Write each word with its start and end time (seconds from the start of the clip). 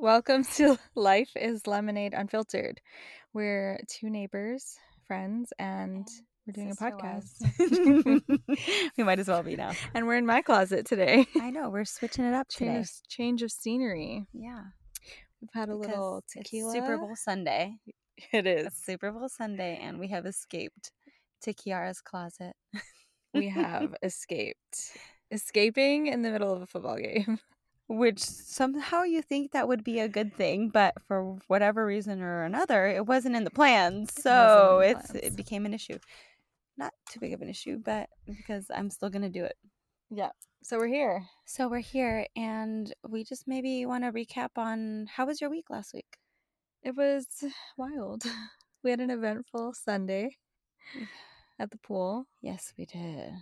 Welcome 0.00 0.44
to 0.56 0.78
Life 0.94 1.30
is 1.36 1.66
Lemonade 1.66 2.14
Unfiltered. 2.14 2.80
We're 3.34 3.80
two 3.86 4.08
neighbors, 4.10 4.76
friends, 5.06 5.52
and 5.58 6.06
we're 6.46 6.52
doing 6.52 6.70
a 6.70 6.74
podcast. 6.74 8.22
we 8.96 9.04
might 9.04 9.18
as 9.18 9.28
well 9.28 9.42
be 9.42 9.56
now. 9.56 9.72
and 9.94 10.06
we're 10.06 10.16
in 10.16 10.24
my 10.26 10.40
closet 10.42 10.86
today. 10.86 11.26
I 11.40 11.50
know 11.50 11.68
we're 11.68 11.84
switching 11.84 12.24
it 12.24 12.32
up 12.34 12.48
Change 12.48 12.68
today. 12.68 12.80
of, 12.80 12.90
change 13.08 13.42
of 13.42 13.52
scenery. 13.52 14.26
Yeah, 14.32 14.62
We've 15.40 15.50
had 15.52 15.68
a 15.68 15.76
because 15.76 15.88
little 15.90 16.18
it's 16.18 16.32
tequila. 16.32 16.72
Super 16.72 16.96
Bowl 16.98 17.14
Sunday. 17.14 17.74
It 18.32 18.46
is. 18.46 18.66
It's 18.68 18.84
Super 18.84 19.12
Bowl 19.12 19.28
Sunday, 19.28 19.78
and 19.82 19.98
we 19.98 20.08
have 20.08 20.24
escaped 20.26 20.92
to 21.42 21.52
Kiara's 21.52 22.00
closet. 22.00 22.54
We 23.34 23.48
have 23.48 23.94
escaped. 24.02 24.92
Escaping 25.30 26.08
in 26.08 26.22
the 26.22 26.30
middle 26.30 26.52
of 26.52 26.62
a 26.62 26.66
football 26.66 26.96
game. 26.96 27.38
Which 27.92 28.20
somehow 28.20 29.02
you 29.02 29.20
think 29.20 29.50
that 29.50 29.66
would 29.66 29.82
be 29.82 29.98
a 29.98 30.08
good 30.08 30.32
thing, 30.36 30.68
but 30.68 30.94
for 31.08 31.36
whatever 31.48 31.84
reason 31.84 32.22
or 32.22 32.44
another, 32.44 32.86
it 32.86 33.04
wasn't 33.04 33.34
in 33.34 33.42
the 33.42 33.50
plans. 33.50 34.12
So 34.14 34.78
in 34.78 34.92
the 34.92 35.00
it's 35.00 35.10
plans. 35.10 35.26
it 35.26 35.36
became 35.36 35.66
an 35.66 35.74
issue. 35.74 35.98
Not 36.78 36.94
too 37.10 37.18
big 37.18 37.32
of 37.32 37.42
an 37.42 37.48
issue, 37.48 37.78
but 37.84 38.08
because 38.24 38.70
I'm 38.72 38.90
still 38.90 39.10
gonna 39.10 39.28
do 39.28 39.42
it. 39.42 39.56
Yeah. 40.08 40.30
So 40.62 40.78
we're 40.78 40.86
here. 40.86 41.26
So 41.46 41.66
we're 41.66 41.78
here, 41.78 42.26
and 42.36 42.94
we 43.08 43.24
just 43.24 43.48
maybe 43.48 43.84
want 43.86 44.04
to 44.04 44.12
recap 44.12 44.50
on 44.56 45.08
how 45.12 45.26
was 45.26 45.40
your 45.40 45.50
week 45.50 45.68
last 45.68 45.92
week. 45.92 46.18
It 46.84 46.96
was 46.96 47.26
wild. 47.76 48.22
We 48.82 48.90
had 48.90 49.00
an 49.00 49.10
eventful 49.10 49.74
Sunday 49.74 50.38
mm. 50.98 51.06
at 51.58 51.70
the 51.70 51.76
pool 51.76 52.24
Yes, 52.40 52.72
we 52.78 52.86
did. 52.86 53.34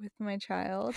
With 0.00 0.12
my 0.18 0.36
child. 0.38 0.94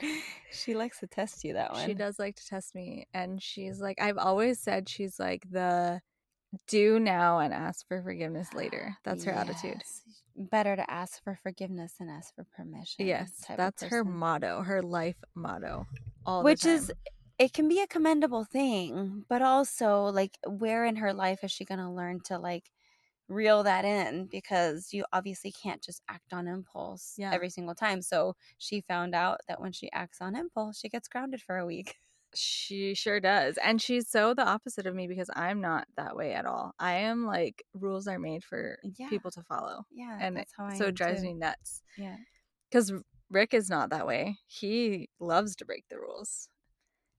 she 0.52 0.74
likes 0.74 1.00
to 1.00 1.06
test 1.06 1.44
you 1.44 1.54
that 1.54 1.72
one. 1.72 1.86
She 1.86 1.94
does 1.94 2.18
like 2.18 2.36
to 2.36 2.46
test 2.46 2.74
me. 2.74 3.06
And 3.14 3.42
she's 3.42 3.80
like, 3.80 4.00
I've 4.00 4.18
always 4.18 4.60
said 4.60 4.88
she's 4.88 5.18
like 5.18 5.42
the 5.50 6.00
do 6.68 6.98
now 6.98 7.38
and 7.38 7.52
ask 7.52 7.86
for 7.88 8.02
forgiveness 8.02 8.52
later. 8.54 8.96
That's 9.04 9.24
her 9.24 9.32
attitude. 9.32 9.82
Better 10.36 10.76
to 10.76 10.90
ask 10.90 11.22
for 11.22 11.38
forgiveness 11.42 11.94
than 11.98 12.08
ask 12.08 12.34
for 12.34 12.46
permission. 12.56 13.06
Yes, 13.06 13.30
that's 13.56 13.82
her 13.84 14.04
motto, 14.04 14.60
her 14.62 14.82
life 14.82 15.16
motto. 15.34 15.86
All 16.26 16.42
Which 16.42 16.66
is, 16.66 16.92
it 17.38 17.54
can 17.54 17.68
be 17.68 17.80
a 17.80 17.86
commendable 17.86 18.44
thing, 18.44 19.24
but 19.30 19.40
also 19.40 20.04
like, 20.04 20.36
where 20.46 20.84
in 20.84 20.96
her 20.96 21.14
life 21.14 21.42
is 21.42 21.50
she 21.50 21.64
going 21.64 21.78
to 21.78 21.88
learn 21.88 22.20
to 22.26 22.38
like 22.38 22.64
reel 23.28 23.62
that 23.64 23.84
in? 23.84 24.26
Because 24.26 24.92
you 24.92 25.04
obviously 25.12 25.52
can't 25.52 25.82
just 25.82 26.00
act 26.08 26.32
on 26.32 26.46
impulse 26.46 27.14
Yeah. 27.18 27.32
every 27.32 27.50
single 27.50 27.74
time. 27.74 28.02
So 28.02 28.34
she 28.58 28.80
found 28.80 29.14
out 29.14 29.40
that 29.48 29.60
when 29.60 29.72
she 29.72 29.90
acts 29.92 30.20
on 30.20 30.36
impulse, 30.36 30.78
she 30.78 30.88
gets 30.88 31.08
grounded 31.08 31.40
for 31.42 31.56
a 31.58 31.66
week. 31.66 31.96
She 32.34 32.94
sure 32.94 33.18
does. 33.20 33.56
And 33.64 33.80
she's 33.80 34.10
so 34.10 34.34
the 34.34 34.46
opposite 34.46 34.86
of 34.86 34.94
me 34.94 35.06
because 35.06 35.30
I'm 35.34 35.60
not 35.60 35.86
that 35.96 36.16
way 36.16 36.34
at 36.34 36.44
all. 36.44 36.72
I 36.78 36.94
am 36.96 37.24
like 37.24 37.64
rules 37.72 38.06
are 38.06 38.18
made 38.18 38.44
for 38.44 38.78
Yeah. 38.98 39.08
people 39.08 39.30
to 39.30 39.42
follow. 39.44 39.84
Yeah, 39.90 40.18
And 40.20 40.36
that's 40.36 40.52
how 40.56 40.66
I 40.66 40.76
so 40.76 40.86
it 40.86 40.94
drives 40.96 41.20
too. 41.20 41.28
me 41.28 41.34
nuts. 41.34 41.82
Yeah. 41.96 42.16
Because 42.70 42.92
Rick 43.30 43.54
is 43.54 43.70
not 43.70 43.90
that 43.90 44.06
way. 44.06 44.38
He 44.46 45.08
loves 45.18 45.56
to 45.56 45.64
break 45.64 45.84
the 45.88 45.98
rules. 45.98 46.48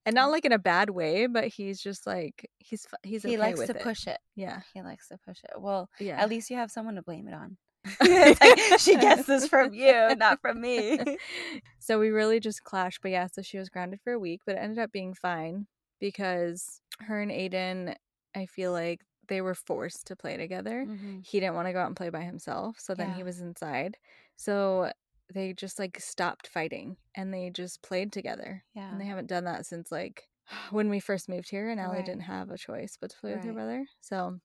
And 0.07 0.15
not 0.15 0.31
like 0.31 0.45
in 0.45 0.53
a 0.53 0.57
bad 0.57 0.89
way, 0.89 1.27
but 1.27 1.47
he's 1.49 1.81
just 1.81 2.07
like 2.07 2.49
he's 2.59 2.87
he's 3.03 3.23
he 3.23 3.29
okay 3.33 3.37
likes 3.37 3.59
with 3.59 3.67
to 3.67 3.75
it. 3.75 3.83
push 3.83 4.07
it. 4.07 4.17
Yeah, 4.35 4.61
He 4.73 4.81
likes 4.81 5.09
to 5.09 5.17
push 5.17 5.39
it. 5.43 5.59
Well, 5.59 5.89
yeah. 5.99 6.19
at 6.21 6.29
least 6.29 6.49
you 6.49 6.55
have 6.55 6.71
someone 6.71 6.95
to 6.95 7.01
blame 7.01 7.27
it 7.27 7.33
on. 7.33 7.57
like 8.41 8.79
she 8.79 8.95
gets 8.95 9.25
this 9.25 9.47
from 9.47 9.73
you, 9.73 10.15
not 10.15 10.39
from 10.41 10.61
me. 10.61 10.97
so 11.79 11.99
we 11.99 12.09
really 12.09 12.39
just 12.39 12.63
clashed. 12.63 13.01
But 13.01 13.11
yeah, 13.11 13.27
so 13.31 13.41
she 13.41 13.57
was 13.57 13.67
grounded 13.67 13.99
for 14.01 14.13
a 14.13 14.19
week, 14.19 14.41
but 14.45 14.55
it 14.55 14.59
ended 14.59 14.79
up 14.79 14.93
being 14.93 15.13
fine 15.13 15.67
because 15.99 16.79
her 17.01 17.21
and 17.21 17.29
Aiden, 17.31 17.93
I 18.33 18.45
feel 18.45 18.71
like 18.71 19.01
they 19.27 19.41
were 19.41 19.55
forced 19.55 20.07
to 20.07 20.15
play 20.15 20.37
together. 20.37 20.85
Mhm. 20.87 21.25
He 21.25 21.41
didn't 21.41 21.55
want 21.55 21.67
to 21.67 21.73
go 21.73 21.79
out 21.81 21.87
and 21.87 21.97
play 21.97 22.09
by 22.09 22.21
himself, 22.21 22.79
so 22.79 22.95
then 22.95 23.13
he 23.13 23.23
was 23.23 23.41
inside. 23.41 23.97
So 24.37 24.91
they 25.33 25.53
just 25.53 25.77
like 25.79 25.99
stopped 25.99 26.47
fighting 26.47 26.97
and 27.15 27.33
they 27.33 27.49
just 27.49 27.81
played 27.81 28.11
together. 28.11 28.63
Yeah. 28.73 28.91
And 28.91 28.99
they 29.01 29.05
haven't 29.05 29.27
done 29.27 29.43
that 29.45 29.65
since 29.65 29.91
like 29.91 30.27
when 30.71 30.89
we 30.89 30.99
first 30.99 31.29
moved 31.29 31.49
here 31.49 31.69
and 31.69 31.79
Allie 31.79 31.97
Right. 31.97 32.05
didn't 32.05 32.21
have 32.21 32.49
a 32.49 32.57
choice 32.57 32.97
but 32.99 33.09
to 33.11 33.17
play 33.17 33.33
with 33.35 33.43
her 33.43 33.53
brother. 33.53 33.85
So 34.01 34.39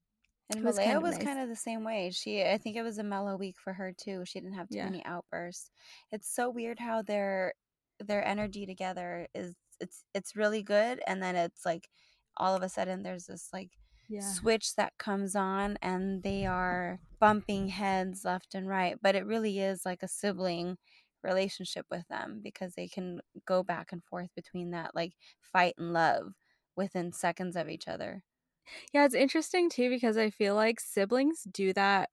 And 0.51 0.59
It 0.59 0.65
was 0.65 0.77
Malaya 0.77 0.87
kind 0.87 0.97
of 0.99 1.03
was 1.05 1.17
nice. 1.19 1.25
kind 1.25 1.41
of 1.41 1.49
the 1.49 1.57
same 1.57 1.85
way. 1.85 2.11
She, 2.13 2.43
I 2.43 2.59
think 2.59 2.77
it 2.77 2.83
was 2.83 2.99
a 2.99 3.05
mellow 3.05 3.37
week 3.37 3.57
for 3.63 3.73
her 3.73 3.93
too. 3.97 4.25
She 4.27 4.41
didn't 4.41 4.57
have 4.57 4.69
too 4.69 4.77
Yeah. 4.79 4.85
many 4.85 5.05
outbursts. 5.05 5.71
It's 6.11 6.29
so 6.35 6.51
weird 6.51 6.79
how 6.79 7.03
their 7.03 7.55
their 8.01 8.27
energy 8.27 8.67
together 8.67 9.29
is 9.35 9.55
it's 9.81 10.05
it's 10.15 10.35
really 10.37 10.63
good, 10.63 11.01
and 11.07 11.23
then 11.23 11.37
it's 11.37 11.65
like 11.65 11.89
all 12.37 12.57
of 12.57 12.63
a 12.63 12.69
sudden 12.69 13.03
there's 13.03 13.27
this 13.27 13.49
like 13.53 13.71
yeah. 14.13 14.21
switch 14.21 14.75
that 14.77 14.93
comes 14.99 15.35
on, 15.35 15.79
and 15.83 16.23
they 16.23 16.47
are 16.47 17.01
bumping 17.21 17.69
heads 17.69 18.25
left 18.25 18.55
and 18.55 18.69
right. 18.69 18.97
But 19.01 19.15
it 19.17 19.27
really 19.27 19.61
is 19.61 19.85
like 19.85 20.03
a 20.03 20.09
sibling 20.09 20.77
relationship 21.23 21.87
with 21.91 22.07
them 22.09 22.41
because 22.43 22.75
they 22.75 22.89
can 22.89 23.21
go 23.47 23.63
back 23.63 23.93
and 23.93 24.03
forth 24.05 24.31
between 24.35 24.71
that 24.73 24.95
like 24.95 25.13
fight 25.41 25.75
and 25.79 25.93
love 25.93 26.33
within 26.77 27.13
seconds 27.13 27.57
of 27.57 27.69
each 27.69 27.89
other. 27.89 28.25
Yeah, 28.93 29.05
it's 29.05 29.15
interesting 29.15 29.71
too 29.71 29.89
because 29.91 30.17
I 30.17 30.31
feel 30.31 30.55
like 30.55 30.81
siblings 30.81 31.45
do 31.51 31.73
that 31.75 32.11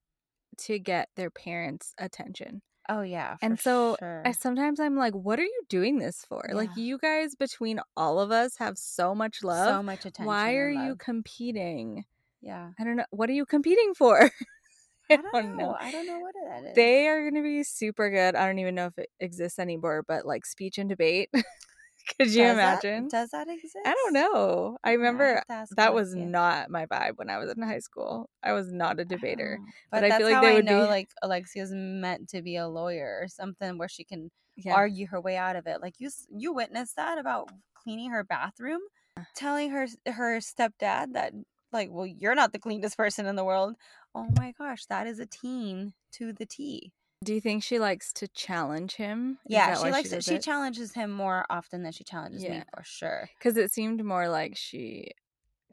to 0.60 0.80
get 0.80 1.10
their 1.16 1.30
parents' 1.30 1.94
attention. 1.98 2.62
Oh 2.90 3.02
yeah, 3.02 3.38
and 3.42 3.60
so 3.60 3.96
sure. 4.00 4.24
I 4.26 4.32
sometimes 4.32 4.80
I'm 4.80 4.98
like, 4.98 5.14
what 5.14 5.40
are 5.40 5.44
you 5.44 5.62
doing 5.70 6.00
this 6.00 6.26
for? 6.28 6.44
Like 6.52 6.76
you 6.76 6.98
guys 6.98 7.36
between 7.36 7.80
all 7.96 8.20
of 8.20 8.32
us 8.32 8.58
have 8.58 8.78
so 8.78 9.14
much 9.14 9.44
love. 9.44 9.68
so 9.68 9.84
much 9.84 10.06
attention. 10.06 10.26
Why 10.26 10.56
are 10.56 10.70
you 10.70 10.96
competing? 10.96 12.06
Yeah. 12.42 12.72
I 12.80 12.84
don't 12.84 12.96
know. 12.96 13.06
What 13.12 13.30
are 13.30 13.34
you 13.34 13.46
competing 13.46 13.94
for? 13.94 14.32
I 15.12 15.18
don't 15.18 15.58
know. 15.58 15.76
I 15.80 15.92
don't 15.92 16.08
know 16.08 16.20
what 16.20 16.34
that 16.48 16.70
is. 16.70 16.76
They 16.76 17.08
are 17.08 17.22
going 17.22 17.42
to 17.42 17.48
be 17.48 17.64
super 17.64 18.10
good. 18.10 18.36
I 18.36 18.46
don't 18.46 18.60
even 18.60 18.76
know 18.76 18.86
if 18.88 18.98
it 18.98 19.10
exists 19.20 19.60
anymore, 19.60 20.04
but 20.08 20.26
like 20.26 20.46
speech 20.46 20.78
and 20.78 20.90
debate. 20.90 21.30
Could 22.18 22.28
you 22.34 22.44
Does 22.44 22.56
that- 22.58 22.84
imagine? 22.84 23.08
does 23.10 23.30
that 23.30 23.48
exist? 23.50 23.78
I 23.86 23.94
don't 23.94 24.14
know. 24.14 24.78
I 24.84 24.92
remember 24.94 25.44
ask 25.50 25.76
that 25.76 25.94
was 25.94 26.16
not 26.16 26.70
my 26.70 26.86
vibe 26.86 27.18
when 27.18 27.30
I 27.30 27.38
was 27.38 27.52
in 27.52 27.62
high 27.62 27.80
school. 27.80 28.30
I 28.44 28.54
was 28.54 28.72
not 28.72 29.00
a 29.00 29.06
debater. 29.06 29.58
know. 29.60 29.66
but 29.92 29.98
But, 30.02 30.04
I 30.06 30.10
that's 30.10 30.18
feel 30.20 30.28
like 30.28 30.36
how 30.36 30.42
they 30.42 30.52
I 30.52 30.54
would 30.56 30.66
know 30.66 30.84
be- 30.84 30.90
like 30.90 31.10
Alexia's 31.22 31.72
meant 31.74 32.30
to 32.30 32.42
be 32.42 32.56
a 32.56 32.68
lawyer 32.68 33.20
or 33.22 33.28
something 33.28 33.78
where 33.78 33.90
she 33.90 34.04
can 34.04 34.32
Yeah. 34.56 34.74
argue 34.76 35.08
her 35.08 35.22
way 35.22 35.38
out 35.38 35.56
of 35.56 35.68
it. 35.68 35.82
Like 35.82 35.96
you 36.00 36.10
you 36.36 36.54
witnessed 36.54 36.96
that 36.98 37.18
about 37.18 37.50
cleaning 37.76 38.10
her 38.12 38.24
bathroom, 38.24 38.82
uh. 39.18 39.24
telling 39.36 39.70
her 39.72 39.88
her 40.08 40.40
stepdad 40.40 41.14
that 41.14 41.34
like, 41.72 41.90
well, 41.92 42.06
you're 42.08 42.36
not 42.36 42.52
the 42.52 42.60
cleanest 42.60 42.98
person 43.04 43.26
in 43.28 43.36
the 43.36 43.46
world. 43.46 43.76
Oh 44.16 44.28
my 44.38 44.54
gosh, 44.58 44.86
that 44.88 45.06
is 45.08 45.20
a 45.20 45.26
teen 45.28 45.94
to 46.14 46.34
the 46.34 46.46
T. 46.46 46.92
Do 47.24 47.34
you 47.34 47.42
think 47.42 47.64
she 47.64 47.80
likes 47.80 48.14
to 48.14 48.28
challenge 48.30 48.96
him? 48.96 49.40
Yeah, 49.46 49.76
she 49.76 49.90
likes 49.90 50.12
it. 50.14 50.24
She 50.24 50.40
challenges 50.40 50.94
him 50.94 51.12
more 51.12 51.46
often 51.50 51.84
than 51.84 51.92
she 51.92 52.04
challenges 52.06 52.44
me 52.44 52.64
for 52.74 52.84
sure. 52.84 53.30
Because 53.38 53.58
it 53.58 53.74
seemed 53.74 54.04
more 54.04 54.30
like 54.30 54.56
she. 54.56 55.12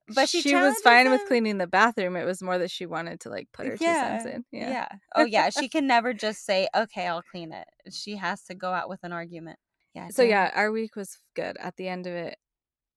But 0.08 0.28
she 0.28 0.38
was 0.38 0.44
challenges 0.44 0.82
fine 0.82 1.10
with 1.10 1.26
cleaning 1.26 1.58
the 1.58 1.66
bathroom. 1.66 2.16
It 2.16 2.24
was 2.24 2.42
more 2.42 2.58
that 2.58 2.70
she 2.70 2.86
wanted 2.86 3.20
to 3.20 3.28
like 3.28 3.48
put 3.52 3.66
her 3.66 3.76
two 3.76 3.84
cents 3.84 4.24
in. 4.24 4.44
Yeah. 4.52 4.70
Yeah. 4.70 4.88
Oh 5.14 5.24
yeah. 5.28 5.50
She 5.50 5.68
can 5.68 5.86
never 5.86 6.12
just 6.14 6.44
say, 6.44 6.68
"Okay, 6.76 7.06
I'll 7.06 7.22
clean 7.22 7.52
it." 7.52 7.66
She 7.90 8.16
has 8.16 8.42
to 8.44 8.54
go 8.54 8.72
out 8.72 8.88
with 8.88 9.00
an 9.02 9.12
argument. 9.12 9.58
Yeah. 9.94 10.08
So 10.10 10.22
yeah, 10.22 10.50
our 10.54 10.70
week 10.70 10.94
was 10.94 11.16
good. 11.34 11.56
At 11.58 11.76
the 11.76 11.88
end 11.88 12.06
of 12.06 12.12
it, 12.12 12.38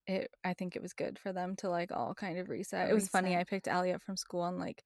it 0.06 0.30
I 0.44 0.54
think 0.54 0.76
it 0.76 0.82
was 0.82 0.92
good 0.92 1.18
for 1.18 1.32
them 1.32 1.56
to 1.56 1.68
like 1.68 1.90
all 1.92 2.14
kind 2.14 2.38
of 2.38 2.48
reset. 2.48 2.90
It 2.90 2.94
was 2.94 3.08
funny. 3.08 3.36
I 3.36 3.44
picked 3.44 3.68
Allie 3.68 3.92
up 3.92 4.02
from 4.02 4.16
school 4.16 4.44
and 4.44 4.58
like 4.58 4.84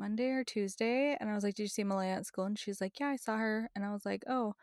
Monday 0.00 0.30
or 0.30 0.42
Tuesday, 0.42 1.16
and 1.20 1.30
I 1.30 1.34
was 1.34 1.44
like, 1.44 1.54
"Did 1.54 1.64
you 1.64 1.68
see 1.68 1.84
Malaya 1.84 2.14
at 2.14 2.26
school?" 2.26 2.46
And 2.46 2.58
she's 2.58 2.80
like, 2.80 2.98
"Yeah, 2.98 3.08
I 3.08 3.16
saw 3.16 3.36
her." 3.36 3.70
And 3.76 3.84
I 3.84 3.92
was 3.92 4.04
like, 4.04 4.24
"Oh." 4.28 4.54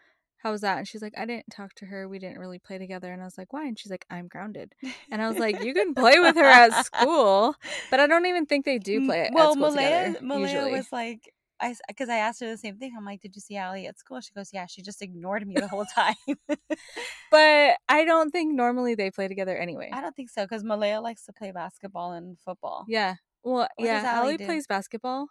How 0.43 0.51
was 0.51 0.61
that? 0.61 0.77
And 0.77 0.87
she's 0.87 1.01
like, 1.01 1.15
I 1.17 1.25
didn't 1.25 1.49
talk 1.51 1.73
to 1.77 1.85
her. 1.87 2.07
We 2.07 2.19
didn't 2.19 2.37
really 2.37 2.59
play 2.59 2.77
together. 2.77 3.11
And 3.11 3.23
I 3.23 3.25
was 3.25 3.39
like, 3.39 3.51
why? 3.51 3.65
And 3.65 3.77
she's 3.77 3.89
like, 3.89 4.05
I'm 4.11 4.27
grounded. 4.27 4.75
And 5.11 5.19
I 5.19 5.27
was 5.27 5.39
like, 5.39 5.63
you 5.63 5.73
can 5.73 5.95
play 5.95 6.19
with 6.19 6.35
her 6.35 6.45
at 6.45 6.85
school, 6.85 7.55
but 7.89 7.99
I 7.99 8.05
don't 8.05 8.27
even 8.27 8.45
think 8.45 8.63
they 8.63 8.77
do 8.77 9.03
play 9.07 9.23
at 9.23 9.33
well, 9.33 9.53
school 9.53 9.71
Malaya, 9.71 10.09
together. 10.09 10.25
Malaya 10.25 10.53
usually. 10.53 10.71
was 10.73 10.91
like, 10.91 11.33
I 11.59 11.75
because 11.87 12.09
I 12.09 12.17
asked 12.17 12.39
her 12.41 12.49
the 12.49 12.57
same 12.57 12.77
thing. 12.77 12.93
I'm 12.95 13.05
like, 13.05 13.21
"Did 13.21 13.35
you 13.35 13.41
see 13.41 13.57
Allie 13.57 13.87
at 13.87 13.97
school?" 13.97 14.21
She 14.21 14.31
goes, 14.33 14.51
"Yeah." 14.53 14.67
She 14.67 14.81
just 14.81 15.01
ignored 15.01 15.47
me 15.47 15.55
the 15.55 15.67
whole 15.67 15.85
time. 15.85 16.15
but 17.31 17.77
I 17.89 18.05
don't 18.05 18.31
think 18.31 18.53
normally 18.53 18.95
they 18.95 19.09
play 19.11 19.27
together 19.27 19.57
anyway. 19.57 19.89
I 19.91 20.01
don't 20.01 20.15
think 20.15 20.29
so 20.29 20.43
because 20.43 20.63
Malaya 20.63 21.01
likes 21.01 21.25
to 21.25 21.33
play 21.33 21.51
basketball 21.51 22.11
and 22.11 22.37
football. 22.39 22.85
Yeah. 22.87 23.15
Well, 23.47 23.69
What 23.77 23.85
yeah, 23.85 24.03
Allie 24.05 24.33
Allie 24.33 24.37
plays 24.45 24.67
basketball, 24.67 25.27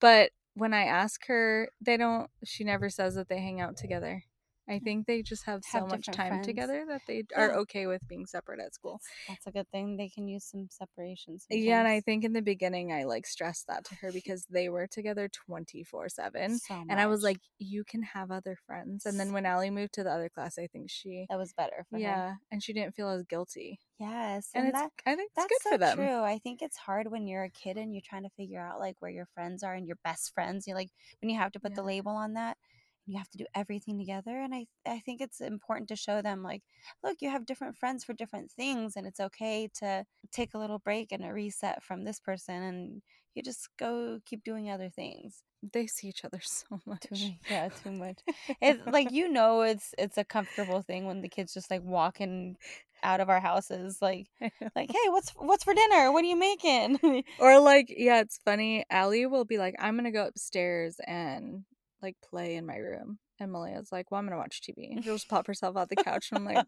but 0.00 0.30
when 0.54 0.72
I 0.72 0.84
ask 0.84 1.26
her, 1.26 1.68
they 1.80 1.96
don't. 1.96 2.30
She 2.44 2.62
never 2.62 2.88
says 2.88 3.16
that 3.16 3.28
they 3.28 3.40
hang 3.40 3.60
out 3.60 3.76
together. 3.76 4.22
I 4.68 4.78
think 4.80 5.06
they 5.06 5.22
just 5.22 5.44
have 5.44 5.62
so 5.64 5.86
much 5.86 6.06
time 6.06 6.28
friends. 6.28 6.46
together 6.46 6.84
that 6.88 7.02
they 7.06 7.24
are 7.36 7.54
okay 7.58 7.86
with 7.86 8.06
being 8.08 8.26
separate 8.26 8.60
at 8.60 8.74
school. 8.74 9.00
That's, 9.28 9.44
that's 9.44 9.46
a 9.46 9.58
good 9.58 9.70
thing. 9.70 9.96
They 9.96 10.08
can 10.08 10.26
use 10.28 10.44
some 10.44 10.68
separation. 10.70 11.38
Yeah, 11.50 11.78
and 11.78 11.88
I 11.88 12.00
think 12.00 12.24
in 12.24 12.32
the 12.32 12.42
beginning 12.42 12.92
I 12.92 13.04
like 13.04 13.26
stressed 13.26 13.66
that 13.68 13.84
to 13.86 13.94
her 13.96 14.12
because 14.12 14.46
they 14.50 14.68
were 14.68 14.86
together 14.86 15.28
24/7 15.50 16.58
so 16.58 16.74
and 16.88 17.00
I 17.00 17.06
was 17.06 17.22
like 17.22 17.38
you 17.58 17.84
can 17.84 18.02
have 18.02 18.30
other 18.30 18.56
friends. 18.66 19.06
And 19.06 19.18
then 19.18 19.32
when 19.32 19.46
Allie 19.46 19.70
moved 19.70 19.94
to 19.94 20.04
the 20.04 20.10
other 20.10 20.28
class, 20.28 20.58
I 20.58 20.66
think 20.66 20.90
she 20.90 21.26
that 21.30 21.38
was 21.38 21.52
better 21.52 21.84
for 21.88 21.96
her. 21.96 22.02
yeah, 22.02 22.34
and 22.50 22.62
she 22.62 22.72
didn't 22.72 22.94
feel 22.94 23.08
as 23.08 23.22
guilty. 23.24 23.78
Yes, 23.98 24.50
And, 24.54 24.66
and, 24.66 24.74
that 24.74 24.90
I 25.06 25.14
think 25.14 25.30
it's 25.34 25.36
that's 25.36 25.48
good 25.48 25.62
so 25.62 25.70
for 25.70 25.78
them. 25.78 25.96
true. 25.96 26.22
I 26.22 26.38
think 26.38 26.60
it's 26.60 26.76
hard 26.76 27.10
when 27.10 27.26
you're 27.26 27.44
a 27.44 27.50
kid 27.50 27.78
and 27.78 27.94
you're 27.94 28.02
trying 28.04 28.24
to 28.24 28.30
figure 28.36 28.60
out 28.60 28.78
like 28.78 28.96
where 29.00 29.10
your 29.10 29.26
friends 29.34 29.62
are 29.62 29.74
and 29.74 29.86
your 29.86 29.96
best 30.04 30.34
friends. 30.34 30.66
You 30.66 30.74
like 30.74 30.90
when 31.22 31.30
you 31.30 31.38
have 31.38 31.52
to 31.52 31.60
put 31.60 31.74
the 31.74 31.82
label 31.82 32.12
on 32.12 32.34
that. 32.34 32.56
You 33.06 33.18
have 33.18 33.30
to 33.30 33.38
do 33.38 33.46
everything 33.54 33.98
together, 33.98 34.40
and 34.40 34.54
I 34.54 34.66
I 34.86 34.98
think 35.00 35.20
it's 35.20 35.40
important 35.40 35.88
to 35.88 35.96
show 35.96 36.22
them 36.22 36.42
like, 36.42 36.62
look, 37.04 37.18
you 37.20 37.30
have 37.30 37.46
different 37.46 37.76
friends 37.76 38.04
for 38.04 38.12
different 38.14 38.50
things, 38.50 38.96
and 38.96 39.06
it's 39.06 39.20
okay 39.20 39.68
to 39.80 40.04
take 40.32 40.54
a 40.54 40.58
little 40.58 40.78
break 40.78 41.12
and 41.12 41.24
a 41.24 41.32
reset 41.32 41.82
from 41.82 42.04
this 42.04 42.20
person, 42.20 42.62
and 42.62 43.02
you 43.34 43.42
just 43.42 43.68
go 43.78 44.18
keep 44.24 44.42
doing 44.42 44.70
other 44.70 44.88
things. 44.88 45.42
They 45.72 45.86
see 45.86 46.08
each 46.08 46.24
other 46.24 46.40
so 46.42 46.80
much. 46.86 47.06
Yeah, 47.48 47.68
too 47.68 47.92
much. 47.92 48.18
It's 48.60 48.84
like 48.92 49.12
you 49.12 49.28
know, 49.28 49.62
it's 49.62 49.94
it's 49.98 50.18
a 50.18 50.24
comfortable 50.24 50.82
thing 50.82 51.06
when 51.06 51.20
the 51.20 51.28
kids 51.28 51.54
just 51.54 51.70
like 51.70 51.82
walking 51.82 52.56
out 53.02 53.20
of 53.20 53.28
our 53.28 53.40
houses, 53.40 53.98
like 54.00 54.26
like, 54.40 54.90
hey, 54.90 55.08
what's 55.08 55.30
what's 55.36 55.64
for 55.64 55.74
dinner? 55.74 56.10
What 56.10 56.24
are 56.24 56.28
you 56.28 56.38
making? 56.38 57.24
Or 57.38 57.60
like, 57.60 57.92
yeah, 57.96 58.20
it's 58.20 58.40
funny. 58.44 58.84
Allie 58.90 59.26
will 59.26 59.44
be 59.44 59.58
like, 59.58 59.74
I'm 59.78 59.96
gonna 59.96 60.10
go 60.10 60.26
upstairs 60.26 60.96
and 61.06 61.64
like 62.06 62.16
play 62.22 62.56
in 62.56 62.66
my 62.66 62.76
room. 62.76 63.18
And 63.38 63.52
Malia's 63.52 63.90
like, 63.92 64.10
Well, 64.10 64.18
I'm 64.18 64.26
gonna 64.26 64.38
watch 64.38 64.60
TV. 64.62 65.02
She'll 65.02 65.14
just 65.14 65.28
pop 65.28 65.46
herself 65.46 65.76
out 65.76 65.88
the 65.90 65.96
couch 65.96 66.28
and 66.30 66.38
I'm 66.38 66.54
like, 66.54 66.66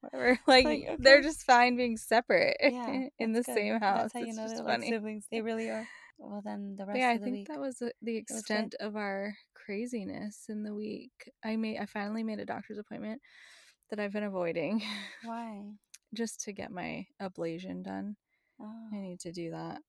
whatever. 0.00 0.38
Like, 0.46 0.64
Like, 0.64 0.96
they're 0.98 1.22
just 1.22 1.44
fine 1.44 1.76
being 1.76 1.96
separate 1.96 2.56
yeah, 2.62 3.06
in 3.18 3.32
the 3.32 3.44
good. 3.44 3.54
same 3.54 3.78
house. 3.80 4.02
That's 4.02 4.14
how 4.14 4.20
you 4.20 4.26
it's 4.28 4.36
know 4.36 4.48
they're 4.48 4.64
like 4.64 4.82
siblings. 4.82 5.26
They 5.30 5.40
really 5.40 5.68
are. 5.68 5.86
Well, 6.18 6.42
then 6.44 6.76
the 6.76 6.84
But 6.84 6.88
rest 6.88 7.00
yeah, 7.00 7.08
I 7.10 7.14
of 7.14 7.20
the 7.20 7.24
think 7.26 7.36
week. 7.38 7.48
that 7.48 7.60
was 7.60 7.76
the 7.78 7.92
was 8.02 8.16
extent 8.16 8.74
of 8.80 8.96
our 8.96 9.34
craziness 9.54 10.46
in 10.48 10.62
the 10.64 10.74
week. 10.74 11.12
I 11.44 11.56
made 11.56 11.78
I 11.78 11.86
finally 11.86 12.24
made 12.24 12.40
a 12.40 12.44
doctor's 12.44 12.78
appointment 12.78 13.20
that 13.90 14.00
I've 14.00 14.12
been 14.12 14.24
avoiding 14.24 14.82
Why? 15.24 15.62
just 16.14 16.40
to 16.42 16.52
get 16.52 16.70
my 16.70 17.06
ablation 17.22 17.82
done. 17.82 18.16
Oh, 18.60 18.70
I 18.92 18.96
need 19.00 19.20
to 19.20 19.32
do 19.32 19.50
that. 19.52 19.80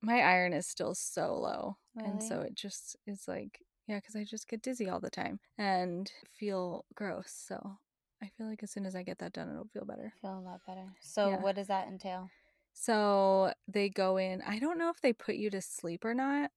My 0.00 0.20
iron 0.20 0.52
is 0.52 0.66
still 0.66 0.94
so 0.94 1.34
low. 1.34 1.76
And 1.96 2.22
so 2.22 2.40
it 2.40 2.54
just 2.54 2.96
is 3.06 3.24
like, 3.26 3.60
yeah, 3.88 3.96
because 3.96 4.14
I 4.14 4.22
just 4.24 4.48
get 4.48 4.62
dizzy 4.62 4.88
all 4.88 5.00
the 5.00 5.10
time 5.10 5.40
and 5.56 6.10
feel 6.38 6.84
gross. 6.94 7.32
So 7.32 7.78
I 8.22 8.30
feel 8.36 8.46
like 8.48 8.62
as 8.62 8.70
soon 8.70 8.86
as 8.86 8.94
I 8.94 9.02
get 9.02 9.18
that 9.18 9.32
done, 9.32 9.50
it'll 9.50 9.66
feel 9.72 9.84
better. 9.84 10.12
Feel 10.20 10.38
a 10.38 10.40
lot 10.40 10.60
better. 10.66 10.86
So, 11.00 11.30
Yeah. 11.30 11.42
what 11.42 11.56
does 11.56 11.66
that 11.66 11.88
entail? 11.88 12.30
So 12.72 13.52
they 13.66 13.88
go 13.88 14.16
in. 14.16 14.42
I 14.42 14.58
don't 14.60 14.78
know 14.78 14.90
if 14.90 15.00
they 15.00 15.12
put 15.12 15.34
you 15.34 15.50
to 15.50 15.60
sleep 15.60 16.04
or 16.04 16.14
not. 16.14 16.50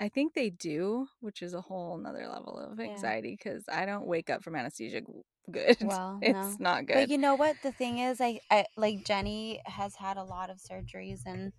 I 0.00 0.08
think 0.08 0.32
they 0.34 0.48
do, 0.50 1.08
which 1.20 1.42
is 1.42 1.54
a 1.54 1.60
whole 1.60 1.98
nother 1.98 2.26
level 2.28 2.56
of 2.58 2.78
anxiety 2.80 3.36
because 3.36 3.64
I 3.70 3.84
don't 3.84 4.06
wake 4.06 4.30
up 4.30 4.44
from 4.44 4.54
anesthesia 4.54 5.02
good. 5.50 5.76
Well, 5.82 6.18
it's 6.22 6.58
no. 6.58 6.64
not 6.64 6.86
good. 6.86 6.94
But 6.94 7.08
you 7.10 7.18
know 7.18 7.34
what? 7.34 7.56
The 7.62 7.72
thing 7.72 7.98
is, 7.98 8.20
I, 8.20 8.40
I 8.50 8.66
like 8.76 9.04
Jenny 9.04 9.60
has 9.66 9.96
had 9.96 10.16
a 10.16 10.22
lot 10.22 10.50
of 10.50 10.58
surgeries, 10.58 11.20
and 11.26 11.52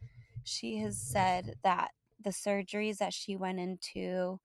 she 0.43 0.77
has 0.77 0.97
said 0.97 1.55
that 1.63 1.91
the 2.23 2.31
surgeries 2.31 2.97
that 2.97 3.13
she 3.13 3.35
went 3.35 3.59
into 3.59 4.39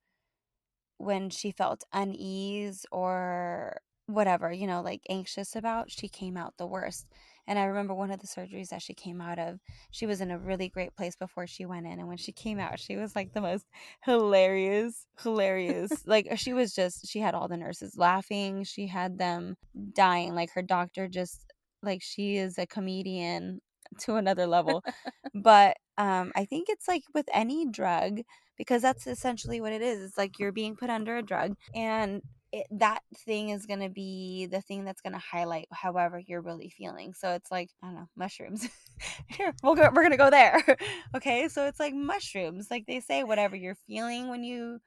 when 0.99 1.31
she 1.31 1.51
felt 1.51 1.85
unease 1.93 2.87
or 2.93 3.77
whatever, 4.07 4.53
you 4.53 4.67
know, 4.67 4.83
like 4.83 5.03
anxious 5.09 5.57
about, 5.57 5.91
she 5.91 6.09
came 6.09 6.37
out 6.37 6.55
the 6.57 6.67
worst. 6.67 7.07
And 7.47 7.59
I 7.59 7.65
remember 7.65 7.95
one 7.95 8.11
of 8.11 8.21
the 8.21 8.27
surgeries 8.27 8.69
that 8.69 8.81
she 8.81 8.95
came 8.95 9.21
out 9.21 9.39
of, 9.39 9.61
she 9.91 10.07
was 10.07 10.21
in 10.21 10.31
a 10.31 10.39
really 10.39 10.69
great 10.69 10.97
place 10.97 11.15
before 11.15 11.47
she 11.47 11.67
went 11.67 11.87
in. 11.87 11.99
And 11.99 12.09
when 12.09 12.17
she 12.17 12.33
came 12.33 12.59
out, 12.59 12.81
she 12.81 12.97
was 12.97 13.15
like 13.15 13.35
the 13.35 13.41
most 13.41 13.67
hilarious, 14.03 15.07
hilarious. 15.23 15.91
like 16.07 16.29
she 16.37 16.55
was 16.55 16.75
just, 16.75 17.07
she 17.07 17.21
had 17.21 17.35
all 17.35 17.49
the 17.49 17.57
nurses 17.57 17.99
laughing. 17.99 18.65
She 18.65 18.87
had 18.87 19.19
them 19.19 19.57
dying. 19.95 20.35
Like 20.35 20.53
her 20.53 20.63
doctor 20.63 21.07
just, 21.07 21.45
like 21.83 22.01
she 22.03 22.37
is 22.37 22.57
a 22.57 22.67
comedian 22.67 23.61
to 24.01 24.17
another 24.17 24.47
level. 24.47 24.83
but 25.35 25.77
um, 25.99 26.33
I 26.37 26.45
think 26.45 26.69
it's 26.69 26.89
like 26.89 27.05
with 27.15 27.27
any 27.33 27.67
drug, 27.71 28.21
because 28.57 28.83
that's 28.83 29.07
essentially 29.07 29.61
what 29.61 29.73
it 29.73 29.83
is. 29.83 30.03
It's 30.03 30.19
like 30.19 30.39
you're 30.39 30.53
being 30.53 30.77
put 30.77 30.91
under 30.91 31.17
a 31.17 31.23
drug, 31.23 31.55
and 31.75 32.23
it, 32.53 32.67
that 32.71 33.01
thing 33.27 33.49
is 33.51 33.67
going 33.67 33.81
to 33.81 33.89
be 33.89 34.47
the 34.47 34.61
thing 34.61 34.85
that's 34.85 35.01
going 35.01 35.13
to 35.13 35.19
highlight 35.19 35.67
however 35.73 36.21
you're 36.21 36.41
really 36.43 36.69
feeling. 36.71 37.13
So 37.15 37.33
it's 37.33 37.51
like, 37.51 37.71
I 37.83 37.87
don't 37.87 37.95
know, 37.97 38.09
mushrooms. 38.17 38.69
Here, 39.29 39.53
we'll 39.63 39.75
go, 39.75 39.83
we're 39.93 40.03
going 40.03 40.13
to 40.13 40.17
go 40.17 40.31
there. 40.31 40.63
okay. 41.17 41.49
So 41.49 41.67
it's 41.67 41.81
like 41.81 41.95
mushrooms. 41.95 42.69
Like 42.71 42.87
they 42.87 43.01
say, 43.01 43.25
whatever 43.25 43.57
you're 43.57 43.75
feeling 43.75 44.29
when 44.29 44.45
you, 44.45 44.81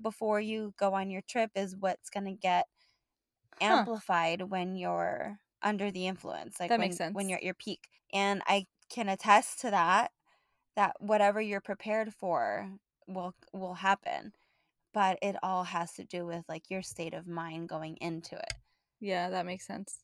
before 0.00 0.40
you 0.40 0.74
go 0.78 0.94
on 0.94 1.10
your 1.10 1.22
trip, 1.28 1.50
is 1.54 1.76
what's 1.76 2.10
going 2.10 2.24
to 2.26 2.32
get 2.32 2.66
Huh. 3.60 3.86
amplified 3.86 4.42
when 4.42 4.76
you're 4.76 5.38
under 5.62 5.90
the 5.90 6.06
influence. 6.06 6.58
Like 6.60 6.70
That 6.70 6.78
when, 6.78 6.88
makes 6.88 6.96
sense. 6.96 7.14
when 7.14 7.28
you're 7.28 7.38
at 7.38 7.44
your 7.44 7.54
peak. 7.54 7.88
And 8.12 8.42
I 8.46 8.66
can 8.90 9.08
attest 9.08 9.60
to 9.60 9.70
that, 9.70 10.10
that 10.76 10.94
whatever 11.00 11.40
you're 11.40 11.60
prepared 11.60 12.12
for 12.14 12.70
will 13.06 13.34
will 13.52 13.74
happen 13.74 14.32
but 14.94 15.18
it 15.22 15.36
all 15.42 15.64
has 15.64 15.92
to 15.94 16.04
do 16.04 16.26
with 16.26 16.44
like 16.48 16.70
your 16.70 16.82
state 16.82 17.14
of 17.14 17.26
mind 17.26 17.68
going 17.68 17.96
into 17.96 18.34
it 18.36 18.54
Yeah, 19.00 19.30
that 19.30 19.46
makes 19.46 19.66
sense. 19.66 19.98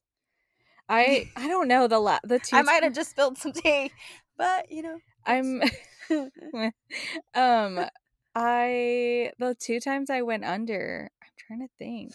I 0.89 1.29
I 1.37 1.49
don't 1.49 1.69
know 1.69 1.87
the 1.87 1.99
la- 1.99 2.19
the 2.25 2.39
two 2.39 2.57
i 2.57 2.63
might 2.63 2.83
have 2.83 2.95
just 2.95 3.11
spilled 3.11 3.39
some 3.39 3.53
tea 3.53 3.93
but 4.37 4.71
you 4.71 4.83
know 4.83 4.99
I'm 5.27 5.63
um 7.35 7.85
I 8.35 9.33
the 9.39 9.55
two 9.59 9.81
times 9.81 10.11
I 10.11 10.23
went 10.23 10.45
under, 10.45 11.11
I'm 11.23 11.29
trying 11.47 11.61
to 11.61 11.69
think. 11.79 12.13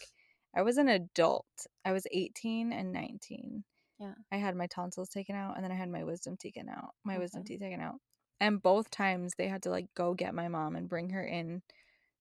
I 0.55 0.61
was 0.61 0.77
an 0.77 0.87
adult. 0.87 1.45
I 1.83 1.91
was 1.91 2.07
18 2.11 2.71
and 2.71 2.93
19. 2.93 3.63
Yeah. 3.99 4.13
I 4.31 4.37
had 4.37 4.55
my 4.55 4.67
tonsils 4.67 5.09
taken 5.09 5.35
out 5.35 5.55
and 5.55 5.63
then 5.63 5.71
I 5.71 5.75
had 5.75 5.89
my 5.89 6.03
wisdom 6.03 6.37
taken 6.37 6.69
out. 6.69 6.91
My 7.03 7.17
wisdom 7.17 7.43
teeth 7.43 7.59
taken 7.59 7.81
out. 7.81 7.95
And 8.43 8.61
both 8.61 8.89
times 8.91 9.33
they 9.37 9.47
had 9.47 9.63
to 9.63 9.69
like 9.71 9.87
go 9.95 10.13
get 10.13 10.35
my 10.35 10.47
mom 10.49 10.75
and 10.75 10.89
bring 10.89 11.09
her 11.11 11.23
in 11.25 11.63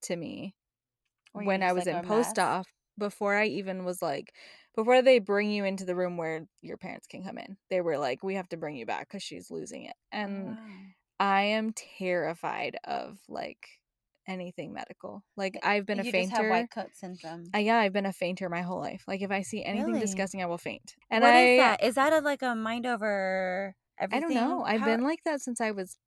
to 0.02 0.16
me 0.16 0.54
oh, 1.34 1.40
Were 1.40 1.44
when 1.46 1.62
I 1.62 1.72
was 1.72 1.86
like, 1.86 1.96
in 1.96 2.02
post 2.02 2.38
op 2.38 2.66
before 2.98 3.34
I 3.36 3.46
even 3.46 3.84
was 3.84 4.02
like 4.02 4.34
before 4.76 5.02
they 5.02 5.18
bring 5.18 5.50
you 5.50 5.64
into 5.64 5.84
the 5.84 5.96
room 5.96 6.16
where 6.16 6.46
your 6.60 6.76
parents 6.76 7.06
can 7.06 7.24
come 7.24 7.38
in. 7.38 7.56
They 7.70 7.80
were 7.80 7.98
like 7.98 8.22
we 8.22 8.34
have 8.34 8.48
to 8.50 8.56
bring 8.56 8.76
you 8.76 8.86
back 8.86 9.08
cuz 9.10 9.22
she's 9.22 9.50
losing 9.50 9.84
it. 9.84 9.96
Oh, 10.32 10.40
And 10.40 10.48
wow. 10.48 10.92
I 11.20 11.42
am 11.42 11.72
terrified 11.72 12.76
of 12.84 13.20
like 13.28 13.68
anything 14.28 14.72
medical. 14.72 15.24
Like 15.36 15.58
I've 15.62 15.86
been 15.86 16.00
a 16.00 16.04
you 16.04 16.12
fainter. 16.12 16.30
just 16.30 16.36
have 16.36 16.48
white 16.48 16.70
coat 16.70 16.96
syndrome 16.96 17.50
I, 17.54 17.60
yeah, 17.60 17.78
I've 17.78 17.92
been 17.92 18.06
a 18.06 18.12
fainter 18.12 18.48
my 18.48 18.62
whole 18.62 18.80
life. 18.80 19.04
Like 19.06 19.22
if 19.22 19.30
I 19.30 19.42
see 19.42 19.64
anything 19.64 19.94
Really? 19.94 20.00
disgusting, 20.00 20.42
I 20.42 20.46
will 20.46 20.58
faint. 20.58 20.94
And 21.10 21.24
What 21.24 21.34
I, 21.34 21.44
is 21.44 21.56
that 21.56 21.82
is 21.82 21.94
that 21.96 22.12
a, 22.12 22.20
like 22.20 22.42
a 22.42 22.54
mind 22.54 22.86
over 22.86 23.74
everything? 23.98 24.16
I 24.18 24.20
don't 24.20 24.34
know. 24.34 24.64
I've 24.64 24.80
How- 24.80 24.84
been 24.84 25.02
like 25.02 25.20
that 25.24 25.40
since 25.40 25.60
I 25.60 25.70
was 25.70 25.98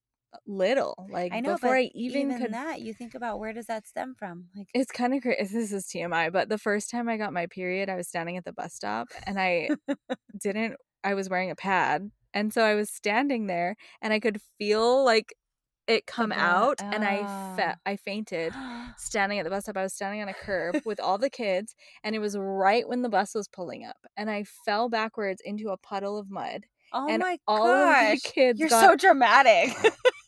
little. 0.48 0.96
Like 1.10 1.34
i 1.34 1.40
know 1.40 1.54
before 1.56 1.72
but 1.72 1.78
I 1.78 1.92
even, 1.94 2.22
even 2.32 2.42
could. 2.42 2.54
that 2.54 2.82
you 2.82 2.94
think 2.94 3.16
about 3.16 3.40
where 3.40 3.54
does 3.54 3.66
that 3.68 3.86
stem 3.88 4.16
from 4.18 4.46
like 4.56 4.68
It's 4.74 4.92
kind 4.92 5.14
of 5.14 5.22
crazy. 5.22 5.44
This 5.54 5.72
is 5.72 5.86
TMI, 5.86 6.32
but 6.32 6.50
the 6.50 6.58
first 6.58 6.90
time 6.90 7.08
I 7.10 7.18
got 7.18 7.34
my 7.34 7.48
period, 7.48 7.90
I 7.90 7.96
was 7.96 8.08
standing 8.08 8.38
at 8.38 8.46
the 8.46 8.54
bus 8.54 8.74
stop 8.74 9.08
and 9.26 9.40
I 9.40 9.70
didn't. 10.42 10.76
I 11.04 11.14
was 11.14 11.30
wearing 11.30 11.52
a 11.52 11.56
pad, 11.56 12.10
and 12.34 12.52
so 12.54 12.64
I 12.64 12.74
was 12.76 12.90
standing 12.90 13.48
there, 13.48 13.76
and 14.02 14.12
I 14.12 14.20
could 14.20 14.40
feel 14.58 15.04
like 15.06 15.34
it 15.88 16.08
come 16.08 16.30
blood. 16.32 16.40
out, 16.40 16.82
and 16.82 17.06
I 17.06 17.22
Ah. 17.24 17.54
fe- 17.56 17.76
I 17.86 17.96
fainted. 17.96 18.54
standing 18.98 19.38
at 19.40 19.44
the 19.44 19.50
bus 19.52 19.64
stop. 19.66 19.78
I 19.78 19.84
was 19.84 19.94
standing 19.94 20.22
on 20.22 20.30
a 20.30 20.34
curb 20.34 20.78
with 20.86 21.00
all 21.00 21.18
the 21.20 21.30
kids, 21.30 21.76
and 22.04 22.16
it 22.16 22.20
was 22.20 22.36
right 22.38 22.88
when 22.88 23.02
the 23.04 23.10
bus 23.10 23.36
was 23.36 23.48
pulling 23.48 23.86
up, 23.86 23.98
and 24.18 24.30
I 24.32 24.46
fell 24.66 24.90
backwards 24.90 25.42
into 25.46 25.70
a 25.70 25.78
puddle 25.78 26.18
of 26.18 26.30
mud. 26.32 26.66
oh 26.94 27.08
and 27.10 27.20
my 27.22 27.38
all 27.48 27.66
gosh 27.68 28.14
of 28.16 28.24
the 28.24 28.30
kids 28.30 28.60
you're 28.60 28.70
got 28.70 28.82
so 28.90 28.96
dramatic 28.96 29.76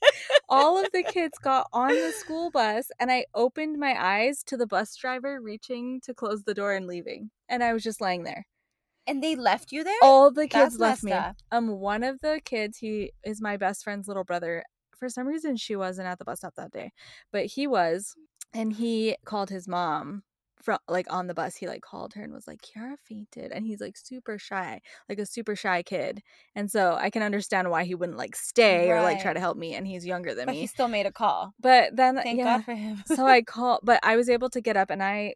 all 0.49 0.77
of 0.77 0.91
the 0.93 1.03
kids 1.03 1.37
got 1.39 1.67
on 1.73 1.89
the 1.89 2.11
school 2.11 2.51
bus, 2.51 2.89
and 2.99 3.11
I 3.11 3.25
opened 3.33 3.77
my 3.79 3.95
eyes 4.01 4.43
to 4.45 4.57
the 4.57 4.67
bus 4.67 4.95
driver 4.95 5.39
reaching 5.41 6.01
to 6.01 6.13
close 6.13 6.43
the 6.43 6.53
door 6.53 6.73
and 6.73 6.87
leaving, 6.87 7.31
and 7.49 7.63
I 7.63 7.73
was 7.73 7.83
just 7.83 8.01
laying 8.01 8.23
there. 8.23 8.45
and 9.07 9.23
they 9.23 9.35
left 9.35 9.71
you 9.71 9.83
there 9.83 9.97
All 10.01 10.31
the 10.31 10.47
kids 10.47 10.77
That's 10.77 10.77
left 10.77 11.03
me. 11.03 11.11
up. 11.13 11.37
Um, 11.51 11.79
one 11.79 12.03
of 12.03 12.19
the 12.21 12.41
kids, 12.43 12.77
he 12.79 13.11
is 13.23 13.41
my 13.41 13.57
best 13.57 13.83
friend's 13.83 14.07
little 14.07 14.23
brother. 14.25 14.63
For 14.97 15.09
some 15.09 15.27
reason, 15.27 15.55
she 15.57 15.75
wasn't 15.75 16.07
at 16.07 16.19
the 16.19 16.25
bus 16.25 16.39
stop 16.39 16.55
that 16.55 16.71
day, 16.71 16.91
but 17.31 17.45
he 17.45 17.67
was, 17.67 18.15
and 18.53 18.73
he 18.73 19.15
called 19.25 19.49
his 19.49 19.67
mom 19.67 20.23
from 20.61 20.79
like 20.87 21.11
on 21.11 21.27
the 21.27 21.33
bus. 21.33 21.55
He 21.55 21.67
like 21.67 21.81
called 21.81 22.13
her 22.13 22.23
and 22.23 22.33
was 22.33 22.47
like, 22.47 22.61
"Kiara 22.61 22.97
fainted," 23.03 23.51
and 23.51 23.65
he's 23.65 23.81
like 23.81 23.97
super 23.97 24.37
shy, 24.37 24.81
like 25.09 25.19
a 25.19 25.25
super 25.25 25.55
shy 25.55 25.83
kid, 25.83 26.21
and 26.55 26.69
so 26.71 26.95
I 26.99 27.09
can 27.09 27.23
understand 27.23 27.69
why 27.69 27.83
he 27.83 27.95
wouldn't 27.95 28.17
like 28.17 28.35
stay 28.35 28.89
or 28.91 29.01
like 29.01 29.21
try 29.21 29.33
to 29.33 29.39
help 29.39 29.57
me, 29.57 29.75
and 29.75 29.87
he's 29.87 30.05
younger 30.05 30.33
than 30.33 30.45
me. 30.45 30.53
but 30.53 30.55
me. 30.55 30.61
he 30.61 30.67
still 30.67 30.87
made 30.87 31.05
a 31.05 31.11
call 31.11 31.53
But 31.59 31.95
then, 31.95 32.17
uh, 32.17 32.23
thank 32.23 32.39
yeah, 32.39 32.57
god 32.57 32.65
for 32.65 32.75
him 32.75 33.03
so 33.05 33.25
I 33.25 33.41
called, 33.41 33.81
but 33.83 33.99
I 34.03 34.15
was 34.15 34.29
able 34.29 34.49
to 34.49 34.61
get 34.61 34.77
up 34.77 34.89
and 34.89 35.03
I 35.03 35.33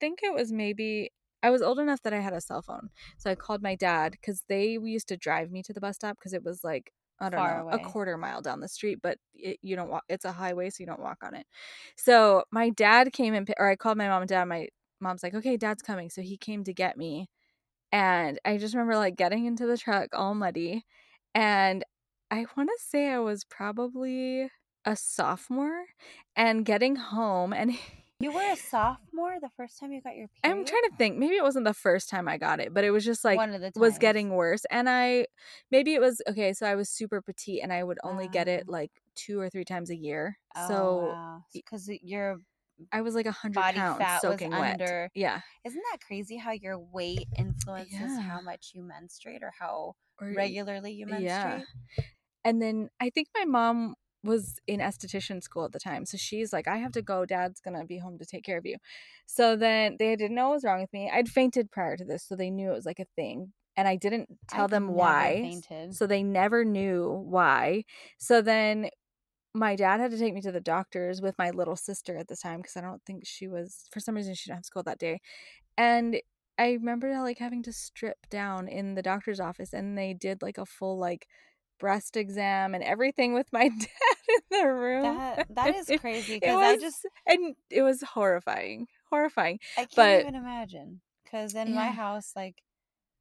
think 0.00 0.20
it 0.22 0.34
was 0.34 0.52
maybe 0.52 1.10
I 1.42 1.50
was 1.50 1.60
old 1.62 1.78
enough 1.78 2.02
that 2.02 2.14
I 2.14 2.20
had 2.20 2.32
a 2.32 2.40
cell 2.40 2.62
phone. 2.62 2.88
So 3.18 3.30
I 3.30 3.34
called 3.34 3.62
my 3.62 3.74
dad 3.74 4.12
because 4.12 4.44
they 4.48 4.78
used 4.82 5.08
to 5.08 5.16
drive 5.16 5.50
me 5.50 5.62
to 5.64 5.72
the 5.74 5.80
bus 5.80 5.96
stop 5.96 6.16
because 6.18 6.32
it 6.32 6.42
was 6.42 6.64
like 6.64 6.90
I 7.24 7.30
don't 7.30 7.44
know, 7.44 7.60
away. 7.62 7.74
a 7.74 7.78
quarter 7.80 8.16
mile 8.18 8.42
down 8.42 8.60
the 8.60 8.68
street, 8.68 9.00
but 9.02 9.18
it, 9.34 9.58
you 9.62 9.76
don't 9.76 9.90
walk. 9.90 10.04
It's 10.08 10.24
a 10.24 10.32
highway, 10.32 10.70
so 10.70 10.76
you 10.80 10.86
don't 10.86 11.00
walk 11.00 11.18
on 11.22 11.34
it. 11.34 11.46
So 11.96 12.44
my 12.52 12.70
dad 12.70 13.12
came 13.12 13.34
and, 13.34 13.48
or 13.58 13.68
I 13.68 13.76
called 13.76 13.98
my 13.98 14.08
mom 14.08 14.22
and 14.22 14.28
dad. 14.28 14.44
My 14.46 14.68
mom's 15.00 15.22
like, 15.22 15.34
"Okay, 15.34 15.56
dad's 15.56 15.82
coming," 15.82 16.10
so 16.10 16.22
he 16.22 16.36
came 16.36 16.64
to 16.64 16.74
get 16.74 16.96
me, 16.96 17.28
and 17.92 18.38
I 18.44 18.58
just 18.58 18.74
remember 18.74 18.96
like 18.96 19.16
getting 19.16 19.46
into 19.46 19.66
the 19.66 19.78
truck 19.78 20.10
all 20.14 20.34
muddy, 20.34 20.84
and 21.34 21.84
I 22.30 22.46
want 22.56 22.70
to 22.70 22.78
say 22.84 23.10
I 23.10 23.18
was 23.20 23.44
probably 23.44 24.50
a 24.84 24.96
sophomore, 24.96 25.84
and 26.36 26.64
getting 26.66 26.96
home 26.96 27.52
and. 27.52 27.72
You 28.20 28.32
were 28.32 28.52
a 28.52 28.56
sophomore 28.56 29.36
the 29.40 29.50
first 29.56 29.78
time 29.80 29.92
you 29.92 30.00
got 30.00 30.14
your 30.16 30.28
period. 30.28 30.58
I'm 30.58 30.64
trying 30.64 30.82
to 30.84 30.92
think. 30.96 31.18
Maybe 31.18 31.34
it 31.34 31.42
wasn't 31.42 31.64
the 31.64 31.74
first 31.74 32.08
time 32.08 32.28
I 32.28 32.38
got 32.38 32.60
it, 32.60 32.72
but 32.72 32.84
it 32.84 32.90
was 32.90 33.04
just 33.04 33.24
like 33.24 33.36
One 33.36 33.52
of 33.52 33.60
the 33.60 33.72
was 33.76 33.98
getting 33.98 34.30
worse. 34.30 34.64
And 34.70 34.88
I 34.88 35.26
maybe 35.70 35.94
it 35.94 36.00
was 36.00 36.22
okay, 36.28 36.52
so 36.52 36.66
I 36.66 36.76
was 36.76 36.88
super 36.88 37.20
petite 37.20 37.60
and 37.62 37.72
I 37.72 37.82
would 37.82 37.98
only 38.04 38.28
get 38.28 38.46
it 38.48 38.64
Oh. 38.68 38.72
like 38.72 38.92
two 39.16 39.40
or 39.40 39.50
three 39.50 39.64
times 39.64 39.90
a 39.90 39.96
year. 39.96 40.38
Oh, 40.56 40.68
so 40.68 40.96
wow. 41.12 41.44
because 41.52 41.90
your 42.02 42.36
I 42.92 43.02
was 43.02 43.14
like 43.14 43.26
a 43.26 43.32
hundred 43.32 43.54
body 43.60 43.78
pounds 43.78 43.98
fat 43.98 44.14
was 44.14 44.32
soaking 44.32 44.50
wet. 44.50 44.80
under- 44.80 45.10
Yeah. 45.14 45.40
isn't 45.64 45.82
that 45.92 45.98
crazy 46.04 46.36
how 46.36 46.52
your 46.52 46.78
weight 46.78 47.26
influences 47.36 47.92
Yeah. 47.92 48.20
how 48.20 48.40
much 48.40 48.72
you 48.74 48.82
menstruate 48.84 49.42
or 49.42 49.52
how 49.58 49.94
Or- 50.20 50.32
regularly 50.32 50.92
you 50.92 51.06
menstruate? 51.06 51.24
Yeah. 51.98 52.04
And 52.44 52.60
then 52.62 52.90
I 53.00 53.10
think 53.10 53.28
my 53.36 53.44
mom 53.44 53.94
was 54.24 54.56
in 54.66 54.80
esthetician 54.80 55.42
school 55.42 55.64
at 55.64 55.72
the 55.72 55.78
time. 55.78 56.06
So 56.06 56.16
she's 56.16 56.52
like, 56.52 56.66
I 56.66 56.78
have 56.78 56.92
to 56.92 57.02
go. 57.02 57.26
Dad's 57.26 57.60
going 57.60 57.78
to 57.78 57.84
be 57.84 57.98
home 57.98 58.18
to 58.18 58.26
take 58.26 58.44
care 58.44 58.58
of 58.58 58.66
you. 58.66 58.76
So 59.26 59.54
then 59.54 59.96
they 59.98 60.16
didn't 60.16 60.34
know 60.34 60.48
what 60.48 60.54
was 60.54 60.64
wrong 60.64 60.80
with 60.80 60.92
me. 60.92 61.10
I'd 61.12 61.28
fainted 61.28 61.70
prior 61.70 61.96
to 61.96 62.04
this. 62.04 62.24
So 62.24 62.34
they 62.34 62.50
knew 62.50 62.70
it 62.70 62.74
was 62.74 62.86
like 62.86 63.00
a 63.00 63.06
thing. 63.16 63.52
And 63.76 63.86
I 63.88 63.96
didn't 63.96 64.28
tell 64.48 64.64
I've 64.64 64.70
them 64.70 64.88
why. 64.88 65.40
Fainted. 65.42 65.94
So 65.94 66.06
they 66.06 66.22
never 66.22 66.64
knew 66.64 67.24
why. 67.28 67.84
So 68.18 68.40
then 68.40 68.88
my 69.52 69.76
dad 69.76 70.00
had 70.00 70.10
to 70.10 70.18
take 70.18 70.34
me 70.34 70.40
to 70.42 70.52
the 70.52 70.60
doctors 70.60 71.20
with 71.20 71.36
my 71.38 71.50
little 71.50 71.76
sister 71.76 72.16
at 72.16 72.28
the 72.28 72.36
time 72.36 72.60
because 72.60 72.76
I 72.76 72.80
don't 72.80 73.02
think 73.04 73.24
she 73.24 73.46
was 73.46 73.88
for 73.92 74.00
some 74.00 74.16
reason 74.16 74.34
she 74.34 74.48
didn't 74.48 74.58
have 74.58 74.64
school 74.64 74.82
that 74.84 74.98
day. 74.98 75.20
And 75.76 76.20
I 76.58 76.72
remember 76.72 77.20
like 77.20 77.38
having 77.38 77.62
to 77.64 77.72
strip 77.72 78.28
down 78.30 78.68
in 78.68 78.94
the 78.94 79.02
doctor's 79.02 79.40
office 79.40 79.72
and 79.72 79.98
they 79.98 80.14
did 80.14 80.42
like 80.42 80.58
a 80.58 80.66
full 80.66 80.98
like 80.98 81.26
breast 81.78 82.16
exam 82.16 82.74
and 82.74 82.82
everything 82.84 83.34
with 83.34 83.46
my 83.52 83.68
dad 83.80 83.88
in 84.28 84.58
the 84.62 84.66
room. 84.72 85.02
that 85.02 85.46
that 85.54 85.74
is 85.74 85.90
crazy 86.00 86.34
It 86.34 86.40
because 86.42 86.56
I 86.62 86.76
just 86.76 87.06
and 87.26 87.54
it 87.70 87.82
was 87.82 88.02
horrifying. 88.02 88.86
Horrifying. 89.10 89.58
I 89.76 89.82
can't 89.82 89.94
but- 89.96 90.20
even 90.20 90.34
imagine 90.34 91.00
because 91.24 91.54
in 91.54 91.74
my 91.74 91.88
house, 91.88 92.32
like, 92.36 92.62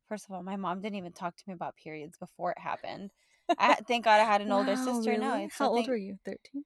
first 0.08 0.26
of 0.26 0.32
all, 0.36 0.44
my 0.44 0.56
mom 0.56 0.82
didn't 0.82 0.98
even 0.98 1.14
talk 1.14 1.36
to 1.36 1.44
me 1.48 1.54
about 1.54 1.76
periods 1.76 2.18
before 2.18 2.52
it 2.52 2.60
happened. 2.60 3.12
I 3.58 3.76
thank 3.88 4.06
God 4.06 4.20
I 4.20 4.24
had 4.24 4.42
an 4.42 4.52
older 4.52 4.76
Wow, 4.76 4.86
sister. 4.86 5.18
No, 5.18 5.32
really? 5.34 5.44
it's 5.46 5.58
How 5.58 5.70
old 5.70 5.78
think- 5.80 5.90
were 5.90 5.96
you? 5.98 6.18
13? 6.26 6.64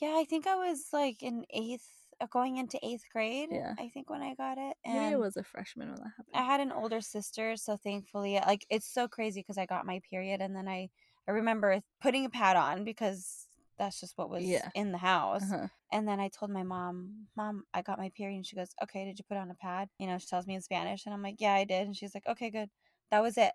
Yeah, 0.00 0.14
I 0.18 0.24
think 0.28 0.46
I 0.46 0.54
was 0.56 0.88
like 0.92 1.22
in 1.22 1.44
eighth, 1.48 1.86
uh, 2.20 2.26
going 2.30 2.58
into 2.58 2.78
eighth 2.86 3.04
grade. 3.10 3.48
Yeah. 3.50 3.72
I 3.78 3.88
think 3.88 4.10
when 4.10 4.20
I 4.20 4.34
got 4.34 4.58
it, 4.58 4.76
and 4.84 4.94
Maybe 4.94 5.14
I 5.14 5.16
was 5.16 5.38
a 5.38 5.42
freshman 5.42 5.88
when 5.88 5.96
that 5.96 6.12
happened. 6.18 6.34
I 6.34 6.42
had 6.42 6.60
an 6.60 6.70
older 6.72 7.00
sister, 7.00 7.56
so 7.56 7.78
thankfully, 7.78 8.38
like 8.46 8.66
it's 8.68 8.86
so 8.92 9.08
crazy 9.08 9.40
because 9.40 9.56
I 9.56 9.64
got 9.64 9.86
my 9.86 10.00
period, 10.10 10.42
and 10.42 10.54
then 10.54 10.68
I 10.68 10.90
I 11.28 11.32
remember 11.32 11.80
putting 12.00 12.24
a 12.24 12.30
pad 12.30 12.56
on 12.56 12.84
because 12.84 13.46
that's 13.78 14.00
just 14.00 14.16
what 14.16 14.30
was 14.30 14.44
Yeah. 14.44 14.70
in 14.74 14.92
the 14.92 14.98
house. 14.98 15.42
Uh-huh. 15.42 15.68
And 15.92 16.06
then 16.08 16.18
I 16.18 16.28
told 16.28 16.50
my 16.50 16.62
mom, 16.64 17.26
Mom, 17.36 17.64
I 17.72 17.82
got 17.82 17.98
my 17.98 18.10
period, 18.16 18.36
and 18.36 18.46
she 18.46 18.56
goes, 18.56 18.70
Okay, 18.82 19.04
did 19.04 19.18
you 19.18 19.24
put 19.28 19.36
on 19.36 19.50
a 19.50 19.54
pad? 19.54 19.88
You 19.98 20.06
know, 20.06 20.18
she 20.18 20.26
tells 20.26 20.46
me 20.46 20.54
in 20.54 20.62
Spanish, 20.62 21.06
and 21.06 21.14
I'm 21.14 21.22
like, 21.22 21.36
Yeah, 21.38 21.54
I 21.54 21.64
did, 21.64 21.86
and 21.86 21.96
she's 21.96 22.14
like, 22.14 22.26
Okay, 22.28 22.50
good. 22.50 22.70
That 23.10 23.22
was 23.22 23.38
it. 23.38 23.52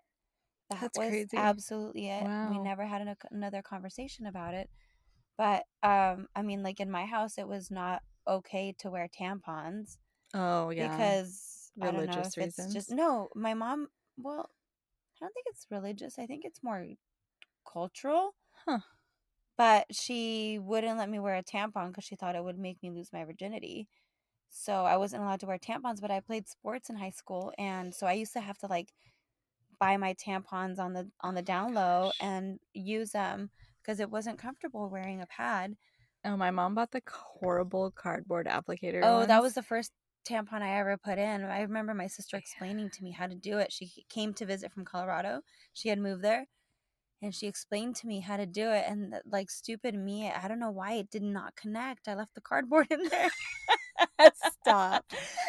That 0.70 0.80
That's 0.80 0.98
was 0.98 1.08
crazy. 1.08 1.36
absolutely 1.36 2.08
it. 2.08 2.26
We 2.50 2.58
never 2.58 2.86
had 2.86 3.02
an, 3.02 3.14
another 3.30 3.60
conversation 3.62 4.26
about 4.26 4.54
it. 4.54 4.70
But 5.36 5.64
um, 5.82 6.28
I 6.34 6.42
mean, 6.42 6.62
like 6.62 6.80
in 6.80 6.90
my 6.90 7.04
house, 7.04 7.36
it 7.36 7.48
was 7.48 7.70
not 7.70 8.02
okay 8.26 8.74
to 8.78 8.90
wear 8.90 9.08
tampons 9.08 9.98
Oh, 10.34 10.70
yeah. 10.70 10.88
because 10.88 11.70
I 11.80 11.86
don't 11.86 12.06
know 12.06 12.12
Religious 12.12 12.36
if 12.36 12.46
it's 12.46 12.56
just 12.56 12.90
reasons? 12.90 12.90
no. 12.90 13.28
My 13.34 13.54
mom, 13.54 13.88
well, 14.16 14.48
I 15.20 15.24
don't 15.24 15.34
think 15.34 15.46
it's 15.48 15.66
religious. 15.70 16.18
I 16.18 16.26
think 16.26 16.44
it's 16.44 16.62
more 16.62 16.86
cultural. 17.72 18.34
Huh. 18.66 18.80
But 19.56 19.86
she 19.94 20.58
wouldn't 20.58 20.98
let 20.98 21.10
me 21.10 21.18
wear 21.18 21.36
a 21.36 21.42
tampon 21.42 21.88
because 21.88 22.04
she 22.04 22.16
thought 22.16 22.36
it 22.36 22.44
would 22.44 22.58
make 22.58 22.82
me 22.82 22.90
lose 22.90 23.12
my 23.12 23.24
virginity. 23.24 23.88
So 24.48 24.84
I 24.84 24.96
wasn't 24.96 25.22
allowed 25.22 25.40
to 25.40 25.46
wear 25.46 25.58
tampons. 25.58 26.00
But 26.00 26.10
I 26.10 26.20
played 26.20 26.48
sports 26.48 26.90
in 26.90 26.96
high 26.96 27.10
school, 27.10 27.52
and 27.58 27.94
so 27.94 28.06
I 28.06 28.12
used 28.12 28.32
to 28.34 28.40
have 28.40 28.58
to 28.58 28.66
like 28.66 28.92
buy 29.78 29.96
my 29.96 30.14
tampons 30.14 30.78
on 30.78 30.92
the 30.92 31.10
on 31.20 31.34
the 31.34 31.40
oh 31.40 31.44
down 31.44 31.74
low 31.74 32.12
and 32.20 32.60
use 32.72 33.10
them 33.10 33.50
because 33.82 33.98
it 34.00 34.10
wasn't 34.10 34.38
comfortable 34.38 34.88
wearing 34.88 35.20
a 35.20 35.26
pad. 35.26 35.76
Oh, 36.24 36.36
my 36.36 36.52
mom 36.52 36.76
bought 36.76 36.92
the 36.92 37.02
horrible 37.10 37.90
cardboard 37.90 38.46
applicator. 38.46 39.00
Oh, 39.02 39.26
that 39.26 39.42
was 39.42 39.54
the 39.54 39.62
first 39.62 39.90
tampon 40.28 40.62
I 40.62 40.78
ever 40.78 40.96
put 40.96 41.18
in. 41.18 41.42
I 41.42 41.62
remember 41.62 41.94
my 41.94 42.06
sister 42.06 42.36
explaining 42.36 42.90
to 42.90 43.02
me 43.02 43.10
how 43.10 43.26
to 43.26 43.34
do 43.34 43.58
it. 43.58 43.72
She 43.72 44.04
came 44.08 44.32
to 44.34 44.46
visit 44.46 44.72
from 44.72 44.84
Colorado. 44.84 45.40
She 45.72 45.88
had 45.88 45.98
moved 45.98 46.22
there. 46.22 46.46
And 47.22 47.32
she 47.32 47.46
explained 47.46 47.94
to 47.96 48.06
me 48.08 48.18
how 48.20 48.36
to 48.36 48.46
do 48.46 48.68
it. 48.70 48.84
And 48.88 49.14
like 49.30 49.48
stupid 49.48 49.94
me, 49.94 50.30
I 50.30 50.48
don't 50.48 50.58
know 50.58 50.70
why 50.72 50.94
it 50.94 51.10
did 51.10 51.22
not 51.22 51.54
connect. 51.54 52.08
I 52.08 52.14
left 52.14 52.34
the 52.34 52.40
cardboard 52.40 52.88
in 52.90 53.04
there. 53.08 53.30
Stop. 54.62 55.04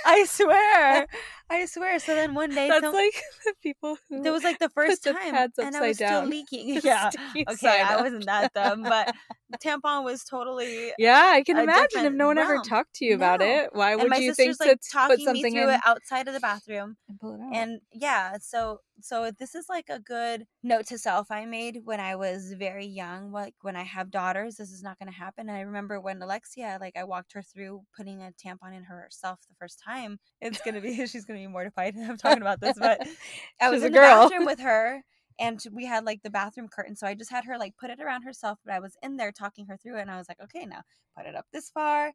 I 0.05 0.25
swear. 0.25 1.07
I 1.49 1.65
swear. 1.65 1.99
So 1.99 2.15
then 2.15 2.33
one 2.33 2.49
day, 2.53 2.67
That's 2.67 2.83
some- 2.83 2.93
like 2.93 3.13
the 3.45 3.53
people 3.61 3.97
who. 4.09 4.21
that 4.21 4.31
was 4.31 4.43
like 4.43 4.59
the 4.59 4.69
first 4.69 5.03
time. 5.03 5.15
And 5.35 5.37
I 5.37 5.47
was 5.47 5.59
upside 5.59 5.95
still 5.95 6.25
leaking. 6.25 6.79
Yeah. 6.83 7.09
Okay, 7.35 7.81
I 7.81 8.01
wasn't 8.01 8.25
that 8.25 8.53
dumb, 8.53 8.83
but 8.83 9.13
tampon 9.57 10.03
was 10.03 10.23
totally 10.23 10.91
Yeah, 10.97 11.31
I 11.33 11.43
can 11.43 11.57
imagine 11.57 12.05
if 12.05 12.13
no 12.13 12.27
one 12.27 12.37
ever 12.37 12.59
talked 12.59 12.95
to 12.95 13.05
you 13.05 13.15
about 13.15 13.39
No. 13.39 13.45
it. 13.45 13.69
Why 13.73 13.95
would 13.95 14.17
you 14.17 14.33
think 14.33 14.59
like 14.59 14.79
to 14.81 15.07
put 15.07 15.19
me 15.19 15.25
something 15.25 15.55
in 15.55 15.69
it 15.69 15.81
outside 15.85 16.27
of 16.27 16.33
the 16.33 16.39
bathroom 16.39 16.97
and 17.09 17.19
pull 17.19 17.35
it 17.35 17.41
out? 17.41 17.53
and 17.55 17.81
yeah 17.91 18.37
so 18.41 18.79
so 19.01 19.31
this 19.39 19.55
is 19.55 19.65
like 19.69 19.89
a 19.89 19.99
good 19.99 20.45
note 20.63 20.85
to 20.87 20.97
self 20.97 21.29
i 21.31 21.45
made 21.45 21.79
when 21.83 21.99
i 21.99 22.15
was 22.15 22.53
very 22.53 22.85
young 22.85 23.31
like 23.31 23.53
when 23.61 23.75
i 23.75 23.83
have 23.83 24.09
daughters 24.11 24.55
this 24.55 24.71
is 24.71 24.83
not 24.83 24.97
going 24.99 25.11
to 25.11 25.17
happen 25.17 25.49
and 25.49 25.57
i 25.57 25.61
remember 25.61 25.99
when 25.99 26.21
alexia 26.21 26.77
like 26.79 26.95
i 26.95 27.03
walked 27.03 27.33
her 27.33 27.41
through 27.41 27.81
putting 27.97 28.21
a 28.21 28.31
tampon 28.43 28.75
in 28.75 28.83
herself 28.83 29.39
the 29.49 29.55
first 29.59 29.81
time 29.83 30.19
it's 30.41 30.61
going 30.61 30.75
to 30.75 30.81
be 30.81 30.95
she's 31.07 31.25
going 31.25 31.39
to 31.39 31.43
be 31.47 31.51
mortified 31.51 31.95
i'm 31.97 32.17
talking 32.17 32.41
about 32.41 32.61
this 32.61 32.77
but 32.79 32.99
i 33.61 33.69
was 33.69 33.77
She's 33.79 33.83
a 33.83 33.87
in 33.87 33.91
the 33.93 33.99
girl. 33.99 34.29
bathroom 34.29 34.45
with 34.45 34.59
her 34.59 35.01
and 35.39 35.63
we 35.71 35.85
had 35.85 36.05
like 36.05 36.21
the 36.23 36.29
bathroom 36.29 36.67
curtain 36.67 36.95
so 36.95 37.07
i 37.07 37.13
just 37.13 37.31
had 37.31 37.45
her 37.45 37.57
like 37.57 37.75
put 37.77 37.89
it 37.89 37.99
around 37.99 38.23
herself 38.23 38.59
but 38.65 38.73
i 38.73 38.79
was 38.79 38.95
in 39.03 39.17
there 39.17 39.31
talking 39.31 39.65
her 39.67 39.77
through 39.77 39.97
it 39.97 40.01
and 40.01 40.11
i 40.11 40.17
was 40.17 40.27
like 40.29 40.39
okay 40.41 40.65
now 40.65 40.81
put 41.17 41.25
it 41.25 41.35
up 41.35 41.45
this 41.53 41.69
far 41.69 42.11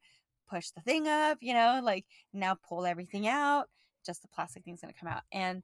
push 0.50 0.70
the 0.70 0.80
thing 0.82 1.06
up 1.08 1.38
you 1.40 1.54
know 1.54 1.80
like 1.82 2.04
now 2.32 2.56
pull 2.68 2.86
everything 2.86 3.26
out 3.28 3.66
just 4.04 4.22
the 4.22 4.28
plastic 4.28 4.64
thing's 4.64 4.80
gonna 4.80 4.92
come 4.98 5.08
out 5.08 5.22
and 5.32 5.62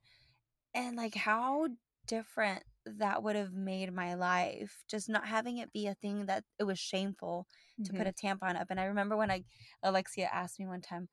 and 0.74 0.96
like 0.96 1.14
how 1.14 1.68
different 2.06 2.62
that 2.86 3.22
would 3.22 3.36
have 3.36 3.52
made 3.52 3.92
my 3.92 4.14
life 4.14 4.82
just 4.90 5.08
not 5.08 5.26
having 5.26 5.58
it 5.58 5.72
be 5.72 5.86
a 5.86 5.94
thing 5.94 6.26
that 6.26 6.44
it 6.58 6.64
was 6.64 6.78
shameful 6.78 7.46
to 7.84 7.92
Mm-hmm. 7.92 7.98
put 7.98 8.06
a 8.06 8.12
tampon 8.12 8.60
up 8.60 8.66
and 8.70 8.80
i 8.80 8.84
remember 8.84 9.16
when 9.16 9.30
i 9.30 9.42
alexia 9.82 10.28
asked 10.32 10.58
me 10.60 10.66
one 10.66 10.80
time 10.82 11.08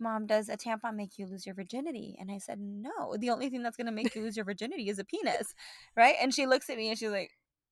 mom 0.00 0.26
does 0.26 0.48
a 0.48 0.56
tampon 0.56 0.94
make 0.94 1.18
you 1.18 1.26
lose 1.26 1.44
your 1.46 1.54
virginity? 1.54 2.16
And 2.20 2.30
i 2.30 2.38
said 2.38 2.58
no 2.60 3.16
the 3.18 3.30
only 3.30 3.48
thing 3.50 3.62
that's 3.62 3.76
going 3.76 3.86
to 3.86 3.92
make 3.92 4.14
you 4.14 4.22
lose 4.22 4.36
your 4.36 4.44
virginity 4.44 4.88
is 4.88 4.98
a 4.98 5.04
penis 5.04 5.54
right? 5.96 6.14
And 6.20 6.32
she 6.34 6.46
looks 6.46 6.68
at 6.70 6.76
me 6.76 6.88
and 6.90 6.98
she's 6.98 7.10
like 7.10 7.30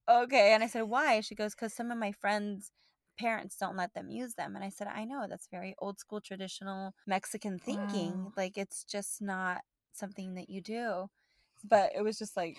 okay 0.09 0.53
and 0.53 0.63
i 0.63 0.67
said 0.69 0.83
why? 0.85 1.21
She 1.21 1.35
goes 1.35 1.55
because 1.55 1.73
some 1.75 1.91
of 1.91 1.99
my 1.99 2.13
friends 2.13 2.71
parents 3.19 3.57
don't 3.57 3.77
let 3.77 3.95
them 3.95 4.11
use 4.11 4.35
them 4.35 4.55
and 4.55 4.63
i 4.63 4.69
said 4.69 4.87
i 4.95 5.03
know 5.07 5.25
that's 5.27 5.49
very 5.51 5.75
old 5.79 5.99
school 5.99 6.21
traditional 6.21 6.93
mexican 7.07 7.59
thinking 7.59 8.13
Wow. 8.25 8.33
like 8.37 8.59
it's 8.59 8.85
just 8.85 9.23
not 9.23 9.63
something 9.93 10.35
that 10.35 10.51
you 10.51 10.61
do. 10.61 11.07
But 11.65 11.91
it 11.97 12.03
was 12.03 12.19
just 12.19 12.37
like 12.37 12.59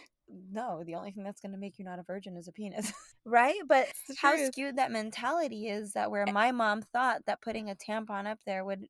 no 0.52 0.84
the 0.84 0.96
only 0.96 1.12
thing 1.12 1.24
that's 1.24 1.40
going 1.40 1.52
to 1.54 1.58
make 1.58 1.78
you 1.80 1.86
not 1.86 2.00
a 2.00 2.04
virgin 2.04 2.36
is 2.36 2.48
a 2.48 2.52
penis 2.52 2.92
right? 3.26 3.60
But 3.68 3.88
how 4.18 4.36
skewed 4.48 4.78
that 4.78 4.92
mentality 4.92 5.68
is 5.68 5.94
that 5.94 6.12
where 6.12 6.26
my 6.26 6.52
mom 6.52 6.82
thought 6.82 7.22
that 7.28 7.42
putting 7.42 7.70
a 7.70 7.76
tampon 7.76 8.26
up 8.26 8.40
there 8.46 8.66
would 8.66 8.88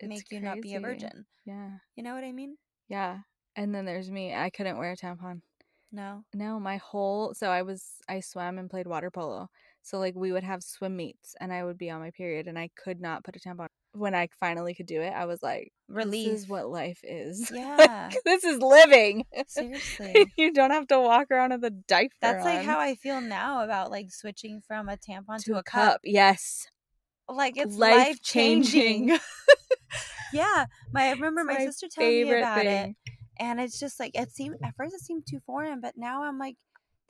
It's 0.00 0.08
make 0.08 0.30
you 0.30 0.40
not 0.40 0.60
be 0.60 0.74
a 0.74 0.80
virgin 0.80 1.26
Yeah. 1.44 1.70
you 1.94 2.02
know 2.02 2.14
what 2.14 2.24
i 2.24 2.32
mean 2.32 2.56
Yeah. 2.88 3.18
And 3.58 3.74
then 3.74 3.86
there's 3.86 4.10
me. 4.10 4.34
I 4.34 4.50
couldn't 4.50 4.76
wear 4.76 4.92
a 4.92 4.96
tampon. 4.96 5.40
no 5.90 6.24
No, 6.34 6.60
my 6.60 6.76
whole 6.76 7.32
so 7.34 7.48
I 7.48 7.62
was 7.62 7.82
I 8.08 8.20
swam 8.20 8.58
and 8.58 8.68
played 8.68 8.86
water 8.86 9.10
polo. 9.10 9.48
So 9.82 9.98
like 9.98 10.14
we 10.14 10.30
would 10.32 10.44
have 10.44 10.62
swim 10.62 10.96
meets 10.96 11.34
and 11.40 11.52
I 11.52 11.64
would 11.64 11.78
be 11.78 11.88
on 11.90 12.00
my 12.00 12.10
period 12.10 12.48
and 12.48 12.58
I 12.58 12.68
could 12.76 13.00
not 13.00 13.24
put 13.24 13.36
a 13.36 13.38
tampon. 13.40 13.68
When 13.92 14.14
I 14.14 14.28
finally 14.38 14.74
could 14.74 14.84
do 14.86 15.00
it, 15.00 15.14
I 15.14 15.24
was 15.24 15.42
like, 15.42 15.72
This 15.88 16.12
is 16.42 16.48
what 16.48 16.68
life 16.68 17.00
is. 17.02 17.50
yeah 17.50 18.10
this 18.26 18.44
is 18.44 18.58
living. 18.60 19.24
seriously 19.48 20.26
you 20.36 20.52
don't 20.52 20.72
have 20.72 20.86
to 20.88 21.00
walk 21.00 21.30
around 21.30 21.52
with 21.52 21.64
a 21.64 21.70
diaper. 21.70 22.12
that's 22.20 22.44
like 22.44 22.58
on 22.58 22.64
how 22.66 22.78
i 22.78 22.94
feel 22.96 23.20
now 23.22 23.64
about 23.64 23.90
like 23.90 24.12
switching 24.12 24.60
from 24.68 24.88
a 24.90 24.96
tampon 24.98 25.38
to, 25.38 25.52
to 25.52 25.56
a 25.58 25.62
cup 25.62 26.00
Yes. 26.04 26.66
like 27.28 27.56
it's 27.56 27.74
Life 27.76 28.20
changing. 28.22 29.16
yeah, 30.36 30.66
my 30.92 31.08
I 31.08 31.10
remember 31.12 31.44
my, 31.44 31.58
my 31.58 31.58
sister 31.58 31.88
telling 31.88 32.20
me 32.20 32.30
about 32.30 32.66
it, 32.66 32.90
and 33.38 33.60
it's 33.60 33.78
just 33.78 34.00
like 34.00 34.12
it 34.14 34.30
seemed 34.30 34.56
at 34.64 34.76
first 34.76 34.94
it 34.94 35.00
seemed 35.00 35.26
too 35.26 35.40
foreign, 35.40 35.80
but 35.80 35.96
now 35.96 36.22
I'm 36.24 36.38
like, 36.38 36.56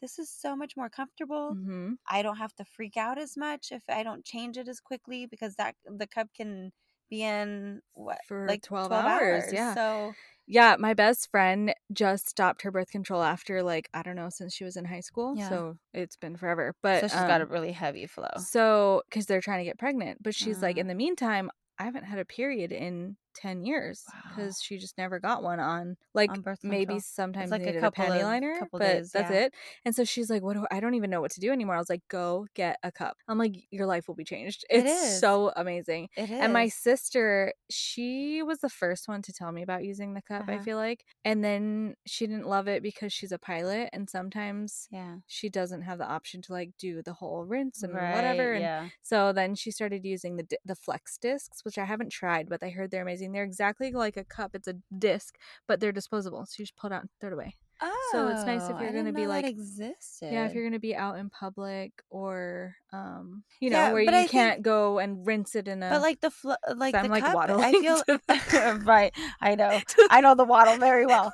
this 0.01 0.19
is 0.19 0.31
so 0.31 0.57
much 0.57 0.77
more 0.77 0.91
comfortable. 0.91 1.59
hmm 1.59 1.95
I 2.09 2.23
don't 2.23 2.37
have 2.39 2.55
to 2.57 2.65
freak 2.65 2.97
out 2.97 3.19
as 3.19 3.37
much 3.37 3.73
if 3.73 3.85
I 3.89 4.03
don't 4.05 4.25
change 4.25 4.57
it 4.59 4.69
as 4.69 4.81
quickly 4.81 5.27
because 5.27 5.57
that 5.57 5.77
the 5.85 6.07
cup 6.07 6.29
can 6.35 6.73
be 7.11 7.23
in 7.23 7.83
what 7.95 8.21
For 8.27 8.57
like 8.57 8.63
12 8.63 8.93
12, 8.93 9.07
hours, 9.07 9.49
hours. 9.49 9.53
yeah. 9.53 9.77
So 9.77 10.17
Yeah, 10.47 10.77
my 10.79 10.95
best 10.95 11.31
friend 11.31 11.75
just 11.93 12.29
stopped 12.29 12.63
her 12.63 12.71
birth 12.73 12.91
control 12.91 13.23
after 13.23 13.63
like 13.63 13.89
I 13.95 14.03
don't 14.03 14.17
know 14.17 14.31
since 14.31 14.55
she 14.55 14.65
was 14.65 14.77
in 14.77 14.87
high 14.87 15.01
school, 15.01 15.37
Yeah. 15.37 15.39
so 15.39 15.79
it's 15.95 16.17
been 16.17 16.37
forever. 16.37 16.75
But 16.83 17.07
so 17.07 17.07
she's 17.09 17.25
got 17.25 17.41
a 17.41 17.47
um, 17.47 17.49
really 17.49 17.73
heavy 17.73 18.07
flow. 18.07 18.29
so 18.37 19.03
because 19.11 19.27
they're 19.27 19.41
trying 19.43 19.61
to 19.61 19.65
get 19.65 19.79
pregnant, 19.79 20.23
but 20.23 20.35
she's 20.35 20.63
like 20.63 20.77
Uh. 20.77 20.79
in 20.79 20.89
the 20.89 20.95
meantime, 20.95 21.51
I 21.79 21.85
haven't 21.85 22.05
had 22.05 22.19
a 22.19 22.25
period 22.25 22.73
in 22.73 23.17
ten 23.37 23.63
years 23.63 24.05
Wow. 24.13 24.21
because 24.37 24.61
she 24.63 24.79
just 24.79 24.97
never 24.99 25.21
got 25.21 25.43
one 25.43 25.61
on 25.61 25.97
like 26.15 26.31
On 26.31 26.43
maybe 26.63 26.99
sometimes 26.99 27.51
like 27.51 27.63
a 27.63 27.67
needed 27.67 27.79
a, 27.79 27.81
couple 27.83 28.05
panty 28.05 28.17
of- 28.17 28.23
liner, 28.23 28.59
couple 28.59 28.79
but 28.79 28.87
days, 28.87 29.13
that's 29.13 29.31
yeah. 29.31 29.45
it. 29.47 29.55
And 29.85 29.95
so 29.95 30.05
she's 30.05 30.31
like, 30.31 30.43
"What? 30.43 30.55
Do 30.57 30.67
I 30.71 30.81
don't 30.81 30.95
even 30.95 31.11
know 31.11 31.21
what 31.21 31.31
to 31.33 31.41
do 31.41 31.53
anymore." 31.53 31.75
I 31.77 31.79
was 31.79 31.91
like, 31.91 32.03
"Go 32.09 32.47
get 32.55 32.79
a 32.83 32.91
cup." 32.91 33.17
I'm 33.29 33.39
like, 33.39 33.55
"Your 33.71 33.87
life 33.87 34.09
will 34.09 34.15
be 34.15 34.25
changed." 34.25 34.65
It 34.71 34.87
It's 34.87 35.21
so 35.21 35.53
amazing. 35.57 36.09
It 36.17 36.31
is. 36.31 36.41
And 36.43 36.53
my 36.53 36.69
sister, 36.69 37.53
she 37.71 38.43
was 38.43 38.59
the 38.61 38.69
first 38.71 39.09
one 39.09 39.23
to 39.23 39.33
tell 39.33 39.53
me 39.53 39.63
about 39.63 39.85
using 39.85 40.15
the 40.15 40.23
cup, 40.23 40.45
I 40.49 40.55
Uh-huh. 40.55 40.63
feel 40.65 40.77
like. 40.79 41.05
And 41.25 41.45
then 41.45 41.95
she 42.07 42.27
didn't 42.27 42.47
love 42.49 42.69
it 42.69 42.83
because 42.83 43.13
she's 43.13 43.33
a 43.33 43.39
pilot 43.39 43.91
and 43.93 44.09
sometimes 44.09 44.89
yeah. 44.91 45.17
she 45.27 45.49
doesn't 45.51 45.83
have 45.83 45.99
the 45.99 46.07
option 46.07 46.41
to 46.43 46.53
like 46.53 46.71
do 46.79 47.03
the 47.03 47.13
whole 47.15 47.45
rinse 47.45 47.83
and 47.83 47.95
right, 47.95 48.15
whatever. 48.15 48.53
And 48.55 48.63
yeah. 48.63 48.89
so 49.03 49.33
then 49.33 49.55
she 49.55 49.71
started 49.71 50.05
using 50.05 50.37
the 50.37 50.47
the 50.65 50.75
flex 50.77 51.19
discs, 51.19 51.65
which 51.65 51.79
I 51.79 51.85
haven't 51.85 52.11
tried, 52.11 52.49
but 52.49 52.63
I 52.63 52.71
heard 52.71 52.91
they're 52.91 53.03
amazing. 53.03 53.26
They're 53.33 53.45
exactly 53.45 53.93
like 53.93 54.17
a 54.17 54.25
cup. 54.25 54.55
It's 54.55 54.69
a 54.69 54.77
disc, 54.99 55.37
but 55.67 55.81
they're 55.81 55.93
disposable. 55.93 56.47
So 56.47 56.57
you 56.59 56.65
just 56.65 56.77
pull 56.77 56.91
it 56.91 56.95
out 56.95 57.03
and 57.03 57.11
throw 57.21 57.31
it 57.31 57.35
away. 57.35 57.55
Oh, 57.83 58.09
So 58.13 58.29
it's 58.29 58.45
nice 58.45 58.69
if 58.71 58.81
you're 58.81 58.93
gonna 58.93 59.13
be 59.13 59.27
like- 59.27 59.45
existed. 59.47 60.33
Yeah, 60.33 60.47
if 60.47 60.55
you're 60.55 60.65
gonna 60.65 60.79
be 60.79 60.97
out 60.97 61.19
in 61.19 61.29
public 61.31 61.93
or 62.11 62.75
um, 62.93 63.43
you 63.61 63.69
know, 63.69 63.77
Yeah, 63.77 63.93
where 63.93 64.01
you 64.03 64.09
I 64.11 64.27
can't 64.27 64.63
go 64.63 64.99
and 64.99 65.27
rinse 65.27 65.55
it 65.55 65.69
in 65.69 65.83
a 65.83 65.91
But 65.91 66.01
like 66.01 66.21
the 66.21 66.31
fl- 66.31 66.53
like 66.75 66.95
So 66.95 67.01
the 67.01 67.05
I'm, 67.05 67.11
like, 67.11 67.25
cup, 67.25 67.37
I 67.37 67.73
feel 67.81 67.99
to 67.99 68.21
the- 68.27 68.83
right. 68.87 69.13
I 69.41 69.55
know. 69.55 69.81
I 70.11 70.21
know 70.23 70.35
the 70.35 70.45
waddle 70.45 70.79
very 70.79 71.05
well. 71.05 71.33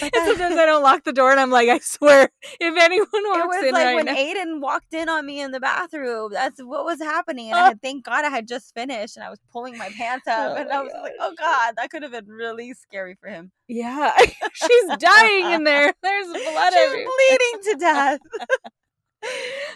But 0.00 0.12
that- 0.12 0.26
sometimes 0.26 0.56
I 0.56 0.66
don't 0.66 0.82
lock 0.82 1.04
the 1.04 1.12
door, 1.12 1.30
and 1.30 1.38
I'm 1.38 1.50
like, 1.50 1.68
I 1.68 1.78
swear, 1.78 2.28
if 2.60 2.82
anyone 2.82 3.06
it 3.12 3.38
walks 3.38 3.56
was 3.56 3.64
in 3.66 3.72
like 3.74 3.84
right 3.84 3.94
when 3.94 4.06
now, 4.06 4.14
Aiden 4.16 4.60
walked 4.60 4.92
in 4.92 5.08
on 5.08 5.24
me 5.24 5.40
in 5.40 5.52
the 5.52 5.60
bathroom. 5.60 6.32
That's 6.32 6.60
what 6.60 6.84
was 6.84 6.98
happening. 7.00 7.50
And 7.50 7.58
Oh. 7.58 7.62
I 7.62 7.66
had, 7.68 7.82
thank 7.82 8.04
God 8.04 8.24
I 8.24 8.30
had 8.30 8.48
just 8.48 8.74
finished 8.74 9.16
and 9.16 9.22
I 9.24 9.30
was 9.30 9.38
pulling 9.52 9.78
my 9.78 9.90
pants 9.90 10.26
up. 10.26 10.52
Oh 10.52 10.60
and 10.60 10.72
I 10.72 10.82
was 10.82 10.90
like, 11.00 11.12
oh 11.20 11.32
God, 11.38 11.74
that 11.76 11.90
could 11.90 12.02
have 12.02 12.10
been 12.12 12.26
really 12.26 12.72
scary 12.74 13.14
for 13.20 13.28
him. 13.28 13.52
Yeah, 13.68 14.12
she's 14.52 14.96
dying 14.98 15.50
in 15.52 15.64
there. 15.64 15.92
There's 16.02 16.26
blood 16.26 16.72
She's 16.72 16.82
everywhere. 16.82 17.06
bleeding 17.28 17.60
to 17.72 17.76
death. 17.78 18.20
Oh, 19.24 19.28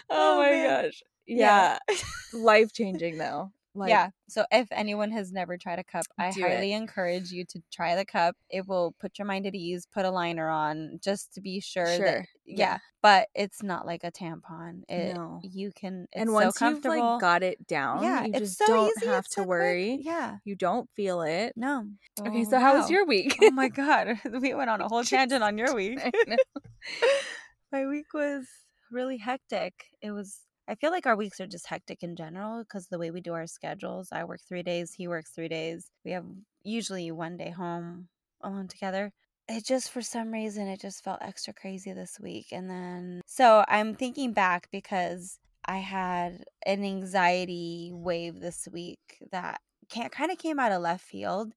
Oh, 0.09 0.37
my 0.39 0.49
man. 0.51 0.83
gosh, 0.85 1.01
yeah, 1.27 1.77
Yeah. 1.89 1.95
life 2.39 2.73
changing 2.73 3.17
though. 3.17 3.51
Like, 3.75 3.89
yeah. 3.89 4.09
So 4.27 4.45
if 4.51 4.67
anyone 4.71 5.11
has 5.11 5.31
never 5.31 5.57
tried 5.57 5.79
a 5.79 5.83
cup, 5.83 6.03
I 6.17 6.31
Do 6.31 6.43
it. 6.43 6.49
highly 6.49 6.73
encourage 6.73 7.31
you 7.31 7.45
to 7.45 7.61
try 7.71 7.95
the 7.95 8.03
cup. 8.05 8.35
It 8.49 8.67
will 8.67 8.95
put 8.99 9.19
your 9.19 9.25
mind 9.27 9.45
at 9.45 9.53
ease, 9.55 9.87
put 9.93 10.05
a 10.05 10.09
liner 10.11 10.49
on 10.49 10.99
just 11.03 11.33
to 11.35 11.41
be 11.41 11.59
sure, 11.61 11.85
that 11.85 11.97
Sure, 11.97 12.25
yeah. 12.45 12.55
yeah. 12.57 12.77
But 13.01 13.27
it's 13.35 13.61
not 13.63 13.85
like 13.85 14.03
a 14.03 14.11
tampon. 14.11 14.81
It 14.89 15.15
No. 15.15 15.39
you 15.43 15.71
can 15.73 16.07
it's 16.11 16.19
and 16.21 16.29
so 16.29 16.33
once 16.33 16.59
you've 16.61 16.83
like 16.83 17.21
got 17.21 17.43
it 17.43 17.65
down, 17.67 18.03
yeah, 18.03 18.25
you 18.25 18.33
just 18.33 18.57
so 18.57 18.65
don't 18.65 18.91
easy, 18.97 19.05
have 19.07 19.25
to 19.25 19.31
so 19.31 19.41
quick. 19.43 19.47
worry. 19.49 19.99
Yeah. 20.01 20.37
You 20.43 20.55
don't 20.55 20.89
feel 20.95 21.21
it. 21.21 21.53
No. 21.55 21.85
Okay, 22.19 22.41
Oh, 22.45 22.49
so 22.49 22.59
how 22.59 22.75
was 22.75 22.89
your 22.89 23.05
week? 23.05 23.37
oh 23.41 23.51
my 23.51 23.69
god. 23.69 24.19
We 24.41 24.53
went 24.55 24.69
on 24.71 24.81
a 24.81 24.87
whole 24.89 25.03
tangent 25.03 25.43
on 25.43 25.57
your 25.57 25.73
week. 25.75 25.99
My 27.71 27.85
week 27.85 28.13
was 28.13 28.45
really 28.91 29.17
hectic. 29.17 29.73
It 30.01 30.11
was 30.11 30.39
I 30.69 30.75
feel 30.75 30.91
like 30.91 31.07
our 31.07 31.15
weeks 31.15 31.39
are 31.39 31.47
just 31.47 31.65
hectic 31.65 32.03
in 32.03 32.15
general 32.15 32.63
because 32.63 32.87
the 32.87 32.99
way 32.99 33.09
we 33.09 33.21
do 33.21 33.33
our 33.33 33.47
schedules. 33.47 34.09
I 34.11 34.23
work 34.23 34.41
three 34.47 34.61
days, 34.61 34.93
he 34.93 35.07
works 35.07 35.31
three 35.31 35.47
days. 35.47 35.89
We 36.05 36.11
have 36.11 36.25
usually 36.63 37.09
one 37.11 37.37
day 37.37 37.49
home 37.49 38.07
alone 38.43 38.67
together. 38.67 39.11
It 39.47 39.65
just 39.65 39.91
for 39.91 40.03
some 40.03 40.31
reason 40.31 40.67
it 40.67 40.79
just 40.79 41.03
felt 41.03 41.23
extra 41.23 41.53
crazy 41.53 41.91
this 41.91 42.19
week. 42.21 42.47
And 42.51 42.69
then 42.69 43.21
so 43.25 43.65
I'm 43.67 43.95
thinking 43.95 44.31
back 44.31 44.67
because 44.71 45.39
I 45.65 45.77
had 45.77 46.43
an 46.67 46.83
anxiety 46.83 47.89
wave 47.91 48.39
this 48.39 48.67
week 48.71 48.99
that 49.31 49.61
can't 49.89 50.11
kind 50.11 50.31
of 50.31 50.37
came 50.37 50.59
out 50.59 50.71
of 50.71 50.83
left 50.83 51.03
field. 51.03 51.53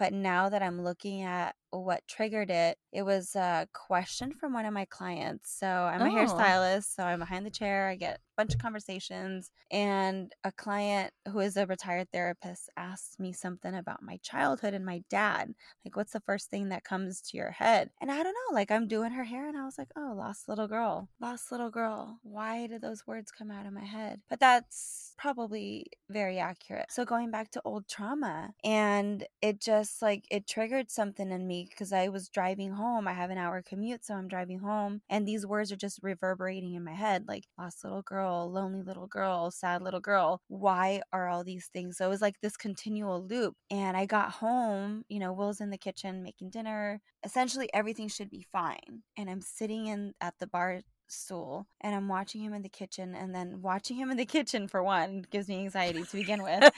But 0.00 0.12
now 0.12 0.48
that 0.48 0.62
I'm 0.62 0.82
looking 0.82 1.22
at 1.22 1.54
what 1.70 2.06
triggered 2.08 2.50
it, 2.50 2.78
it 2.92 3.02
was 3.02 3.34
a 3.36 3.68
question 3.72 4.32
from 4.34 4.52
one 4.54 4.64
of 4.66 4.72
my 4.72 4.84
clients. 4.86 5.50
So 5.50 5.66
I'm 5.66 6.04
a 6.04 6.10
Oh. 6.10 6.10
hairstylist, 6.10 6.94
so 6.94 7.02
I'm 7.04 7.18
behind 7.20 7.44
the 7.46 7.50
chair. 7.50 7.88
I 7.88 7.96
get 7.96 8.16
a 8.16 8.20
bunch 8.36 8.54
of 8.54 8.60
conversations, 8.60 9.50
and 9.70 10.32
a 10.44 10.52
client 10.52 11.12
who 11.28 11.40
is 11.40 11.56
a 11.56 11.66
retired 11.66 12.10
therapist 12.12 12.70
asked 12.76 13.18
me 13.20 13.32
something 13.32 13.74
about 13.74 14.02
my 14.02 14.18
childhood 14.22 14.74
and 14.74 14.84
my 14.86 15.02
dad. 15.10 15.54
Like, 15.84 15.96
what's 15.96 16.12
the 16.12 16.20
first 16.20 16.48
thing 16.50 16.68
that 16.70 16.84
comes 16.84 17.20
to 17.22 17.36
your 17.36 17.50
head? 17.50 17.90
And 18.00 18.10
I 18.10 18.22
don't 18.22 18.34
know. 18.34 18.54
Like, 18.54 18.70
I'm 18.70 18.86
doing 18.88 19.12
her 19.12 19.24
hair, 19.24 19.48
and 19.48 19.56
I 19.56 19.64
was 19.64 19.76
like, 19.78 19.90
oh, 19.96 20.14
lost 20.16 20.48
little 20.48 20.68
girl, 20.68 21.08
lost 21.20 21.50
little 21.52 21.70
girl. 21.70 22.18
Why 22.22 22.66
did 22.66 22.80
those 22.80 23.06
words 23.06 23.30
come 23.30 23.50
out 23.50 23.66
of 23.66 23.72
my 23.72 23.84
head? 23.84 24.20
But 24.28 24.40
that's 24.40 25.14
probably 25.18 25.86
very 26.08 26.38
accurate. 26.38 26.86
So 26.90 27.04
going 27.04 27.30
back 27.30 27.50
to 27.52 27.62
old 27.64 27.88
trauma, 27.88 28.54
and 28.64 29.26
it 29.42 29.60
just 29.60 30.00
like 30.00 30.26
it 30.30 30.46
triggered 30.46 30.90
something 30.90 31.30
in 31.30 31.46
me 31.46 31.57
because 31.68 31.92
I 31.92 32.08
was 32.08 32.28
driving 32.28 32.72
home. 32.72 33.08
I 33.08 33.12
have 33.12 33.30
an 33.30 33.38
hour 33.38 33.62
commute, 33.62 34.04
so 34.04 34.14
I'm 34.14 34.28
driving 34.28 34.58
home, 34.60 35.00
and 35.08 35.26
these 35.26 35.46
words 35.46 35.72
are 35.72 35.76
just 35.76 36.00
reverberating 36.02 36.74
in 36.74 36.84
my 36.84 36.92
head 36.92 37.24
like 37.26 37.44
lost 37.58 37.84
little 37.84 38.02
girl, 38.02 38.50
lonely 38.50 38.82
little 38.82 39.06
girl, 39.06 39.50
sad 39.50 39.82
little 39.82 40.00
girl. 40.00 40.40
Why 40.48 41.02
are 41.12 41.28
all 41.28 41.44
these 41.44 41.66
things? 41.66 41.96
So 41.96 42.06
it 42.06 42.10
was 42.10 42.22
like 42.22 42.40
this 42.40 42.56
continual 42.56 43.24
loop. 43.26 43.54
And 43.70 43.96
I 43.96 44.06
got 44.06 44.32
home, 44.32 45.04
you 45.08 45.18
know, 45.18 45.32
Will's 45.32 45.60
in 45.60 45.70
the 45.70 45.78
kitchen 45.78 46.22
making 46.22 46.50
dinner. 46.50 47.00
Essentially, 47.24 47.68
everything 47.72 48.08
should 48.08 48.30
be 48.30 48.46
fine. 48.52 49.02
And 49.16 49.28
I'm 49.28 49.40
sitting 49.40 49.86
in 49.86 50.14
at 50.20 50.34
the 50.38 50.46
bar 50.46 50.80
stool 51.10 51.66
and 51.80 51.94
I'm 51.94 52.08
watching 52.08 52.42
him 52.42 52.52
in 52.52 52.62
the 52.62 52.68
kitchen 52.68 53.14
and 53.14 53.34
then 53.34 53.62
watching 53.62 53.96
him 53.96 54.10
in 54.10 54.16
the 54.16 54.26
kitchen 54.26 54.68
for 54.68 54.82
one 54.82 55.24
gives 55.30 55.48
me 55.48 55.60
anxiety 55.60 56.04
to 56.04 56.16
begin 56.16 56.42
with. 56.42 56.70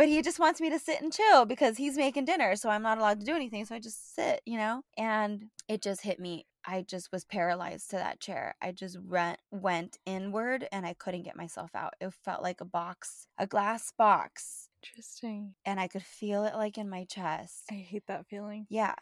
But 0.00 0.08
he 0.08 0.22
just 0.22 0.38
wants 0.38 0.62
me 0.62 0.70
to 0.70 0.78
sit 0.78 1.02
and 1.02 1.12
chill 1.12 1.44
because 1.44 1.76
he's 1.76 1.98
making 1.98 2.24
dinner 2.24 2.56
so 2.56 2.70
i'm 2.70 2.80
not 2.82 2.96
allowed 2.96 3.20
to 3.20 3.26
do 3.26 3.34
anything 3.34 3.66
so 3.66 3.74
i 3.74 3.78
just 3.78 4.14
sit 4.14 4.40
you 4.46 4.56
know? 4.56 4.80
And 4.96 5.50
it 5.68 5.82
just 5.82 6.00
hit 6.00 6.18
me 6.18 6.46
i 6.64 6.80
just 6.80 7.12
was 7.12 7.26
paralyzed 7.26 7.90
to 7.90 7.96
that 7.96 8.18
chair. 8.18 8.54
I 8.62 8.72
just 8.72 8.98
went 8.98 9.38
went 9.50 9.98
inward 10.06 10.66
and 10.72 10.86
i 10.86 10.94
couldn't 10.94 11.24
get 11.24 11.36
myself 11.36 11.70
out. 11.74 11.92
It 12.00 12.14
felt 12.24 12.42
like 12.42 12.62
a 12.62 12.64
box 12.64 13.26
a 13.36 13.46
glass 13.46 13.92
box. 13.96 14.70
Interesting. 14.82 15.54
and 15.66 15.78
i 15.78 15.86
could 15.86 16.02
feel 16.02 16.44
it 16.44 16.54
like 16.54 16.78
in 16.78 16.88
my 16.88 17.04
chest. 17.04 17.64
I 17.70 17.74
hate 17.74 18.06
that 18.06 18.26
feeling. 18.26 18.66
yeah. 18.70 18.94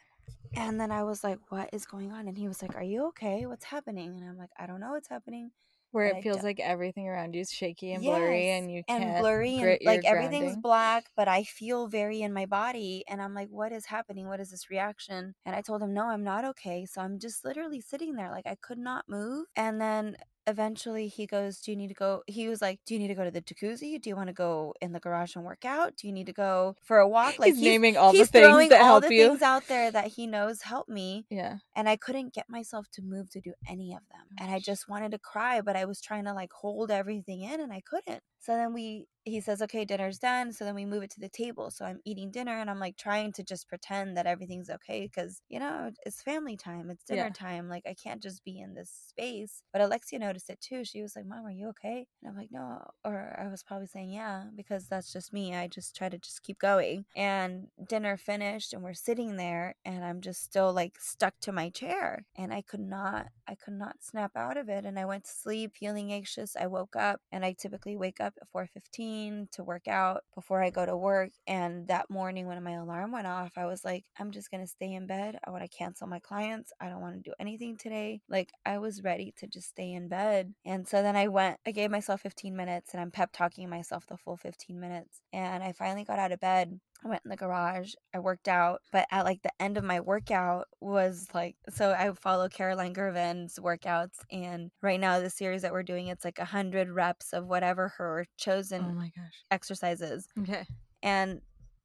And 0.56 0.80
then 0.80 0.90
i 0.90 1.04
was 1.04 1.22
like 1.22 1.38
what 1.48 1.70
is 1.72 1.86
going 1.86 2.10
on? 2.10 2.26
And 2.26 2.36
he 2.36 2.48
was 2.48 2.60
like 2.60 2.74
are 2.74 2.82
you 2.82 3.06
okay? 3.10 3.46
What's 3.46 3.66
happening? 3.66 4.16
And 4.16 4.28
i'm 4.28 4.36
like 4.36 4.50
i 4.58 4.66
don't 4.66 4.80
know 4.80 4.94
what's 4.94 5.08
happening 5.08 5.52
Where 5.92 6.06
And 6.06 6.18
it 6.18 6.18
feels 6.22 6.42
like 6.42 6.60
everything 6.60 7.08
around 7.08 7.34
you 7.34 7.40
is 7.42 7.50
shaky 7.52 7.92
and 7.92 8.04
blurry, 8.04 8.48
Yes, 8.48 8.50
and 8.50 8.70
you 8.72 8.84
and 8.86 9.14
can't 9.14 9.16
blurry 9.16 9.58
and 9.58 9.58
grit 9.58 9.82
your 9.82 9.82
like 9.84 10.04
everything's 10.04 10.56
grounding. 10.56 10.56
black 10.56 11.10
but 11.16 11.28
i 11.28 11.42
feel 11.42 11.88
very 11.88 12.22
in 12.22 12.32
my 12.32 12.46
body 12.46 13.04
and 13.08 13.20
i'm 13.20 13.34
like 13.34 13.48
what 13.48 13.72
is 13.72 13.86
happening? 13.86 14.28
What 14.28 14.40
is 14.40 14.50
this 14.50 14.70
reaction? 14.70 15.34
And 15.44 15.56
i 15.56 15.62
told 15.62 15.82
him 15.82 15.92
no 15.94 16.06
i'm 16.08 16.24
not 16.24 16.44
okay. 16.44 16.84
So 16.86 17.00
i'm 17.00 17.18
just 17.18 17.44
literally 17.44 17.80
sitting 17.80 18.14
there 18.16 18.30
like 18.30 18.46
i 18.46 18.54
could 18.56 18.78
not 18.78 19.08
move 19.08 19.46
and 19.56 19.80
then 19.80 20.16
eventually 20.48 21.08
he 21.08 21.26
goes 21.26 21.60
do 21.60 21.70
you 21.70 21.76
need 21.76 21.88
to 21.88 21.94
go 21.94 22.22
he 22.26 22.48
was 22.48 22.60
like 22.62 22.80
do 22.86 22.94
you 22.94 23.00
need 23.00 23.08
to 23.08 23.14
go 23.14 23.24
to 23.24 23.30
the 23.30 23.42
jacuzzi 23.42 24.00
do 24.00 24.08
you 24.08 24.16
want 24.16 24.28
to 24.28 24.32
go 24.32 24.74
in 24.80 24.92
the 24.92 25.00
garage 25.00 25.36
and 25.36 25.44
work 25.44 25.64
out 25.64 25.96
do 25.96 26.06
you 26.06 26.12
need 26.12 26.26
to 26.26 26.32
go 26.32 26.74
for 26.82 26.98
a 26.98 27.08
walk 27.08 27.38
like 27.38 27.54
he's, 27.54 27.62
naming 27.62 27.96
all 27.96 28.12
the 28.12 28.18
he's 28.18 28.30
things 28.30 28.46
throwing 28.46 28.68
that 28.70 28.80
all 28.80 29.00
help 29.00 29.04
the 29.04 29.14
you. 29.14 29.28
things 29.28 29.42
out 29.42 29.68
there 29.68 29.90
that 29.90 30.08
he 30.08 30.26
knows 30.26 30.62
help 30.62 30.88
me 30.88 31.26
yeah. 31.30 31.58
and 31.76 31.88
I 31.88 31.96
couldn't 31.96 32.34
get 32.34 32.48
myself 32.48 32.86
to 32.92 33.02
move 33.02 33.30
to 33.30 33.40
do 33.40 33.52
any 33.68 33.92
of 33.92 34.00
them. 34.10 34.26
And 34.38 34.50
I 34.50 34.58
just 34.58 34.88
wanted 34.88 35.12
to 35.12 35.18
cry, 35.18 35.60
but 35.60 35.76
I 35.76 35.84
was 35.84 36.00
trying 36.00 36.24
to 36.24 36.32
like 36.32 36.52
hold 36.52 36.90
everything 36.90 37.42
in 37.42 37.60
and 37.60 37.72
I 37.72 37.80
couldn't. 37.80 38.22
So 38.40 38.52
then 38.56 38.72
we 38.72 39.08
he 39.24 39.40
says, 39.42 39.60
"Okay, 39.62 39.84
dinner's 39.84 40.18
done." 40.18 40.52
So 40.52 40.64
then 40.64 40.74
we 40.74 40.86
move 40.86 41.02
it 41.02 41.10
to 41.12 41.20
the 41.20 41.28
table. 41.28 41.70
So 41.70 41.84
I'm 41.84 42.00
eating 42.04 42.30
dinner 42.30 42.52
and 42.58 42.70
I'm 42.70 42.78
like 42.80 42.96
trying 42.96 43.32
to 43.34 43.44
just 43.44 43.68
pretend 43.68 44.16
that 44.16 44.26
everything's 44.26 44.70
okay 44.70 45.08
cuz 45.08 45.42
you 45.48 45.58
know, 45.60 45.90
it's 46.06 46.22
family 46.22 46.56
time, 46.56 46.90
it's 46.90 47.04
dinner 47.04 47.30
Yeah. 47.30 47.32
time. 47.32 47.68
Like 47.68 47.84
I 47.86 47.94
can't 47.94 48.22
just 48.22 48.44
be 48.44 48.58
in 48.58 48.74
this 48.74 48.90
space. 48.90 49.62
But 49.72 49.82
Alexia 49.82 50.18
noticed 50.18 50.50
it 50.50 50.60
too. 50.60 50.84
She 50.84 51.02
was 51.02 51.14
like, 51.16 51.26
"Mom, 51.26 51.44
are 51.46 51.50
you 51.50 51.68
okay?" 51.70 52.06
And 52.22 52.30
I'm 52.30 52.36
like, 52.36 52.50
"No." 52.52 52.90
Or 53.04 53.34
I 53.38 53.48
was 53.48 53.62
probably 53.62 53.86
saying, 53.86 54.10
"Yeah," 54.10 54.46
because 54.54 54.88
that's 54.88 55.12
just 55.12 55.32
me. 55.32 55.54
I 55.54 55.66
just 55.68 55.94
try 55.96 56.08
to 56.08 56.18
just 56.18 56.42
keep 56.42 56.58
going. 56.58 57.04
And 57.16 57.68
dinner 57.86 58.16
finished 58.16 58.72
and 58.72 58.82
we're 58.82 58.94
sitting 58.94 59.36
there 59.36 59.74
and 59.84 60.04
I'm 60.04 60.20
just 60.20 60.42
still 60.42 60.72
like 60.72 61.00
stuck 61.00 61.38
to 61.40 61.52
my 61.52 61.70
chair 61.70 62.26
and 62.36 62.52
I 62.52 62.62
could 62.62 62.80
not 62.80 63.28
I 63.46 63.54
could 63.56 63.74
not 63.74 64.02
snap 64.02 64.32
out 64.36 64.56
of 64.56 64.68
it 64.68 64.84
and 64.84 64.98
I 64.98 65.04
went 65.04 65.24
to 65.24 65.30
sleep 65.30 65.72
feeling 65.76 66.12
anxious. 66.12 66.54
I 66.56 66.66
woke 66.66 66.94
up 66.96 67.20
and 67.32 67.44
I 67.44 67.54
typically 67.54 67.96
wake 67.96 68.20
up 68.20 68.27
up 68.28 68.34
at 68.40 68.48
4:15 68.50 69.48
to 69.52 69.64
work 69.64 69.88
out 69.88 70.22
before 70.34 70.62
I 70.62 70.70
go 70.70 70.86
to 70.86 70.96
work. 70.96 71.30
And 71.46 71.88
that 71.88 72.10
morning 72.10 72.46
when 72.46 72.62
my 72.62 72.72
alarm 72.72 73.12
went 73.12 73.26
off, 73.26 73.52
I 73.56 73.66
was 73.66 73.84
like, 73.84 74.04
I'm 74.18 74.30
just 74.30 74.50
gonna 74.50 74.66
stay 74.66 74.92
in 74.92 75.06
bed. 75.06 75.38
I 75.44 75.50
want 75.50 75.62
to 75.62 75.76
cancel 75.76 76.06
my 76.06 76.20
clients. 76.20 76.72
I 76.80 76.88
don't 76.88 77.00
want 77.00 77.16
to 77.16 77.30
do 77.30 77.34
anything 77.40 77.76
today. 77.76 78.20
Like 78.28 78.50
I 78.64 78.78
was 78.78 79.02
ready 79.02 79.34
to 79.38 79.46
just 79.46 79.68
stay 79.70 79.92
in 79.92 80.08
bed. 80.08 80.54
And 80.64 80.86
so 80.86 81.02
then 81.02 81.16
I 81.16 81.28
went. 81.28 81.58
I 81.66 81.72
gave 81.72 81.90
myself 81.90 82.20
15 82.20 82.54
minutes, 82.54 82.92
and 82.92 83.00
I'm 83.00 83.10
pep 83.10 83.30
talking 83.32 83.68
myself 83.68 84.06
the 84.06 84.16
full 84.16 84.36
15 84.36 84.78
minutes. 84.78 85.20
And 85.32 85.62
I 85.64 85.72
finally 85.72 86.04
got 86.04 86.18
out 86.18 86.32
of 86.32 86.40
bed 86.40 86.80
I 87.04 87.08
went 87.08 87.22
in 87.24 87.30
the 87.30 87.36
garage, 87.36 87.94
I 88.14 88.18
worked 88.18 88.48
out, 88.48 88.82
but 88.92 89.06
at 89.10 89.24
like 89.24 89.42
the 89.42 89.52
end 89.62 89.78
of 89.78 89.84
my 89.84 90.00
workout 90.00 90.66
was 90.80 91.28
like 91.34 91.56
so 91.70 91.92
I 91.92 92.12
follow 92.12 92.48
Caroline 92.48 92.92
Girvan's 92.92 93.58
workouts 93.58 94.18
and 94.32 94.70
right 94.82 94.98
now 95.00 95.20
the 95.20 95.30
series 95.30 95.62
that 95.62 95.72
we're 95.72 95.82
doing 95.84 96.08
it's 96.08 96.24
like 96.24 96.38
a 96.40 96.44
hundred 96.44 96.90
reps 96.90 97.32
of 97.32 97.46
whatever 97.46 97.88
her 97.98 98.26
chosen 98.36 98.82
Oh 98.82 98.94
my 98.94 99.10
gosh. 99.14 99.44
exercises. 99.50 100.26
Okay. 100.40 100.64
And 101.02 101.40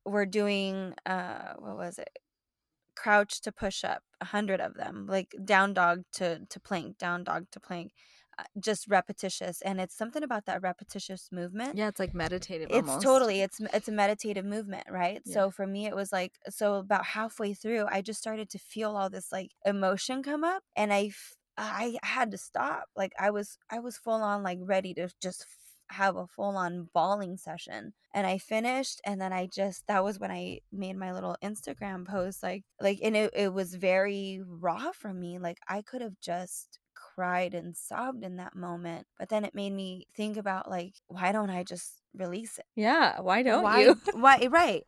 we're 0.05 0.25
doing 0.25 0.93
uh 1.05 1.53
what 1.59 1.77
was 1.77 1.99
it? 1.99 2.09
Crouch 2.95 3.41
to 3.41 3.51
push 3.51 3.83
up, 3.83 4.03
a 4.21 4.25
hundred 4.25 4.61
of 4.61 4.75
them, 4.75 5.05
like 5.07 5.35
down 5.45 5.73
dog 5.73 6.03
to 6.13 6.45
to 6.47 6.59
plank, 6.59 6.97
down 6.97 7.23
dog 7.23 7.47
to 7.51 7.59
plank 7.59 7.93
Uh, 8.39 8.43
just 8.59 8.87
repetitious 8.87 9.61
and 9.61 9.79
it's 9.79 9.95
something 9.95 10.23
about 10.23 10.45
that 10.45 10.59
repetitious 10.63 11.29
movement 11.31 11.77
Yeah, 11.77 11.87
it's 11.87 11.99
like 11.99 12.15
meditative 12.15 12.67
it's 12.71 12.87
almost. 12.89 13.03
totally 13.05 13.41
it's 13.41 13.59
it's 13.71 13.87
a 13.87 13.91
meditative 13.91 14.43
movement 14.43 14.85
right 14.89 15.21
Yeah. 15.23 15.33
so 15.35 15.51
for 15.51 15.67
me 15.67 15.85
it 15.85 15.95
was 15.95 16.11
like 16.11 16.33
so 16.49 16.75
about 16.75 17.05
halfway 17.05 17.53
through 17.53 17.85
i 17.91 18.01
just 18.01 18.19
started 18.19 18.49
to 18.49 18.57
feel 18.57 18.97
all 18.97 19.07
this 19.11 19.31
like 19.31 19.51
emotion 19.67 20.23
come 20.23 20.43
up 20.43 20.63
and 20.75 20.91
i 20.91 21.03
f- 21.17 21.35
i 21.57 21.95
had 22.01 22.31
to 22.31 22.37
stop 22.39 22.85
like 22.95 23.13
i 23.19 23.29
was 23.29 23.59
i 23.69 23.77
was 23.77 23.97
full 23.97 24.23
on 24.23 24.41
like 24.41 24.57
ready 24.61 24.95
to 24.95 25.09
just 25.21 25.45
have 25.89 26.15
a 26.15 26.27
full 26.27 26.57
on 26.57 26.89
bawling 26.93 27.37
session 27.37 27.93
and 28.13 28.25
i 28.25 28.37
finished 28.37 29.01
and 29.05 29.19
then 29.21 29.31
i 29.33 29.47
just 29.47 29.85
that 29.87 30.03
was 30.03 30.19
when 30.19 30.31
i 30.31 30.59
made 30.71 30.95
my 30.97 31.11
little 31.13 31.35
instagram 31.43 32.05
post 32.07 32.41
like 32.41 32.63
like 32.81 32.99
and 33.03 33.15
it, 33.15 33.31
it 33.35 33.53
was 33.53 33.75
very 33.75 34.41
raw 34.45 34.91
from 34.91 35.19
me 35.19 35.37
like 35.39 35.57
i 35.67 35.81
could 35.81 36.01
have 36.01 36.19
just 36.21 36.79
cried 36.95 37.53
and 37.53 37.75
sobbed 37.75 38.23
in 38.23 38.37
that 38.37 38.55
moment 38.55 39.05
but 39.19 39.29
then 39.29 39.45
it 39.45 39.53
made 39.53 39.73
me 39.73 40.07
think 40.15 40.37
about 40.37 40.69
like 40.69 40.93
why 41.07 41.31
don't 41.31 41.49
i 41.49 41.63
just 41.63 42.01
release 42.15 42.57
it 42.59 42.65
Yeah, 42.75 43.21
why 43.21 43.43
don't 43.43 43.63
why 43.63 43.81
you? 43.81 43.97
why 44.13 44.47
right 44.49 44.83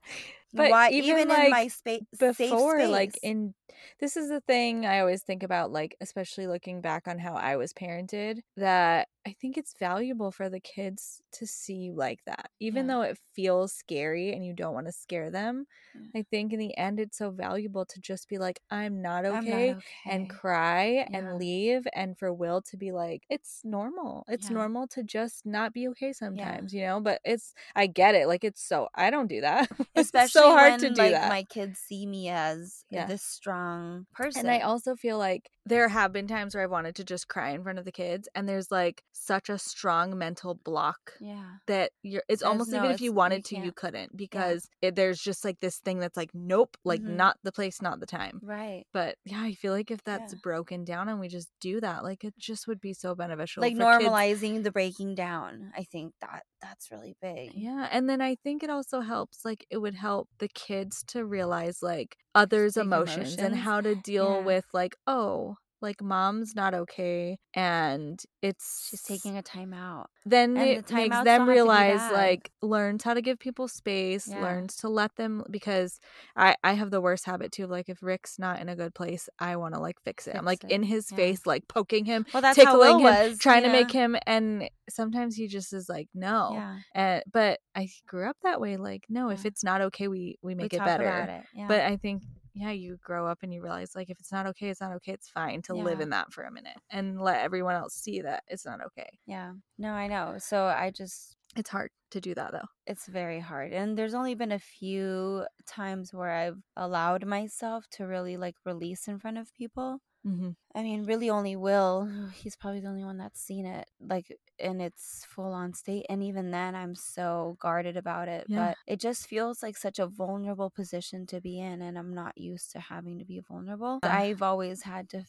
But 0.53 0.71
why 0.71 0.89
even, 0.91 1.09
even, 1.09 1.27
like, 1.29 1.45
in 1.45 1.51
my 1.51 1.67
space 1.67 2.01
before 2.19 2.87
like 2.87 3.17
in 3.23 3.53
this 3.99 4.15
is 4.15 4.29
the 4.29 4.41
thing 4.41 4.85
i 4.85 4.99
always 4.99 5.21
think 5.23 5.43
about 5.43 5.71
like 5.71 5.95
especially 6.01 6.47
looking 6.47 6.81
back 6.81 7.07
on 7.07 7.19
how 7.19 7.33
i 7.33 7.55
was 7.57 7.73
parented 7.73 8.39
that 8.57 9.07
i 9.25 9.31
think 9.33 9.57
it's 9.57 9.73
valuable 9.77 10.31
for 10.31 10.49
the 10.49 10.59
kids 10.59 11.21
to 11.31 11.45
see 11.47 11.73
you 11.75 11.93
like 11.95 12.23
that 12.25 12.51
even 12.59 12.85
Yeah. 12.85 12.87
though 12.87 13.01
it 13.01 13.17
feels 13.33 13.73
scary 13.73 14.33
and 14.33 14.45
you 14.45 14.53
don't 14.53 14.73
want 14.73 14.85
to 14.87 14.91
scare 14.91 15.29
them 15.31 15.65
Yeah. 15.93 16.01
i 16.15 16.23
think 16.31 16.53
in 16.53 16.59
the 16.59 16.77
end 16.77 16.99
it's 16.99 17.17
so 17.17 17.31
valuable 17.31 17.85
to 17.85 17.99
just 17.99 18.27
be 18.29 18.37
like 18.37 18.59
i'm 18.69 19.01
not 19.01 19.25
okay, 19.25 19.35
I'm 19.37 19.45
not 19.49 19.77
okay. 19.77 19.89
and 20.07 20.29
cry 20.29 21.07
Yeah. 21.07 21.17
and 21.17 21.37
leave 21.37 21.87
and 21.93 22.17
for 22.17 22.31
will 22.33 22.61
to 22.63 22.77
be 22.77 22.91
like 22.91 23.25
it's 23.29 23.61
normal 23.63 24.23
it's 24.27 24.49
normal 24.49 24.87
to 24.89 25.03
just 25.03 25.45
not 25.45 25.73
be 25.73 25.87
okay 25.89 26.13
sometimes 26.13 26.73
you 26.73 26.81
know 26.83 26.99
but 27.01 27.19
it's 27.25 27.53
i 27.75 27.87
get 27.87 28.15
it 28.15 28.27
like 28.27 28.43
it's 28.43 28.61
so 28.63 28.87
i 28.95 29.09
don't 29.09 29.27
do 29.27 29.41
that 29.41 29.69
it's 29.95 30.11
especially 30.11 30.31
so 30.31 30.53
hard 30.53 30.77
when 30.77 30.79
to 30.79 30.89
do 30.89 31.09
like 31.09 31.11
that 31.11 31.35
my 31.35 31.43
kids 31.43 31.79
see 31.79 32.05
me 32.05 32.29
as 32.29 32.85
this 32.91 33.23
strong 33.23 34.05
person 34.13 34.49
and 34.49 34.49
I 34.49 34.59
also 34.59 34.95
feel 34.95 35.17
like 35.17 35.49
there 35.65 35.87
have 35.87 36.11
been 36.11 36.27
times 36.27 36.53
where 36.53 36.63
I've 36.63 36.71
wanted 36.71 36.95
to 36.97 37.03
just 37.03 37.27
cry 37.27 37.49
in 37.51 37.63
front 37.63 37.79
of 37.79 37.85
the 37.85 37.91
kids, 37.91 38.27
and 38.35 38.47
there's 38.47 38.69
like 38.71 39.03
such 39.15 39.49
a 39.49 39.57
strong 39.57 40.17
mental 40.17 40.55
block 40.55 41.13
yeah 41.19 41.57
that 41.67 41.91
you're. 42.03 42.23
It's 42.29 42.43
Says, 42.43 42.43
almost 42.43 42.71
"No, 42.71 42.73
even 42.73 42.91
if 42.91 43.01
you 43.01 43.11
you 43.11 43.13
wanted 43.13 43.43
to, 43.45 43.55
you 43.55 43.71
can't." 43.71 43.73
couldn't 43.73 44.15
because 44.17 44.69
it, 44.81 44.95
there's 44.95 45.19
just 45.21 45.43
like 45.45 45.59
this 45.61 45.79
thing 45.79 45.99
that's 45.99 46.17
like, 46.17 46.31
nope, 46.33 46.77
like 46.85 47.01
Mhm. 47.01 47.07
not 47.07 47.37
the 47.43 47.51
place, 47.51 47.81
not 47.81 47.99
the 47.99 48.05
time. 48.05 48.41
right 48.41 48.85
But 48.93 49.17
yeah, 49.25 49.41
I 49.43 49.53
feel 49.53 49.73
like 49.73 49.91
if 49.91 50.03
that's 50.03 50.33
Yeah. 50.33 50.35
broken 50.35 50.85
down 50.85 51.09
and 51.09 51.19
we 51.19 51.27
just 51.29 51.51
do 51.61 51.81
that, 51.81 52.03
like 52.03 52.23
it 52.23 52.35
just 52.39 52.67
would 52.67 52.81
be 52.81 52.93
so 52.93 53.15
beneficial. 53.15 53.69
like 53.69 53.75
for 53.75 53.85
kids. 53.87 54.15
normalizing 54.17 54.63
the 54.63 54.71
breaking 54.71 55.15
down 55.15 55.71
i 55.75 55.83
think 55.83 56.13
that 56.21 56.43
that's 56.61 56.91
really 56.91 57.15
big 57.21 57.53
Yeah, 57.53 57.87
and 57.91 58.09
then 58.09 58.21
I 58.21 58.35
think 58.35 58.63
it 58.63 58.69
also 58.69 59.01
helps. 59.01 59.45
Like 59.45 59.65
it 59.69 59.77
would 59.77 59.95
help 59.95 60.29
the 60.39 60.47
kids 60.49 61.03
to 61.07 61.25
realize 61.25 61.81
like 61.81 62.17
others' 62.33 62.75
Big 62.75 62.87
emotions, 62.87 63.41
and 63.41 63.55
how 63.55 63.81
to 63.81 63.95
deal 63.95 64.43
Yeah. 64.43 64.43
with 64.43 64.65
like, 64.73 64.95
oh, 65.07 65.57
like 65.81 66.01
mom's 66.01 66.55
not 66.55 66.73
okay, 66.73 67.37
and 67.53 68.21
it's 68.41 68.87
she's 68.89 69.01
taking 69.01 69.37
a 69.37 69.41
time 69.41 69.73
out 69.73 70.09
Then 70.25 70.57
and 70.57 70.69
it 70.69 70.87
the 70.87 70.93
makes 70.93 71.09
them 71.15 71.25
have 71.25 71.39
to 71.39 71.45
be 71.45 71.51
realize 71.51 72.11
like 72.11 72.51
learns 72.61 73.03
how 73.03 73.13
to 73.13 73.21
give 73.21 73.39
people 73.39 73.67
space, 73.67 74.27
Yeah. 74.27 74.41
learns 74.41 74.75
to 74.77 74.89
let 74.89 75.15
them 75.15 75.43
because 75.49 75.99
I 76.35 76.55
I 76.63 76.73
have 76.73 76.91
the 76.91 77.01
worst 77.01 77.25
habit 77.25 77.51
too. 77.51 77.65
of, 77.65 77.69
Like 77.69 77.89
if 77.89 78.01
Rick's 78.01 78.39
not 78.39 78.59
in 78.61 78.69
a 78.69 78.75
good 78.75 78.93
place, 78.93 79.29
I 79.39 79.55
want 79.57 79.73
to 79.75 79.79
like 79.81 79.99
fix 80.03 80.27
it. 80.27 80.35
I'm 80.35 80.45
like 80.45 80.63
it, 80.63 80.71
in 80.71 80.83
his 80.83 81.11
yeah. 81.11 81.17
face, 81.17 81.45
like 81.45 81.67
poking 81.67 82.05
him, 82.05 82.25
well 82.33 82.41
that's 82.41 82.57
how 82.57 82.65
tickling 82.65 82.97
Will 82.97 82.99
him, 82.99 83.03
was 83.05 83.37
trying 83.39 83.63
to 83.63 83.69
make 83.71 83.91
him, 83.91 84.15
and 84.25 84.69
sometimes 84.89 85.35
he 85.35 85.47
just 85.47 85.73
is 85.73 85.87
like 85.89 86.07
no. 86.13 86.51
yeah 86.53 86.77
And 86.93 87.23
but 87.31 87.59
I 87.75 87.89
grew 88.07 88.29
up 88.29 88.37
that 88.43 88.61
way. 88.61 88.77
Like, 88.77 89.05
no, 89.09 89.29
if 89.29 89.45
it's 89.45 89.63
not 89.63 89.81
okay, 89.81 90.07
we 90.07 90.37
we 90.41 90.55
we 90.55 90.55
make 90.55 90.73
it 90.73 90.77
talk 90.77 90.87
better. 90.87 91.05
it 91.05 91.43
yeah 91.53 91.67
But 91.67 91.81
I 91.81 91.97
think 91.97 92.23
yeah, 92.55 92.71
you 92.71 92.97
grow 93.03 93.27
up 93.27 93.39
and 93.43 93.53
you 93.53 93.61
realize 93.61 93.95
like 93.95 94.09
if 94.09 94.19
it's 94.19 94.31
not 94.31 94.47
okay, 94.47 94.69
it's 94.69 94.81
not 94.81 94.93
okay. 94.93 95.11
It's 95.11 95.27
fine 95.29 95.61
to 95.63 95.73
live 95.75 95.99
in 95.99 96.09
that 96.11 96.31
for 96.33 96.43
a 96.43 96.51
minute 96.51 96.77
and 96.89 97.19
let 97.21 97.43
everyone 97.43 97.75
else 97.75 97.93
see 97.93 98.21
that 98.21 98.43
it's 98.47 98.65
not 98.65 98.79
okay. 98.87 99.09
yeah 99.27 99.51
no 99.77 99.89
i 99.91 100.07
know 100.07 100.35
so 100.37 100.65
i 100.65 100.89
just 100.91 101.35
It's 101.55 101.69
hard 101.69 101.89
to 102.11 102.21
do 102.21 102.33
that 102.35 102.51
though. 102.53 102.67
it's 102.87 103.07
very 103.07 103.39
hard 103.39 103.73
and 103.73 103.97
there's 103.97 104.13
only 104.13 104.35
been 104.35 104.51
a 104.53 104.59
few 104.59 105.45
times 105.67 106.13
where 106.13 106.31
i've 106.31 106.61
allowed 106.77 107.25
myself 107.25 107.85
to 107.91 108.05
really 108.05 108.37
like 108.37 108.55
release 108.65 109.07
in 109.07 109.19
front 109.19 109.37
of 109.37 109.53
people 109.53 109.99
Mm-hmm. 110.25 110.49
I 110.73 110.81
mean, 110.83 111.05
really 111.05 111.29
only 111.29 111.55
Will. 111.55 112.09
He's 112.33 112.55
probably 112.55 112.79
the 112.79 112.87
only 112.87 113.03
one 113.03 113.17
that's 113.17 113.39
seen 113.39 113.65
it, 113.65 113.87
like 113.99 114.35
in 114.57 114.81
its 114.81 115.25
full 115.29 115.53
on 115.53 115.73
state. 115.73 116.05
And 116.09 116.23
even 116.23 116.49
then, 116.51 116.75
I'm 116.75 116.95
so 116.95 117.57
guarded 117.61 117.95
about 117.97 118.27
it. 118.27 118.45
Yeah. 118.47 118.67
But 118.69 118.77
it 118.87 118.99
just 118.99 119.27
feels 119.27 119.61
like 119.61 119.77
such 119.77 119.99
a 119.99 120.07
vulnerable 120.07 120.69
position 120.69 121.25
to 121.27 121.39
be 121.41 121.59
in. 121.59 121.81
And 121.81 121.97
I'm 121.97 122.13
not 122.13 122.37
used 122.37 122.71
to 122.71 122.79
having 122.79 123.19
to 123.19 123.25
be 123.25 123.39
vulnerable. 123.47 123.99
Yeah. 124.03 124.17
I've 124.17 124.41
always 124.41 124.81
had 124.83 125.09
to 125.09 125.23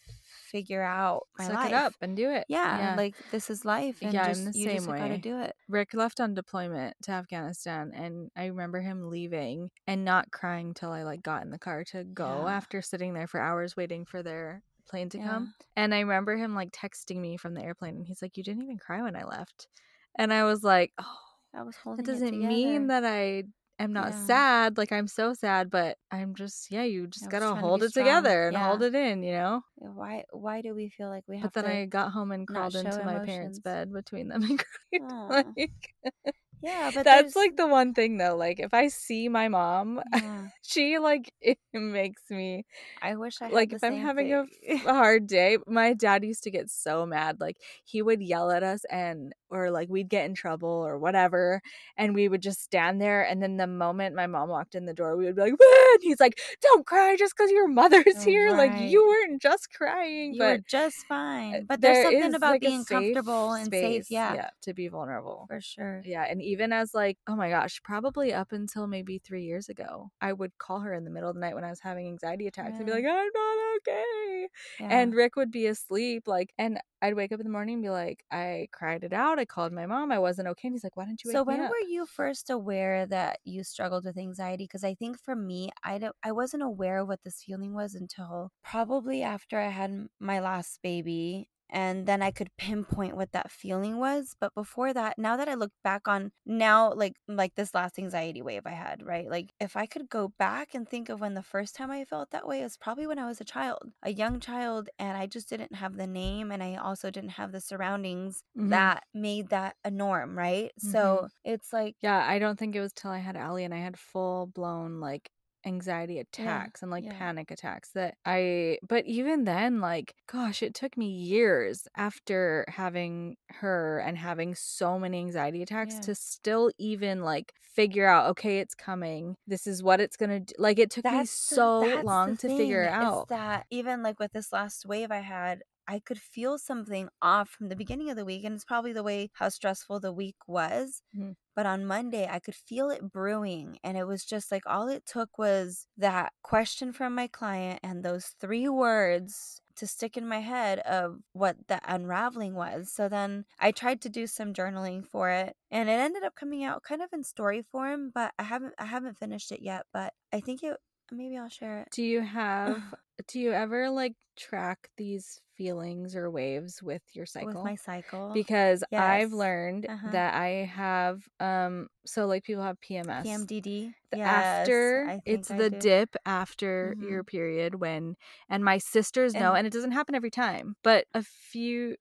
figure 0.50 0.82
out 0.82 1.26
my 1.38 1.46
Suck 1.46 1.54
life. 1.56 1.66
it 1.68 1.74
up 1.74 1.92
and 2.00 2.16
do 2.16 2.30
it. 2.30 2.44
Yeah, 2.48 2.94
like 2.96 3.14
this 3.30 3.50
is 3.50 3.64
life. 3.64 3.98
And 4.02 4.14
Yeah, 4.14 4.22
I'm 4.24 4.28
just, 4.30 4.52
the 4.52 4.58
you 4.58 4.70
just 4.70 4.84
same 4.86 4.96
gotta 4.96 5.10
way. 5.14 5.18
do 5.18 5.40
it. 5.40 5.54
Rick 5.68 5.94
left 5.94 6.20
on 6.20 6.34
deployment 6.34 6.96
to 7.02 7.12
Afghanistan 7.12 7.92
and 7.94 8.30
I 8.36 8.46
remember 8.46 8.80
him 8.80 9.10
leaving 9.10 9.70
and 9.86 10.04
not 10.04 10.30
crying 10.30 10.74
till 10.74 10.90
I 10.92 11.02
like 11.02 11.22
got 11.22 11.42
in 11.42 11.50
the 11.50 11.58
car 11.58 11.84
to 11.92 12.04
go 12.04 12.44
Yeah. 12.46 12.54
after 12.54 12.80
sitting 12.82 13.14
there 13.14 13.26
for 13.26 13.40
hours 13.40 13.76
waiting 13.76 14.04
for 14.04 14.22
their 14.22 14.62
plane 14.86 15.08
to 15.10 15.18
Yeah. 15.18 15.20
come. 15.20 15.54
And 15.76 15.94
I 15.94 16.00
remember 16.00 16.36
him 16.36 16.54
like 16.54 16.72
texting 16.72 17.18
me 17.18 17.36
from 17.36 17.54
the 17.54 17.62
airplane 17.62 17.96
and 17.96 18.06
he's 18.06 18.22
like, 18.22 18.36
You 18.36 18.42
didn't 18.44 18.62
even 18.62 18.78
cry 18.78 19.02
when 19.02 19.16
I 19.16 19.24
left. 19.24 19.68
And 20.16 20.32
I 20.32 20.44
was 20.44 20.62
like, 20.64 20.92
Oh, 20.98 21.18
I 21.54 21.62
was 21.62 21.76
holding 21.76 22.10
that 22.10 22.22
it 22.22 22.22
doesn't 22.22 22.46
mean 22.46 22.88
that 22.88 23.04
I 23.04 23.44
am 23.78 23.92
not 23.92 24.14
Yeah. 24.14 24.14
sad. 24.14 24.76
Like 24.78 24.92
I'm 24.92 25.08
so 25.08 25.34
sad, 25.34 25.70
but 25.70 25.98
I'm 26.10 26.34
just 26.34 26.70
yeah, 26.70 26.84
you 26.84 27.06
just 27.06 27.28
gotta 27.28 27.54
to 27.54 27.56
hold 27.56 27.82
it 27.82 27.92
strong. 27.92 27.92
together 27.92 28.48
and 28.48 28.56
Yeah. 28.56 28.58
hold 28.58 28.82
it 28.82 28.94
in, 28.94 29.22
you 29.22 29.32
know? 29.32 29.62
Why? 29.76 30.24
Why 30.32 30.62
do 30.62 30.74
we 30.74 30.90
feel 30.90 31.08
like 31.08 31.24
we 31.28 31.38
have 31.38 31.52
But 31.54 31.66
then? 31.66 31.66
I 31.66 31.86
got 31.86 32.12
home 32.12 32.30
and 32.32 32.46
crawled 32.46 32.76
into 32.76 33.02
show 33.02 33.02
my 33.02 33.20
parents' 33.20 33.58
bed 33.58 33.92
between 33.92 34.28
them 34.28 34.42
and 34.42 34.58
cried. 34.90 35.00
Like 35.28 35.94
yeah, 36.62 36.90
but 36.94 37.04
that's 37.04 37.34
there's- 37.34 37.36
like 37.36 37.56
the 37.56 37.66
one 37.66 37.94
thing 37.94 38.16
though. 38.16 38.36
Like 38.36 38.58
if 38.60 38.72
I 38.74 38.88
see 38.88 39.28
my 39.28 39.48
mom, 39.48 40.00
Yeah. 40.12 40.48
she 40.62 40.98
like 40.98 41.32
it 41.40 41.58
makes 41.72 42.22
me 42.30 42.64
I 43.02 43.14
wish 43.16 43.40
I 43.40 43.46
had 43.46 43.52
like 43.54 43.72
if 43.72 43.84
I'm 43.84 43.96
having 43.98 44.32
a, 44.32 44.44
thing. 44.46 44.78
f- 44.80 44.86
a 44.86 44.94
hard 44.94 45.26
day. 45.26 45.58
My 45.66 45.92
dad 45.94 46.24
used 46.24 46.42
to 46.44 46.50
get 46.50 46.70
so 46.70 47.06
mad. 47.06 47.40
Like 47.40 47.58
he 47.84 48.02
would 48.02 48.22
yell 48.22 48.50
at 48.50 48.62
us 48.62 48.84
and 48.90 49.32
or 49.50 49.70
like 49.70 49.88
we'd 49.88 50.08
get 50.08 50.26
in 50.26 50.34
trouble 50.34 50.68
or 50.68 50.98
whatever, 50.98 51.60
and 51.96 52.14
we 52.14 52.28
would 52.28 52.42
just 52.42 52.62
stand 52.62 53.00
there. 53.00 53.22
And 53.22 53.42
then 53.42 53.56
the 53.56 53.66
moment 53.66 54.14
my 54.16 54.26
mom 54.26 54.48
walked 54.48 54.74
in 54.74 54.86
the 54.86 54.94
door, 54.94 55.16
we 55.16 55.26
would 55.26 55.36
be 55.36 55.42
like, 55.42 55.58
"What?" 55.58 56.00
He's 56.02 56.20
like, 56.20 56.38
"Don't 56.62 56.86
cry 56.86 57.16
just 57.18 57.34
because 57.36 57.50
your 57.50 57.68
mother's 57.68 58.22
here. 58.24 58.52
Like 58.56 58.72
you 58.90 59.06
weren't 59.06 59.40
just 59.42 59.72
crying, 59.72 60.34
you 60.34 60.40
but." 60.40 60.46
were 60.58 60.64
just 60.68 61.06
fine. 61.06 61.54
uh, 61.54 61.60
But 61.68 61.80
there's 61.80 61.96
there 61.96 62.04
something 62.12 62.34
about 62.34 62.50
like, 62.52 62.60
being 62.60 62.84
comfortable 62.84 63.52
and 63.52 63.66
safe. 63.66 64.04
space, 64.04 64.10
Yeah, 64.10 64.50
to 64.62 64.74
be 64.74 64.88
vulnerable. 64.88 65.46
for 65.48 65.60
sure. 65.60 66.02
Yeah, 66.04 66.24
and 66.28 66.42
even 66.42 66.72
as 66.72 66.94
like, 66.94 67.18
oh 67.26 67.36
my 67.36 67.50
gosh, 67.50 67.80
probably 67.84 68.32
up 68.32 68.52
until 68.52 68.86
maybe 68.86 69.18
three 69.18 69.44
years 69.44 69.68
ago, 69.68 70.10
I 70.20 70.32
would 70.32 70.56
call 70.58 70.80
her 70.80 70.92
in 70.94 71.04
the 71.04 71.10
middle 71.10 71.28
of 71.28 71.34
the 71.34 71.40
night 71.40 71.54
when 71.54 71.64
I 71.64 71.70
was 71.70 71.80
having 71.80 72.06
anxiety 72.08 72.46
attacks 72.46 72.76
and 72.76 72.86
be 72.86 72.92
like, 72.92 73.04
I'm 73.04 73.30
not 73.34 73.76
okay. 73.78 74.48
Yeah. 74.80 74.88
And 74.90 75.14
Rick 75.14 75.36
would 75.36 75.50
be 75.50 75.66
asleep, 75.66 76.24
like, 76.26 76.52
and 76.58 76.78
I'd 77.02 77.14
wake 77.14 77.32
up 77.32 77.40
in 77.40 77.44
the 77.46 77.52
morning 77.52 77.74
and 77.74 77.82
be 77.82 77.90
like, 77.90 78.24
I 78.30 78.68
cried 78.72 79.04
it 79.04 79.12
out. 79.12 79.38
I 79.38 79.44
called 79.44 79.72
my 79.72 79.86
mom. 79.86 80.10
I 80.12 80.18
wasn't 80.18 80.48
okay. 80.48 80.68
And 80.68 80.74
he's 80.74 80.84
like, 80.84 80.96
Why 80.96 81.04
didn't 81.06 81.24
you 81.24 81.30
wake 81.30 81.40
so 81.40 81.42
when 81.42 81.66
were 81.68 81.80
you 81.80 82.06
first 82.06 82.48
aware 82.50 83.04
that 83.06 83.40
you 83.44 83.64
struggled 83.64 84.04
with 84.04 84.16
anxiety? 84.16 84.64
Because 84.64 84.84
I 84.84 84.94
think 84.94 85.18
for 85.20 85.34
me, 85.34 85.70
I 85.82 85.98
don't, 85.98 86.16
I 86.22 86.32
wasn't 86.32 86.62
aware 86.62 86.98
of 86.98 87.08
what 87.08 87.22
this 87.22 87.42
feeling 87.42 87.74
was 87.74 87.94
until 87.94 88.52
probably 88.62 89.22
after 89.22 89.58
I 89.58 89.68
had 89.68 90.08
my 90.20 90.40
last 90.40 90.82
baby. 90.82 91.48
And 91.70 92.06
then 92.06 92.22
I 92.22 92.30
could 92.30 92.50
pinpoint 92.56 93.16
what 93.16 93.32
that 93.32 93.50
feeling 93.50 93.98
was. 93.98 94.34
But 94.38 94.54
before 94.54 94.92
that, 94.94 95.18
now 95.18 95.36
that 95.36 95.48
I 95.48 95.54
look 95.54 95.72
back 95.84 96.08
on 96.08 96.32
now, 96.44 96.92
like 96.92 97.14
like 97.28 97.54
this 97.54 97.74
last 97.74 97.98
anxiety 97.98 98.42
wave 98.42 98.62
I 98.66 98.70
had, 98.70 99.02
right? 99.04 99.28
Like 99.28 99.52
if 99.60 99.76
I 99.76 99.86
could 99.86 100.08
go 100.08 100.28
back 100.38 100.74
and 100.74 100.88
think 100.88 101.08
of 101.08 101.20
when 101.20 101.34
the 101.34 101.42
first 101.42 101.74
time 101.74 101.90
I 101.90 102.04
felt 102.04 102.30
that 102.30 102.46
way, 102.46 102.60
it 102.60 102.64
was 102.64 102.76
probably 102.78 103.06
when 103.06 103.18
I 103.18 103.26
was 103.26 103.40
a 103.40 103.44
child, 103.44 103.92
a 104.02 104.10
young 104.12 104.40
child, 104.40 104.88
and 104.98 105.16
I 105.16 105.26
just 105.26 105.48
didn't 105.48 105.74
have 105.74 105.96
the 105.96 106.06
name, 106.06 106.52
and 106.52 106.62
I 106.62 106.76
also 106.76 107.10
didn't 107.10 107.30
have 107.30 107.52
the 107.52 107.60
surroundings 107.60 108.42
Mhm. 108.54 108.86
that 108.94 109.04
made 109.14 109.48
that 109.50 109.76
a 109.84 109.90
norm, 109.90 110.36
right? 110.36 110.72
Mm-hmm. 110.84 111.16
So 111.16 111.28
it's 111.44 111.72
like 111.72 111.96
Yeah, 112.02 112.24
I 112.26 112.38
don't 112.38 112.58
think 112.58 112.76
it 112.76 112.80
was 112.80 112.92
till 112.92 113.10
I 113.10 113.18
had 113.18 113.36
Allie 113.36 113.64
and 113.64 113.74
I 113.74 113.78
had 113.78 113.98
full 113.98 114.46
blown 114.46 115.00
like 115.00 115.30
anxiety 115.66 116.18
attacks 116.18 116.80
and 116.82 116.90
like 116.90 117.04
yeah. 117.04 117.12
panic 117.18 117.50
attacks 117.50 117.90
that 117.92 118.14
I 118.24 118.78
but 118.88 119.04
even 119.06 119.44
then 119.44 119.80
like 119.80 120.14
gosh 120.30 120.62
it 120.62 120.74
took 120.74 120.96
me 120.96 121.08
years 121.08 121.88
after 121.96 122.64
having 122.68 123.36
her 123.60 123.98
and 123.98 124.16
having 124.16 124.54
so 124.54 124.98
many 124.98 125.18
anxiety 125.18 125.62
attacks 125.62 125.94
Yeah. 125.94 126.00
to 126.02 126.14
still 126.14 126.70
even 126.78 127.22
like 127.22 127.52
figure 127.74 128.06
out 128.06 128.30
okay 128.30 128.60
it's 128.60 128.74
coming 128.74 129.36
this 129.46 129.66
is 129.66 129.82
what 129.82 130.00
it's 130.00 130.16
going 130.16 130.30
to 130.30 130.40
do 130.40 130.54
like 130.58 130.78
it 130.78 130.90
took 130.90 131.04
me 131.04 131.10
That's 131.10 131.48
the- 131.50 131.54
so 131.56 131.80
the 131.80 132.02
long 132.02 132.36
to 132.38 132.48
figure 132.48 132.88
out 132.88 133.28
that 133.28 133.66
even 133.70 134.02
like 134.02 134.18
with 134.18 134.32
this 134.32 134.52
last 134.52 134.86
wave 134.86 135.10
I 135.10 135.18
had, 135.20 135.62
I 135.88 136.00
could 136.00 136.20
feel 136.20 136.58
something 136.58 137.08
off 137.22 137.48
from 137.50 137.68
the 137.68 137.76
beginning 137.76 138.10
of 138.10 138.16
the 138.16 138.24
week, 138.24 138.44
and 138.44 138.54
it's 138.54 138.64
probably 138.64 138.92
the 138.92 139.02
way 139.02 139.30
how 139.34 139.48
stressful 139.48 140.00
the 140.00 140.12
week 140.12 140.36
was. 140.46 141.02
Mhm. 141.12 141.34
But 141.54 141.66
on 141.66 141.86
Monday, 141.86 142.28
I 142.28 142.38
could 142.40 142.54
feel 142.54 142.90
it 142.90 143.10
brewing, 143.12 143.78
and 143.82 143.96
it 143.96 144.04
was 144.04 144.24
just 144.24 144.52
like 144.52 144.64
all 144.66 144.88
it 144.88 145.06
took 145.06 145.38
was 145.38 145.88
that 145.96 146.34
question 146.42 146.92
from 146.92 147.14
my 147.14 147.28
client 147.28 147.80
and 147.82 148.04
those 148.04 148.28
three 148.40 148.68
words 148.68 149.60
to 149.76 149.86
stick 149.86 150.16
in 150.16 150.28
my 150.28 150.40
head 150.40 150.80
of 150.80 151.20
what 151.32 151.68
the 151.68 151.80
unraveling 151.84 152.54
was. 152.54 152.92
So 152.92 153.08
then 153.08 153.46
I 153.58 153.72
tried 153.72 154.02
to 154.02 154.08
do 154.10 154.26
some 154.26 154.52
journaling 154.54 155.06
for 155.06 155.30
it 155.30 155.56
and 155.70 155.88
it 155.88 155.92
ended 155.92 156.22
up 156.24 156.34
coming 156.34 156.64
out 156.64 156.82
kind 156.82 157.02
of 157.02 157.12
in 157.12 157.24
story 157.24 157.62
form, 157.62 158.10
but 158.10 158.34
I 158.38 158.44
haven't 158.44 158.74
I 158.78 158.84
haven't 158.86 159.18
finished 159.18 159.52
it 159.52 159.60
yet, 159.62 159.86
but 159.92 160.14
I 160.32 160.40
think 160.40 160.62
it 160.62 160.78
maybe 161.10 161.36
I'll 161.36 161.48
share 161.48 161.80
it. 161.82 161.88
do 161.92 162.02
you 162.02 162.20
have 162.20 162.82
do 163.28 163.38
you 163.40 163.52
ever 163.52 163.90
like 163.90 164.14
track 164.36 164.90
these 164.96 165.40
feelings 165.54 166.14
or 166.14 166.30
waves 166.30 166.82
with 166.82 167.00
your 167.14 167.24
cycle 167.24 167.46
with 167.48 167.64
my 167.64 167.74
cycle. 167.74 168.32
because 168.34 168.84
I've 168.92 169.32
learned 169.32 169.86
Uh-huh. 169.88 170.10
that 170.10 170.34
I 170.34 170.70
have 170.74 171.22
um 171.40 171.88
so 172.04 172.26
like 172.26 172.44
people 172.44 172.62
have 172.62 172.78
PMS. 172.80 173.24
PMDD. 173.24 173.94
The 174.10 174.18
Yes, 174.18 174.28
after 174.60 175.20
it's 175.24 175.50
I 175.50 175.56
the 175.56 175.70
do. 175.70 175.78
dip 175.78 176.14
after 176.26 176.94
your 177.00 177.24
period 177.24 177.76
when 177.76 178.16
and 178.48 178.62
my 178.64 178.78
sisters 178.78 179.32
know 179.34 179.48
And- 179.54 179.58
and 179.58 179.66
it 179.66 179.72
doesn't 179.72 179.92
happen 179.92 180.14
every 180.14 180.30
time 180.30 180.76
but 180.84 181.06
a 181.14 181.22
few 181.22 181.96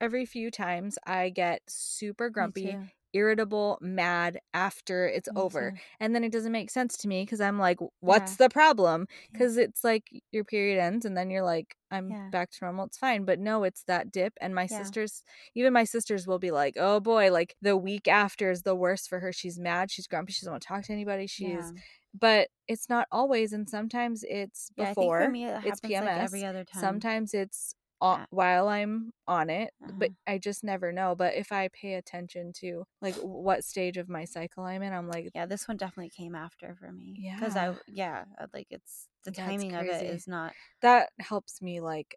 every 0.00 0.26
few 0.26 0.50
times 0.50 0.98
I 1.06 1.30
get 1.30 1.62
super 1.68 2.28
grumpy. 2.30 2.76
Irritable 3.14 3.78
mad 3.80 4.38
after 4.52 5.06
it's 5.08 5.28
over 5.36 5.70
too. 5.70 5.78
and 6.00 6.14
then 6.14 6.24
it 6.24 6.32
doesn't 6.32 6.52
make 6.52 6.70
sense 6.70 6.96
to 6.98 7.08
me 7.08 7.22
because 7.22 7.40
I'm 7.40 7.58
like 7.58 7.78
what's 8.00 8.36
the 8.36 8.48
problem 8.50 9.06
Yeah. 9.30 9.38
because 9.38 9.56
it's 9.56 9.82
like 9.84 10.10
your 10.32 10.44
period 10.44 10.78
ends 10.80 11.06
and 11.06 11.16
then 11.16 11.30
you're 11.30 11.42
like 11.44 11.76
i'm 11.90 12.10
Yeah. 12.10 12.28
back 12.30 12.50
to 12.50 12.58
normal 12.62 12.86
it's 12.86 12.98
fine 12.98 13.24
but 13.24 13.38
no 13.38 13.64
it's 13.64 13.84
that 13.84 14.10
dip 14.10 14.34
and 14.40 14.54
my 14.54 14.66
Yeah. 14.70 14.76
sisters 14.76 15.22
even 15.54 15.72
my 15.72 15.84
sisters 15.84 16.26
will 16.26 16.38
be 16.38 16.50
like 16.50 16.74
oh 16.78 17.00
boy 17.00 17.30
like 17.32 17.54
the 17.62 17.76
week 17.76 18.08
after 18.08 18.50
is 18.50 18.62
the 18.62 18.74
worst 18.74 19.08
for 19.08 19.20
her 19.20 19.32
she's 19.32 19.58
mad 19.58 19.90
she's 19.90 20.06
grumpy 20.06 20.32
she 20.32 20.40
doesn't 20.40 20.52
want 20.52 20.62
to 20.62 20.68
talk 20.68 20.82
to 20.84 20.92
anybody 20.92 21.26
she's 21.26 21.72
Yeah. 21.74 21.80
but 22.18 22.48
it's 22.68 22.88
not 22.88 23.06
always 23.12 23.52
and 23.52 23.68
sometimes 23.68 24.24
it's 24.28 24.70
Yeah, 24.76 24.94
before 24.94 25.28
me 25.28 25.44
it 25.46 25.60
it's 25.62 25.80
happens 25.80 26.00
like 26.00 26.10
pms 26.10 26.20
every 26.24 26.44
other 26.44 26.64
time. 26.64 26.80
sometimes 26.80 27.34
it's 27.34 27.74
Yeah. 28.02 28.26
while 28.30 28.68
i'm 28.68 29.12
on 29.26 29.48
it 29.50 29.70
but 29.80 30.10
Uh-huh. 30.10 30.14
i 30.26 30.38
just 30.38 30.62
never 30.64 30.92
know 30.92 31.14
but 31.14 31.34
if 31.34 31.52
i 31.52 31.68
pay 31.68 31.94
attention 31.94 32.52
to 32.52 32.84
like 33.00 33.14
what 33.16 33.64
stage 33.64 33.96
of 33.96 34.08
my 34.08 34.24
cycle 34.24 34.64
i'm 34.64 34.82
in 34.82 34.92
i'm 34.92 35.08
like 35.08 35.30
Yeah, 35.34 35.46
this 35.46 35.66
one 35.68 35.76
definitely 35.76 36.10
came 36.10 36.34
after 36.34 36.74
for 36.78 36.92
me. 36.92 37.14
Yeah, 37.18 37.34
Because 37.36 37.56
I, 37.56 37.72
yeah, 37.86 38.24
uh, 38.40 38.46
like 38.52 38.66
it's 38.70 39.08
the 39.24 39.30
Yeah, 39.30 39.44
it's 39.50 39.62
timing 39.64 39.74
of 39.74 39.86
it 39.86 40.06
is 40.06 40.26
not 40.28 40.52
that 40.82 41.10
helps 41.20 41.62
me 41.62 41.80
like 41.80 42.16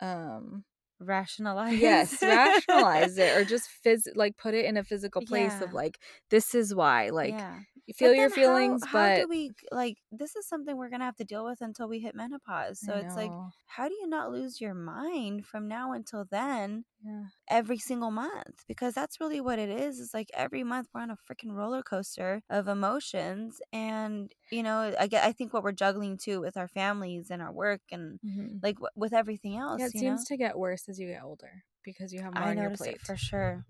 um 0.00 0.64
rationalize 0.98 1.78
yes 1.80 2.22
rationalize 2.22 3.18
it 3.18 3.36
or 3.36 3.44
just 3.44 3.68
phys- 3.84 4.14
like 4.16 4.36
put 4.36 4.54
it 4.54 4.64
in 4.64 4.76
a 4.78 4.84
physical 4.84 5.20
place 5.22 5.54
Yeah. 5.54 5.64
of 5.66 5.72
like 5.74 5.98
this 6.30 6.54
is 6.54 6.74
why 6.74 7.10
like 7.10 7.36
yeah. 7.38 7.58
You 7.86 7.94
feel 7.94 8.12
your 8.14 8.28
how- 8.28 8.34
feelings 8.34 8.84
how, 8.84 8.92
but 8.98 9.16
do 9.20 9.28
we 9.28 9.52
like 9.72 9.98
this 10.12 10.36
is 10.36 10.46
something 10.48 10.76
we're 10.76 10.90
gonna 10.90 11.04
have 11.04 11.16
to 11.16 11.24
deal 11.24 11.44
with 11.44 11.60
until 11.60 11.88
we 11.88 12.00
hit 12.00 12.14
menopause. 12.14 12.80
So 12.80 12.94
it's 12.96 13.16
like, 13.16 13.30
how 13.66 13.88
do 13.88 13.94
you 13.94 14.08
not 14.08 14.30
lose 14.32 14.60
your 14.60 14.74
mind 14.74 15.46
from 15.46 15.68
now 15.68 15.92
until 15.92 16.24
then? 16.30 16.84
yeah 17.04 17.24
every 17.48 17.78
single 17.78 18.10
month 18.10 18.64
because 18.66 18.92
that's 18.92 19.20
really 19.20 19.40
what 19.40 19.58
it 19.60 19.68
is. 19.68 20.00
It's 20.00 20.12
like 20.12 20.28
every 20.34 20.64
month 20.64 20.88
we're 20.92 21.02
on 21.02 21.10
a 21.10 21.16
freaking 21.16 21.52
roller 21.52 21.80
coaster 21.82 22.42
of 22.50 22.66
emotions, 22.66 23.60
and 23.72 24.32
you 24.50 24.62
know, 24.64 24.92
I 24.98 25.06
get. 25.06 25.22
I 25.24 25.30
think 25.32 25.52
what 25.52 25.62
we're 25.62 25.70
juggling 25.72 26.18
too 26.18 26.40
with 26.40 26.56
our 26.56 26.66
families 26.66 27.30
and 27.30 27.40
our 27.40 27.52
work 27.52 27.82
and 27.92 28.18
Mhm. 28.24 28.60
like 28.62 28.76
w- 28.76 28.90
with 28.96 29.12
everything 29.12 29.56
else. 29.56 29.78
yeah 29.80 29.86
it 29.86 29.92
seems 29.92 30.20
know? 30.22 30.24
to 30.34 30.36
get 30.36 30.58
worse 30.58 30.88
as 30.88 30.98
you 30.98 31.06
get 31.06 31.22
older 31.22 31.62
because 31.84 32.12
you 32.12 32.20
have 32.22 32.34
more 32.34 32.42
I 32.42 32.50
on 32.50 32.58
your 32.58 32.70
plate 32.70 33.00
for 33.00 33.16
sure. 33.16 33.64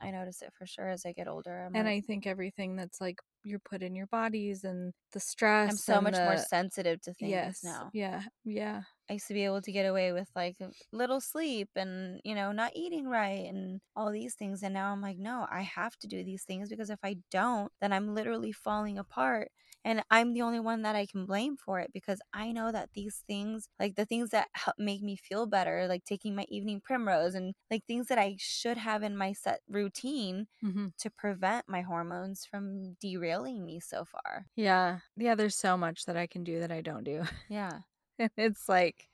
I 0.00 0.10
notice 0.10 0.42
it 0.42 0.52
for 0.54 0.66
sure 0.66 0.88
as 0.88 1.04
I 1.06 1.12
get 1.12 1.28
older. 1.28 1.58
I'm 1.58 1.72
and 1.74 1.86
like, 1.86 1.96
i 1.96 2.00
think 2.00 2.26
everything 2.26 2.76
that's 2.76 3.00
like 3.00 3.20
you're 3.44 3.58
put 3.58 3.82
in 3.82 3.94
your 3.94 4.06
bodies 4.06 4.64
and 4.64 4.92
the 5.12 5.20
stress 5.20 5.70
I'm 5.70 5.76
so 5.76 6.00
much 6.00 6.22
more 6.22 6.36
sensitive 6.36 7.00
to 7.02 7.14
things 7.14 7.30
yes 7.32 7.62
now. 7.62 7.92
yeah 7.92 8.22
yeah 8.44 8.82
I 9.08 9.14
used 9.14 9.28
to 9.28 9.34
be 9.34 9.44
able 9.44 9.62
to 9.62 9.72
get 9.72 9.86
away 9.86 10.12
with 10.12 10.28
like 10.36 10.56
little 10.92 11.20
sleep 11.20 11.68
and 11.76 12.20
you 12.24 12.34
know 12.34 12.52
not 12.52 12.72
eating 12.74 13.06
right 13.08 13.46
and 13.48 13.80
all 13.96 14.10
these 14.10 14.34
things 14.34 14.62
and 14.62 14.74
now 14.74 14.92
I'm 14.92 15.00
like 15.00 15.18
no 15.18 15.46
I 15.50 15.62
have 15.62 15.96
to 15.98 16.06
do 16.06 16.24
these 16.24 16.44
things 16.44 16.68
because 16.68 16.90
if 16.90 16.98
I 17.02 17.16
don't 17.30 17.72
then 17.80 17.92
I'm 17.92 18.14
literally 18.14 18.52
falling 18.52 18.98
apart 18.98 19.50
and 19.84 20.02
I'm 20.10 20.32
the 20.34 20.42
only 20.42 20.60
one 20.60 20.82
that 20.82 20.96
I 20.96 21.06
can 21.06 21.26
blame 21.26 21.56
for 21.56 21.80
it 21.80 21.92
because 21.92 22.20
I 22.32 22.52
know 22.52 22.72
that 22.72 22.90
these 22.94 23.22
things 23.26 23.68
like 23.80 23.94
the 23.96 24.06
things 24.06 24.30
that 24.30 24.48
help 24.54 24.76
make 24.78 25.02
me 25.02 25.16
feel 25.16 25.46
better 25.46 25.86
like 25.88 26.04
taking 26.04 26.34
my 26.34 26.46
evening 26.48 26.80
primrose 26.80 27.34
and 27.34 27.54
like 27.70 27.84
things 27.86 28.08
that 28.08 28.18
I 28.18 28.36
should 28.38 28.76
have 28.78 29.02
in 29.02 29.16
my 29.16 29.32
set 29.32 29.60
routine 29.68 30.46
hmm 30.62 30.88
to 30.98 31.10
prevent 31.10 31.68
my 31.68 31.82
hormones 31.82 32.44
from 32.44 32.94
derailing 33.00 33.64
me 33.64 33.80
so 33.80 34.04
far. 34.04 34.46
Yeah. 34.56 35.00
Yeah 35.16 35.34
there's 35.34 35.56
so 35.56 35.76
much 35.76 36.04
that 36.06 36.16
i 36.16 36.26
can 36.26 36.44
do 36.44 36.60
that 36.60 36.72
i 36.72 36.80
don't 36.80 37.04
do. 37.04 37.22
Yeah. 37.48 37.80
It's 38.36 38.68
like 38.68 39.08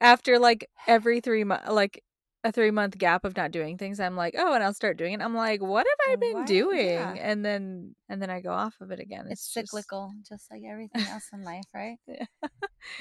after 0.00 0.38
like 0.38 0.70
every 0.86 1.20
three 1.20 1.44
months 1.44 1.68
like 1.70 2.04
a 2.44 2.50
three 2.52 2.70
month 2.70 2.98
gap 2.98 3.24
of 3.24 3.36
not 3.36 3.50
doing 3.52 3.78
things 3.78 4.00
i'm 4.00 4.16
like 4.16 4.34
oh 4.36 4.52
and 4.52 4.64
i'll 4.64 4.74
start 4.74 4.96
doing 4.96 5.12
it 5.14 5.20
i'm 5.20 5.34
like 5.34 5.60
what 5.62 5.86
have 5.86 6.10
i 6.10 6.14
oh, 6.14 6.16
been 6.16 6.32
What? 6.38 6.46
doing 6.46 6.88
Yeah. 6.88 7.14
and 7.14 7.44
then 7.44 7.94
and 8.08 8.20
then 8.20 8.30
i 8.30 8.40
go 8.40 8.50
off 8.50 8.74
of 8.80 8.90
it 8.90 8.98
again 9.00 9.26
it's, 9.30 9.42
it's, 9.46 9.54
just- 9.54 9.66
cyclical 9.70 10.12
just 10.28 10.50
like 10.50 10.62
everything 10.68 11.02
else 11.08 11.28
in 11.32 11.42
life 11.44 11.64
right 11.74 11.98
Yeah. 12.08 12.24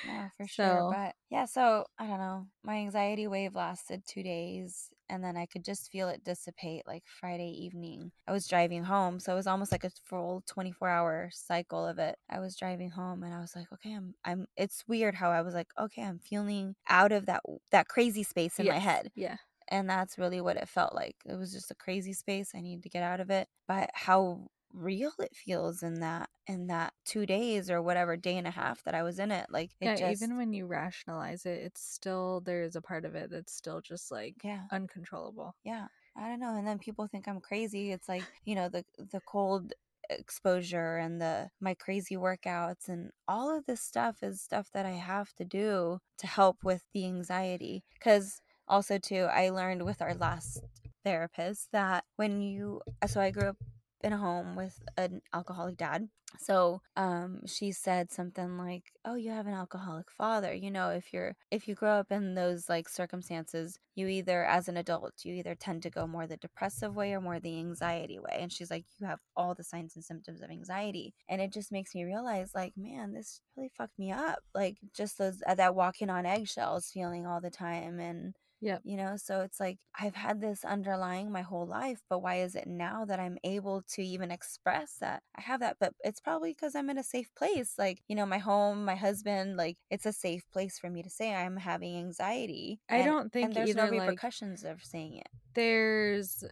no 0.07 0.27
for 0.37 0.47
sure 0.47 0.65
So- 0.67 0.91
but 0.93 1.15
yeah 1.29 1.45
so 1.45 1.85
i 1.97 2.05
don't 2.05 2.19
know 2.19 2.45
my 2.63 2.75
anxiety 2.75 3.27
wave 3.27 3.55
lasted 3.55 4.03
two 4.07 4.21
days 4.23 4.89
and 5.11 5.23
then 5.23 5.37
i 5.37 5.45
could 5.45 5.63
just 5.63 5.91
feel 5.91 6.07
it 6.09 6.23
dissipate 6.23 6.83
like 6.87 7.03
friday 7.05 7.49
evening. 7.49 8.11
I 8.27 8.31
was 8.31 8.47
driving 8.47 8.83
home 8.85 9.19
so 9.19 9.33
it 9.33 9.35
was 9.35 9.47
almost 9.47 9.71
like 9.71 9.83
a 9.83 9.91
full 10.03 10.41
24 10.47 10.87
hour 10.87 11.29
cycle 11.31 11.85
of 11.85 11.99
it. 11.99 12.15
I 12.29 12.39
was 12.39 12.55
driving 12.55 12.89
home 12.89 13.23
and 13.23 13.33
i 13.33 13.39
was 13.39 13.55
like 13.55 13.67
okay 13.73 13.93
i'm 13.93 14.15
i'm 14.25 14.47
it's 14.57 14.83
weird 14.87 15.15
how 15.15 15.29
i 15.29 15.41
was 15.41 15.53
like 15.53 15.67
okay 15.79 16.01
i'm 16.03 16.19
feeling 16.19 16.75
out 16.89 17.11
of 17.11 17.25
that 17.27 17.41
that 17.71 17.87
crazy 17.87 18.23
space 18.23 18.57
in 18.59 18.65
my 18.67 18.79
head. 18.79 19.11
yeah. 19.15 19.35
And 19.67 19.89
that's 19.89 20.17
really 20.17 20.41
what 20.41 20.57
it 20.57 20.67
felt 20.67 20.93
like. 20.93 21.15
It 21.25 21.37
was 21.37 21.53
just 21.53 21.71
a 21.71 21.75
crazy 21.75 22.11
space. 22.11 22.51
I 22.53 22.59
needed 22.59 22.83
to 22.83 22.89
get 22.89 23.03
out 23.03 23.21
of 23.21 23.29
it. 23.29 23.47
But 23.69 23.89
how 23.93 24.47
real 24.73 25.11
it 25.19 25.35
feels 25.35 25.83
in 25.83 25.99
that 25.99 26.29
in 26.47 26.67
that 26.67 26.93
two 27.05 27.25
days 27.25 27.69
or 27.69 27.81
whatever 27.81 28.15
day 28.17 28.37
and 28.37 28.47
a 28.47 28.51
half 28.51 28.83
that 28.83 28.95
i 28.95 29.03
was 29.03 29.19
in 29.19 29.31
it 29.31 29.47
like 29.49 29.71
it 29.79 29.85
yeah 29.85 29.95
just 29.95 30.21
even 30.21 30.37
when 30.37 30.53
you 30.53 30.65
rationalize 30.65 31.45
it 31.45 31.61
it's 31.63 31.81
still 31.81 32.41
there's 32.45 32.75
a 32.75 32.81
part 32.81 33.05
of 33.05 33.15
it 33.15 33.29
that's 33.29 33.53
still 33.53 33.81
just 33.81 34.11
like 34.11 34.35
yeah. 34.43 34.63
uncontrollable. 34.71 35.55
Yeah 35.63 35.87
i 36.17 36.27
don't 36.27 36.39
know 36.39 36.55
and 36.57 36.67
then 36.67 36.77
people 36.77 37.07
think 37.07 37.27
i'm 37.27 37.39
crazy 37.39 37.91
it's 37.91 38.09
like 38.09 38.23
you 38.45 38.55
know 38.55 38.67
the 38.67 38.83
the 39.11 39.21
cold 39.21 39.73
exposure 40.09 40.97
and 40.97 41.21
the 41.21 41.49
my 41.61 41.73
crazy 41.73 42.17
workouts 42.17 42.89
and 42.89 43.11
all 43.27 43.55
of 43.55 43.65
this 43.65 43.81
stuff 43.81 44.17
is 44.21 44.41
stuff 44.41 44.67
that 44.73 44.85
i 44.85 44.91
have 44.91 45.33
to 45.33 45.45
do 45.45 45.99
to 46.17 46.27
help 46.27 46.57
with 46.63 46.83
the 46.93 47.05
anxiety 47.05 47.83
because 47.93 48.41
also 48.67 48.97
too 48.97 49.27
i 49.31 49.49
learned 49.49 49.83
with 49.83 50.01
our 50.01 50.13
last 50.15 50.61
therapist 51.03 51.69
that 51.71 52.03
when 52.17 52.41
you 52.41 52.81
so 53.07 53.21
i 53.21 53.31
grew 53.31 53.49
up 53.49 53.57
in 54.03 54.13
a 54.13 54.17
home 54.17 54.55
with 54.55 54.79
an 54.97 55.21
alcoholic 55.33 55.77
dad. 55.77 56.07
So 56.39 56.81
um 56.95 57.41
she 57.45 57.71
said 57.73 58.11
something 58.11 58.57
like 58.57 58.83
oh 59.03 59.15
you 59.15 59.31
have 59.31 59.47
an 59.47 59.53
alcoholic 59.53 60.09
father 60.09 60.53
you 60.53 60.71
know 60.71 60.89
if 60.89 61.11
you're 61.11 61.35
if 61.51 61.67
you 61.67 61.75
grow 61.75 61.95
up 61.99 62.09
in 62.09 62.35
those 62.35 62.69
like 62.69 62.87
circumstances 62.87 63.77
you 63.95 64.07
either 64.07 64.45
as 64.45 64.69
an 64.69 64.77
adult 64.77 65.13
you 65.23 65.33
either 65.35 65.55
tend 65.55 65.83
to 65.83 65.89
go 65.89 66.07
more 66.07 66.27
the 66.27 66.37
depressive 66.37 66.95
way 66.95 67.13
or 67.13 67.21
more 67.21 67.39
the 67.39 67.57
anxiety 67.59 68.17
way. 68.19 68.37
And 68.39 68.51
she's 68.51 68.71
like 68.71 68.85
you 68.99 69.07
have 69.07 69.19
all 69.35 69.53
the 69.55 69.63
signs 69.63 69.95
and 69.95 70.05
symptoms 70.05 70.41
of 70.41 70.49
anxiety. 70.49 71.13
And 71.27 71.41
it 71.41 71.51
just 71.51 71.71
makes 71.71 71.93
me 71.93 72.03
realize 72.05 72.51
like 72.55 72.73
man 72.77 73.13
this 73.13 73.41
really 73.57 73.71
fucked 73.77 73.99
me 73.99 74.11
up. 74.11 74.39
Like 74.55 74.77
just 74.95 75.17
those 75.17 75.41
uh, 75.45 75.55
that 75.55 75.75
walking 75.75 76.09
on 76.09 76.25
eggshells 76.25 76.91
feeling 76.93 77.25
all 77.27 77.41
the 77.41 77.49
time 77.49 77.99
and 77.99 78.33
Yep. 78.61 78.81
You 78.83 78.95
know, 78.97 79.15
so 79.17 79.41
it's 79.41 79.59
like 79.59 79.79
I've 79.99 80.15
had 80.15 80.39
this 80.39 80.63
underlying 80.63 81.31
my 81.31 81.41
whole 81.41 81.65
life, 81.65 81.99
but 82.09 82.19
why 82.21 82.35
is 82.41 82.55
it 82.55 82.67
now 82.67 83.05
that 83.05 83.19
I'm 83.19 83.37
able 83.43 83.81
to 83.93 84.03
even 84.03 84.29
express 84.31 84.97
that 85.01 85.23
I 85.35 85.41
have 85.41 85.59
that? 85.61 85.77
But 85.79 85.93
it's 86.03 86.19
probably 86.19 86.51
because 86.51 86.75
I'm 86.75 86.89
in 86.89 86.97
a 86.99 87.03
safe 87.03 87.27
place. 87.35 87.73
Like, 87.77 88.01
you 88.07 88.15
know, 88.15 88.25
my 88.25 88.37
home, 88.37 88.85
my 88.85 88.95
husband, 88.95 89.57
like 89.57 89.77
it's 89.89 90.05
a 90.05 90.13
safe 90.13 90.43
place 90.53 90.77
for 90.77 90.89
me 90.89 91.01
to 91.01 91.09
say 91.09 91.33
I'm 91.33 91.57
having 91.57 91.97
anxiety. 91.97 92.79
I 92.89 92.97
and- 92.97 93.05
don't 93.05 93.31
think 93.33 93.45
and 93.47 93.55
there's 93.55 93.69
either 93.71 93.89
no 93.89 93.97
like 93.97 94.09
repercussions 94.09 94.63
of 94.63 94.83
saying 94.83 95.17
it. 95.17 95.27
there's 95.55 96.43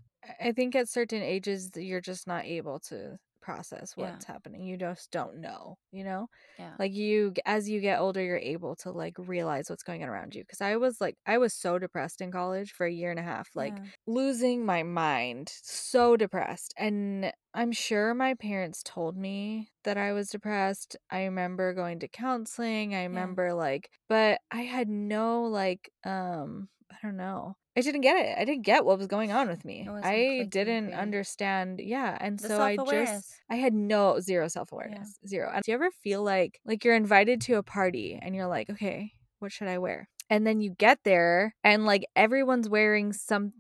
I 0.41 0.51
think 0.51 0.75
at 0.75 0.89
certain 0.89 1.21
ages 1.21 1.71
you're 1.75 2.01
just 2.01 2.27
not 2.27 2.45
able 2.45 2.79
to 2.89 3.17
process 3.49 3.93
Yeah. 3.95 4.19
what's 4.19 4.25
happening. 4.25 4.61
You 4.63 4.77
just 4.77 5.11
don't 5.11 5.37
know, 5.41 5.77
you 5.91 6.03
know? 6.03 6.27
Yeah. 6.57 6.79
Like 6.79 6.93
you 6.93 7.33
as 7.45 7.69
you 7.69 7.81
get 7.81 7.99
older 7.99 8.23
you're 8.23 8.37
able 8.37 8.75
to 8.77 8.91
like 8.91 9.15
realize 9.17 9.69
what's 9.69 9.83
going 9.83 10.01
on 10.03 10.09
around 10.09 10.33
you 10.35 10.43
cuz 10.45 10.61
I 10.61 10.77
was 10.77 11.01
like 11.01 11.17
I 11.25 11.37
was 11.37 11.53
so 11.53 11.77
depressed 11.79 12.21
in 12.21 12.31
college 12.31 12.71
for 12.71 12.85
a 12.85 12.91
year 12.91 13.11
and 13.11 13.19
a 13.19 13.23
half 13.23 13.49
like 13.55 13.75
Yeah. 13.75 13.89
losing 14.07 14.65
my 14.65 14.83
mind, 14.83 15.49
so 15.63 16.15
depressed. 16.17 16.73
And 16.77 17.31
I'm 17.53 17.71
sure 17.71 18.13
my 18.13 18.33
parents 18.35 18.81
told 18.83 19.17
me 19.17 19.69
that 19.83 19.97
I 19.97 20.13
was 20.13 20.29
depressed. 20.29 20.95
I 21.09 21.23
remember 21.25 21.73
going 21.73 21.99
to 21.99 22.07
counseling. 22.07 22.95
I 22.95 23.03
remember 23.03 23.53
like 23.53 23.89
but 24.07 24.39
I 24.51 24.61
had 24.61 24.87
no 24.89 25.43
like 25.43 25.91
um 26.05 26.69
I 26.91 26.97
don't 27.03 27.17
know. 27.17 27.55
I 27.79 27.81
didn't 27.81 28.01
get 28.01 28.17
it. 28.17 28.37
I 28.37 28.45
didn't 28.45 28.63
get 28.63 28.85
what 28.85 28.97
was 28.97 29.07
going 29.07 29.31
on 29.31 29.47
with 29.47 29.63
me. 29.63 29.87
I 30.03 30.45
didn't 30.49 30.93
understand. 30.93 31.79
Yeah, 31.81 32.17
and 32.19 32.37
The 32.37 32.49
so 32.49 32.61
I 32.61 32.75
just 32.75 33.41
I 33.49 33.55
had 33.55 33.73
no 33.73 34.19
zero 34.19 34.47
self-awareness. 34.47 35.19
Zero. 35.25 35.49
And 35.53 35.63
do 35.63 35.71
you 35.71 35.75
ever 35.75 35.89
feel 36.03 36.23
like 36.23 36.59
like 36.65 36.83
you're 36.83 36.95
invited 36.95 37.41
to 37.41 37.55
a 37.55 37.63
party 37.63 38.19
and 38.21 38.35
you're 38.35 38.47
like, 38.47 38.69
"Okay, 38.69 39.13
what 39.39 39.51
should 39.51 39.69
I 39.69 39.77
wear?" 39.77 40.09
And 40.29 40.45
then 40.45 40.61
you 40.61 40.71
get 40.71 40.99
there 41.03 41.55
and 41.63 41.85
like 41.85 42.05
everyone's 42.15 42.69
wearing 42.69 43.13
some, 43.13 43.53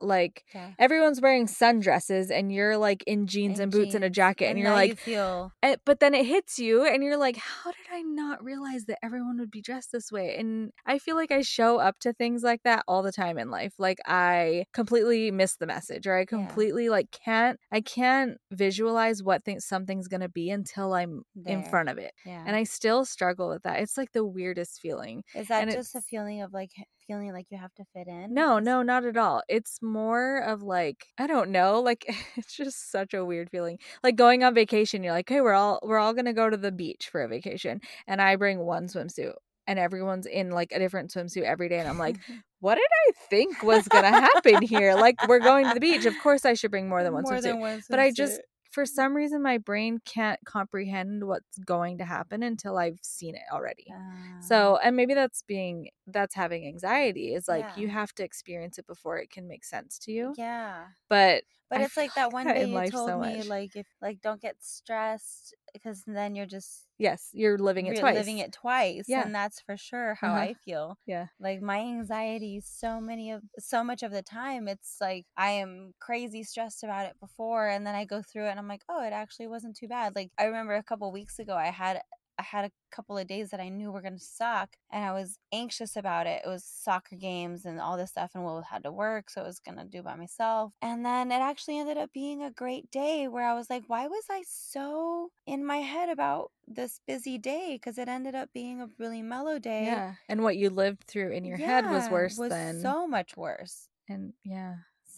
like 0.00 0.44
Yeah. 0.54 0.70
everyone's 0.78 1.20
wearing 1.20 1.46
sundresses 1.46 2.30
and 2.30 2.52
you're 2.52 2.76
like 2.76 3.02
in 3.06 3.26
jeans 3.26 3.58
In 3.58 3.64
and 3.64 3.72
boots 3.72 3.94
and 3.94 4.04
a 4.04 4.10
jacket 4.10 4.46
and, 4.46 4.58
you're 4.58 4.72
like 4.72 4.90
you 4.90 4.96
feel 4.96 5.52
and, 5.62 5.76
but 5.84 6.00
then 6.00 6.14
it 6.14 6.26
hits 6.26 6.58
you 6.58 6.84
and 6.84 7.02
you're 7.02 7.16
like 7.16 7.36
how 7.36 7.70
did 7.70 7.86
i 7.92 8.02
not 8.02 8.42
realize 8.42 8.84
that 8.86 8.98
everyone 9.02 9.38
would 9.38 9.50
be 9.50 9.60
dressed 9.62 9.92
this 9.92 10.10
way? 10.12 10.36
And 10.38 10.72
i 10.86 10.98
feel 10.98 11.16
like 11.16 11.30
i 11.30 11.42
show 11.42 11.78
up 11.78 11.98
to 12.00 12.12
things 12.12 12.42
like 12.42 12.62
that 12.64 12.84
all 12.88 13.02
the 13.02 13.12
time 13.12 13.38
in 13.38 13.50
life. 13.50 13.74
Like 13.78 13.98
i 14.06 14.64
completely 14.72 15.30
miss 15.30 15.56
the 15.56 15.66
message 15.66 16.06
or 16.06 16.16
i 16.16 16.24
completely 16.24 16.88
like 16.88 17.10
can't 17.10 17.58
i 17.72 17.80
can't 17.80 18.38
visualize 18.50 19.22
what 19.22 19.44
thing, 19.44 19.60
something's 19.60 20.08
gonna 20.08 20.28
be 20.28 20.50
until 20.50 20.92
i'm 20.94 21.22
in 21.44 21.62
front 21.64 21.88
of 21.88 21.98
it. 21.98 22.12
Yeah. 22.24 22.42
and 22.46 22.56
i 22.56 22.64
still 22.64 23.04
struggle 23.04 23.48
with 23.48 23.62
that. 23.62 23.80
It's 23.80 23.96
like 23.96 24.12
the 24.12 24.24
weirdest 24.24 24.80
feeling. 24.80 25.22
Is 25.34 25.48
that 25.48 25.62
and 25.62 25.72
just 25.72 25.94
a 25.94 26.00
feeling 26.00 26.42
of 26.42 26.52
like 26.52 26.70
feeling 27.06 27.32
like 27.32 27.46
you 27.50 27.58
have 27.58 27.74
to 27.74 27.84
fit 27.94 28.08
in? 28.08 28.34
no 28.34 28.58
no 28.58 28.82
not 28.82 29.04
at 29.04 29.16
all. 29.16 29.42
It's 29.48 29.78
more 29.82 30.38
of 30.38 30.62
like 30.62 31.06
i 31.18 31.26
don't 31.26 31.50
know 31.50 31.80
like 31.80 32.04
it's 32.36 32.54
just 32.56 32.90
such 32.90 33.14
a 33.14 33.24
weird 33.24 33.50
feeling. 33.50 33.78
Like 34.02 34.16
going 34.16 34.42
on 34.44 34.54
vacation 34.54 35.02
you're 35.02 35.12
like 35.12 35.28
hey 35.28 35.40
we're 35.40 35.52
all 35.54 35.80
we're 35.82 35.98
all 35.98 36.14
gonna 36.14 36.32
go 36.32 36.48
to 36.50 36.56
the 36.56 36.72
beach 36.72 37.08
for 37.10 37.22
a 37.22 37.28
vacation 37.28 37.80
and 38.06 38.20
i 38.20 38.36
bring 38.36 38.58
one 38.58 38.86
swimsuit 38.86 39.34
and 39.66 39.78
everyone's 39.78 40.26
in 40.26 40.50
like 40.50 40.70
a 40.72 40.78
different 40.78 41.10
swimsuit 41.12 41.42
every 41.42 41.68
day 41.68 41.78
and 41.78 41.88
i'm 41.88 41.98
like 41.98 42.16
what 42.60 42.76
did 42.76 42.84
i 43.08 43.12
think 43.28 43.62
was 43.62 43.86
gonna 43.88 44.10
happen 44.10 44.62
here? 44.62 44.94
Like 44.94 45.16
we're 45.28 45.40
going 45.40 45.66
to 45.68 45.74
the 45.74 45.80
beach. 45.80 46.06
Of 46.06 46.14
course 46.22 46.44
i 46.44 46.54
should 46.54 46.70
bring 46.70 46.88
more 46.88 47.02
than 47.02 47.12
one 47.12 47.22
More 47.24 47.34
swimsuit. 47.34 47.42
than 47.42 47.60
one 47.60 47.82
but 47.90 47.98
i 48.00 48.10
just 48.10 48.40
for 48.76 48.84
some 48.86 49.14
reason 49.16 49.42
my 49.42 49.58
brain 49.58 49.98
can't 50.04 50.40
comprehend 50.44 51.26
what's 51.30 51.58
going 51.74 51.98
to 51.98 52.04
happen 52.04 52.42
until 52.50 52.76
i've 52.78 53.00
seen 53.02 53.34
it 53.34 53.42
already 53.52 53.86
Ah. 53.90 54.38
so, 54.40 54.76
and 54.84 54.94
maybe 54.96 55.14
that's 55.14 55.42
being 55.42 55.90
that's 56.16 56.34
having 56.34 56.66
anxiety 56.66 57.34
is 57.34 57.48
like 57.48 57.66
you 57.74 57.88
have 57.88 58.12
to 58.16 58.24
experience 58.24 58.78
it 58.78 58.86
before 58.86 59.18
it 59.18 59.30
can 59.30 59.48
make 59.48 59.64
sense 59.64 59.98
to 60.00 60.12
you. 60.12 60.34
yeah. 60.36 60.88
But 61.08 61.44
But 61.70 61.80
I 61.80 61.84
it's 61.84 61.96
like 61.96 62.14
that 62.14 62.32
one 62.32 62.52
day 62.52 62.64
you 62.64 62.82
told 62.82 63.08
so 63.08 63.18
me 63.18 63.38
much. 63.38 63.48
like 63.48 63.76
if 63.76 63.86
like 64.00 64.20
don't 64.20 64.40
get 64.40 64.62
stressed 64.62 65.54
because 65.72 66.04
then 66.06 66.34
you're 66.34 66.46
just 66.46 66.86
yes, 66.98 67.30
you're 67.32 67.58
living 67.58 67.86
it 67.86 67.96
re- 67.96 68.00
twice. 68.00 68.14
living 68.14 68.38
it 68.38 68.52
twice 68.52 69.04
Yeah. 69.08 69.22
and 69.22 69.34
that's 69.34 69.60
for 69.60 69.76
sure 69.76 70.14
how 70.14 70.28
Uh-huh. 70.28 70.36
I 70.36 70.54
feel. 70.54 70.98
Yeah. 71.06 71.28
Like 71.38 71.60
my 71.60 71.78
anxiety 71.80 72.60
so 72.60 73.00
many 73.00 73.30
of 73.32 73.42
so 73.58 73.84
much 73.84 74.02
of 74.02 74.12
the 74.12 74.22
time 74.22 74.68
it's 74.68 74.96
like 75.00 75.26
I 75.36 75.50
am 75.50 75.92
crazy 76.00 76.42
stressed 76.44 76.82
about 76.84 77.06
it 77.06 77.18
before 77.20 77.68
and 77.68 77.86
then 77.86 77.94
I 77.94 78.04
go 78.06 78.22
through 78.22 78.46
it 78.46 78.50
and 78.50 78.58
I'm 78.58 78.68
like, 78.68 78.82
"Oh, 78.88 79.02
it 79.04 79.12
actually 79.12 79.48
wasn't 79.48 79.76
too 79.76 79.88
bad." 79.88 80.14
Like 80.16 80.30
I 80.38 80.44
remember 80.44 80.74
a 80.76 80.82
couple 80.82 81.10
weeks 81.12 81.38
ago 81.38 81.54
I 81.56 81.66
had 81.70 82.00
I 82.38 82.42
had 82.42 82.64
a 82.64 82.70
couple 82.90 83.16
of 83.18 83.26
days 83.26 83.50
that 83.50 83.60
I 83.60 83.68
knew 83.68 83.90
were 83.90 84.02
going 84.02 84.18
to 84.18 84.24
suck 84.24 84.76
and 84.90 85.04
I 85.04 85.12
was 85.12 85.38
anxious 85.52 85.96
about 85.96 86.26
it. 86.26 86.42
It 86.44 86.48
was 86.48 86.64
soccer 86.64 87.16
games 87.16 87.64
and 87.64 87.80
all 87.80 87.96
this 87.96 88.10
stuff 88.10 88.32
and 88.34 88.44
Will 88.44 88.62
had 88.62 88.82
to 88.84 88.92
work, 88.92 89.30
so 89.30 89.42
I 89.42 89.44
was 89.44 89.60
going 89.60 89.78
to 89.78 89.84
do 89.84 90.02
by 90.02 90.16
myself. 90.16 90.74
And 90.82 91.04
then 91.04 91.32
it 91.32 91.40
actually 91.40 91.78
ended 91.78 91.98
up 91.98 92.12
being 92.12 92.42
a 92.42 92.50
great 92.50 92.90
day 92.90 93.28
where 93.28 93.48
I 93.48 93.54
was 93.54 93.70
like, 93.70 93.84
why 93.86 94.06
was 94.06 94.24
I 94.30 94.42
so 94.46 95.30
in 95.46 95.64
my 95.64 95.78
head 95.78 96.08
about 96.08 96.52
this 96.66 97.00
busy 97.06 97.38
day? 97.38 97.74
Because 97.74 97.98
it 97.98 98.08
ended 98.08 98.34
up 98.34 98.50
being 98.52 98.80
a 98.80 98.88
really 98.98 99.22
mellow 99.22 99.58
day. 99.58 99.84
yeah. 99.84 100.14
And 100.28 100.42
what 100.42 100.56
you 100.56 100.70
lived 100.70 101.04
through 101.04 101.32
in 101.32 101.44
your 101.44 101.58
head 101.58 101.86
was 101.86 102.08
worse 102.10 102.38
was 102.38 102.50
than 102.50 102.80
so 102.80 103.06
much 103.06 103.36
worse 103.36 103.88
and 104.08 104.32
yeah. 104.44 104.76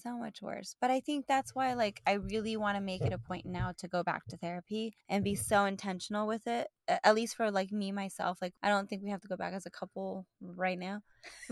So 0.09 0.17
much 0.19 0.41
worse 0.41 0.75
but 0.81 0.91
i 0.91 1.01
think 1.01 1.27
that's 1.27 1.55
why 1.55 1.75
like 1.75 2.01
i 2.07 2.13
really 2.13 2.57
want 2.57 2.77
to 2.77 2.81
make 2.81 3.03
it 3.03 3.13
a 3.13 3.19
point 3.19 3.45
now 3.45 3.73
to 3.77 3.87
go 3.89 4.03
back 4.03 4.27
to 4.27 4.37
therapy 4.39 4.95
and 5.09 5.23
be 5.25 5.35
so 5.35 5.65
intentional 5.67 6.27
with 6.27 6.47
it 6.47 6.69
at 7.05 7.15
least 7.15 7.37
for 7.37 7.51
like 7.51 7.71
me 7.73 7.93
myself 7.93 8.39
like 8.41 8.55
i 8.63 8.69
don't 8.69 8.89
think 8.89 9.03
we 9.03 9.11
have 9.11 9.21
to 9.21 9.29
go 9.29 9.37
back 9.37 9.53
as 9.53 9.67
a 9.67 9.71
couple 9.71 10.25
right 10.41 10.79
now 10.79 11.01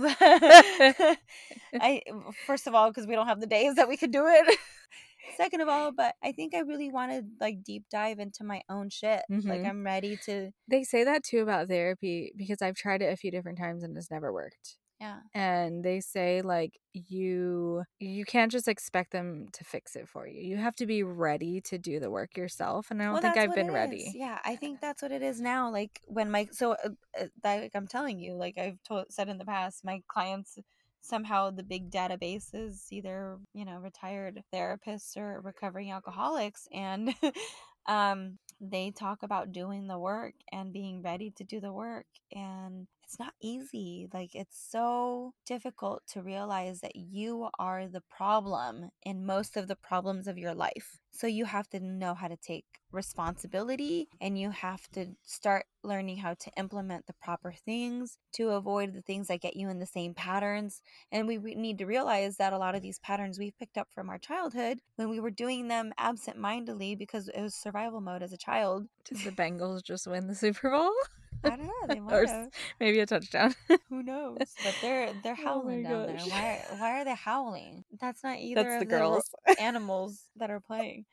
i 1.81 2.01
first 2.47 2.67
of 2.67 2.75
all 2.75 2.89
because 2.89 3.07
we 3.07 3.15
don't 3.15 3.27
have 3.27 3.41
the 3.41 3.47
days 3.47 3.75
that 3.75 3.89
we 3.89 3.97
could 3.97 4.11
do 4.11 4.25
it 4.27 4.59
second 5.37 5.61
of 5.61 5.69
all 5.69 5.93
but 5.93 6.15
i 6.23 6.33
think 6.33 6.55
i 6.55 6.61
really 6.61 6.91
want 6.91 7.11
to 7.13 7.23
like 7.41 7.63
deep 7.63 7.85
dive 7.91 8.19
into 8.19 8.43
my 8.45 8.63
own 8.71 8.89
shit 8.89 9.23
like 9.31 9.61
Mhm. 9.63 9.69
i'm 9.69 9.85
ready 9.85 10.17
to 10.25 10.51
They 10.69 10.83
say 10.85 11.05
that 11.05 11.23
too 11.25 11.41
about 11.43 11.69
therapy 11.69 12.33
because 12.37 12.63
I've 12.63 12.75
tried 12.77 13.03
it 13.03 13.13
a 13.13 13.17
few 13.17 13.31
different 13.31 13.59
times 13.59 13.83
and 13.83 13.97
it's 13.97 14.11
never 14.11 14.33
worked. 14.33 14.79
Yeah 15.01 15.21
And 15.35 15.85
they 15.85 16.01
say 16.01 16.41
like 16.43 16.79
you 16.93 17.85
you 18.01 18.25
can't 18.25 18.51
just 18.51 18.69
expect 18.69 19.13
them 19.13 19.47
to 19.53 19.65
fix 19.65 19.95
it 19.97 20.09
for 20.09 20.27
you. 20.27 20.41
You 20.43 20.57
have 20.57 20.75
to 20.77 20.87
be 20.87 21.03
ready 21.03 21.61
to 21.63 21.79
do 21.79 22.01
the 22.01 22.11
work 22.11 22.37
yourself 22.37 22.87
and 22.91 23.03
I 23.03 23.07
don't 23.07 23.21
Well, 23.21 23.21
think 23.21 23.37
I've 23.37 23.53
been 23.55 23.71
ready. 23.71 24.11
is. 24.11 24.15
Yeah, 24.15 24.39
I 24.45 24.57
think 24.57 24.81
that's 24.81 25.03
what 25.03 25.13
it 25.13 25.23
is 25.23 25.41
now. 25.41 25.71
Like 25.71 26.01
when 26.07 26.31
my 26.31 26.49
so 26.53 26.73
uh, 26.73 26.91
uh, 27.21 27.27
like 27.45 27.73
I'm 27.75 27.87
telling 27.87 28.19
you, 28.19 28.35
like 28.35 28.59
I've 28.59 28.83
told 28.83 29.07
said 29.13 29.29
in 29.29 29.39
the 29.39 29.45
past, 29.45 29.85
my 29.85 30.03
clients 30.09 30.59
somehow 31.01 31.51
the 31.51 31.63
big 31.63 31.91
database 31.91 32.49
is 32.55 32.87
either 32.91 33.39
you 33.55 33.65
know 33.65 33.79
retired 33.79 34.43
therapists 34.53 35.17
or 35.17 35.41
recovering 35.43 35.91
alcoholics, 35.93 36.67
and 36.73 37.15
um 37.87 38.39
they 38.61 38.91
talk 38.91 39.23
about 39.23 39.53
doing 39.53 39.87
the 39.87 39.99
work 39.99 40.35
and 40.53 40.73
being 40.73 41.03
ready 41.03 41.31
to 41.37 41.45
do 41.45 41.61
the 41.61 41.73
work 41.73 42.07
and 42.33 42.87
it's 43.07 43.21
not 43.21 43.35
easy 43.41 44.09
like 44.13 44.35
it's 44.35 44.59
so 44.69 45.33
difficult 45.47 46.03
to 46.09 46.23
realize 46.23 46.81
that 46.81 46.97
you 46.97 47.49
are 47.57 47.87
the 47.87 48.01
problem 48.01 48.91
in 49.05 49.25
most 49.25 49.57
of 49.57 49.69
the 49.69 49.77
problems 49.77 50.27
of 50.27 50.37
your 50.37 50.55
life. 50.55 50.99
So 51.13 51.29
you 51.29 51.45
have 51.45 51.69
to 51.69 51.79
know 51.79 52.15
how 52.15 52.27
to 52.27 52.37
take 52.37 52.65
responsibility 52.91 54.09
and 54.21 54.37
you 54.39 54.51
have 54.51 54.89
to 54.93 55.07
start 55.23 55.67
learning 55.85 56.19
how 56.19 56.35
to 56.35 56.51
implement 56.57 57.07
the 57.07 57.15
proper 57.23 57.53
things 57.53 58.19
to 58.35 58.51
avoid 58.51 58.93
the 58.93 59.03
things 59.03 59.29
that 59.29 59.41
get 59.41 59.57
you 59.57 59.71
in 59.71 59.79
the 59.79 59.87
same 59.87 60.13
patterns. 60.13 60.83
And 61.13 61.29
we 61.29 61.39
need 61.39 61.79
to 61.79 61.87
realize 61.87 62.39
that 62.39 62.53
a 62.53 62.59
lot 62.59 62.75
of 62.75 62.83
these 62.83 62.99
patterns 62.99 63.39
we've 63.39 63.59
picked 63.59 63.79
up 63.79 63.89
from 63.95 64.11
our 64.11 64.19
childhood 64.19 64.81
when 64.97 65.09
we 65.11 65.21
were 65.21 65.31
doing 65.31 65.69
them 65.69 65.93
absent-mindedly 65.97 66.97
because 66.97 67.29
it 67.29 67.41
was 67.41 67.55
survival 67.55 68.01
mode 68.01 68.25
as 68.25 68.33
a 68.33 68.37
child. 68.37 68.89
Did 69.05 69.19
the 69.19 69.31
Bengals 69.31 69.85
just 69.85 70.09
win 70.09 70.27
the 70.27 70.35
Super 70.35 70.71
Bowl? 70.71 70.93
I 71.53 71.57
don't 71.57 71.67
know. 71.67 71.73
They 71.89 72.01
might 72.01 72.29
have. 72.29 72.49
Maybe 72.81 73.01
a 73.01 73.07
touchdown. 73.07 73.55
Who 73.89 74.03
knows? 74.03 74.39
But 74.63 74.75
they're 74.83 75.13
they're 75.23 75.37
Oh 75.39 75.45
howling 75.45 75.83
down 75.83 76.07
there. 76.07 76.17
Why 76.17 76.65
why 76.79 77.01
are 77.01 77.05
they 77.05 77.15
howling? 77.15 77.85
That's 78.01 78.23
not 78.23 78.39
either 78.39 78.63
That's 78.63 78.83
of 78.83 78.89
the 78.89 79.23
the 79.47 79.61
animals 79.61 80.21
that 80.37 80.51
are 80.51 80.61
playing. 80.61 81.05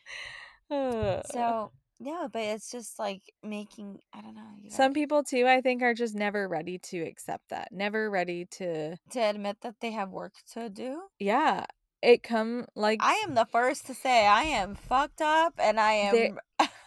Uh, 0.69 1.21
So 1.31 1.71
yeah, 1.99 2.27
but 2.31 2.41
it's 2.41 2.71
just 2.71 2.99
like 2.99 3.21
making 3.43 3.99
I 4.13 4.21
don't 4.21 4.35
know. 4.35 4.41
You 4.61 4.69
Some 4.71 4.93
people 4.93 5.23
too, 5.23 5.45
I 5.47 5.61
think, 5.61 5.81
are 5.81 5.93
just 5.93 6.15
never 6.15 6.47
ready 6.47 6.79
to 6.89 6.99
accept 7.01 7.49
that. 7.49 7.69
Never 7.71 8.09
ready 8.09 8.45
to 8.57 8.97
to 9.11 9.19
admit 9.19 9.57
that 9.61 9.75
they 9.79 9.91
have 9.91 10.09
work 10.09 10.33
to 10.53 10.69
do. 10.69 11.01
yeah. 11.19 11.65
It 12.01 12.21
come 12.21 12.65
like 12.75 12.99
I 13.01 13.23
am 13.25 13.33
the 13.33 13.45
first 13.45 13.85
to 13.87 13.93
say 13.93 14.27
I 14.27 14.43
am 14.43 14.75
fucked 14.75 15.21
up 15.21 15.53
and 15.57 15.79
I 15.79 15.93
am 15.93 16.37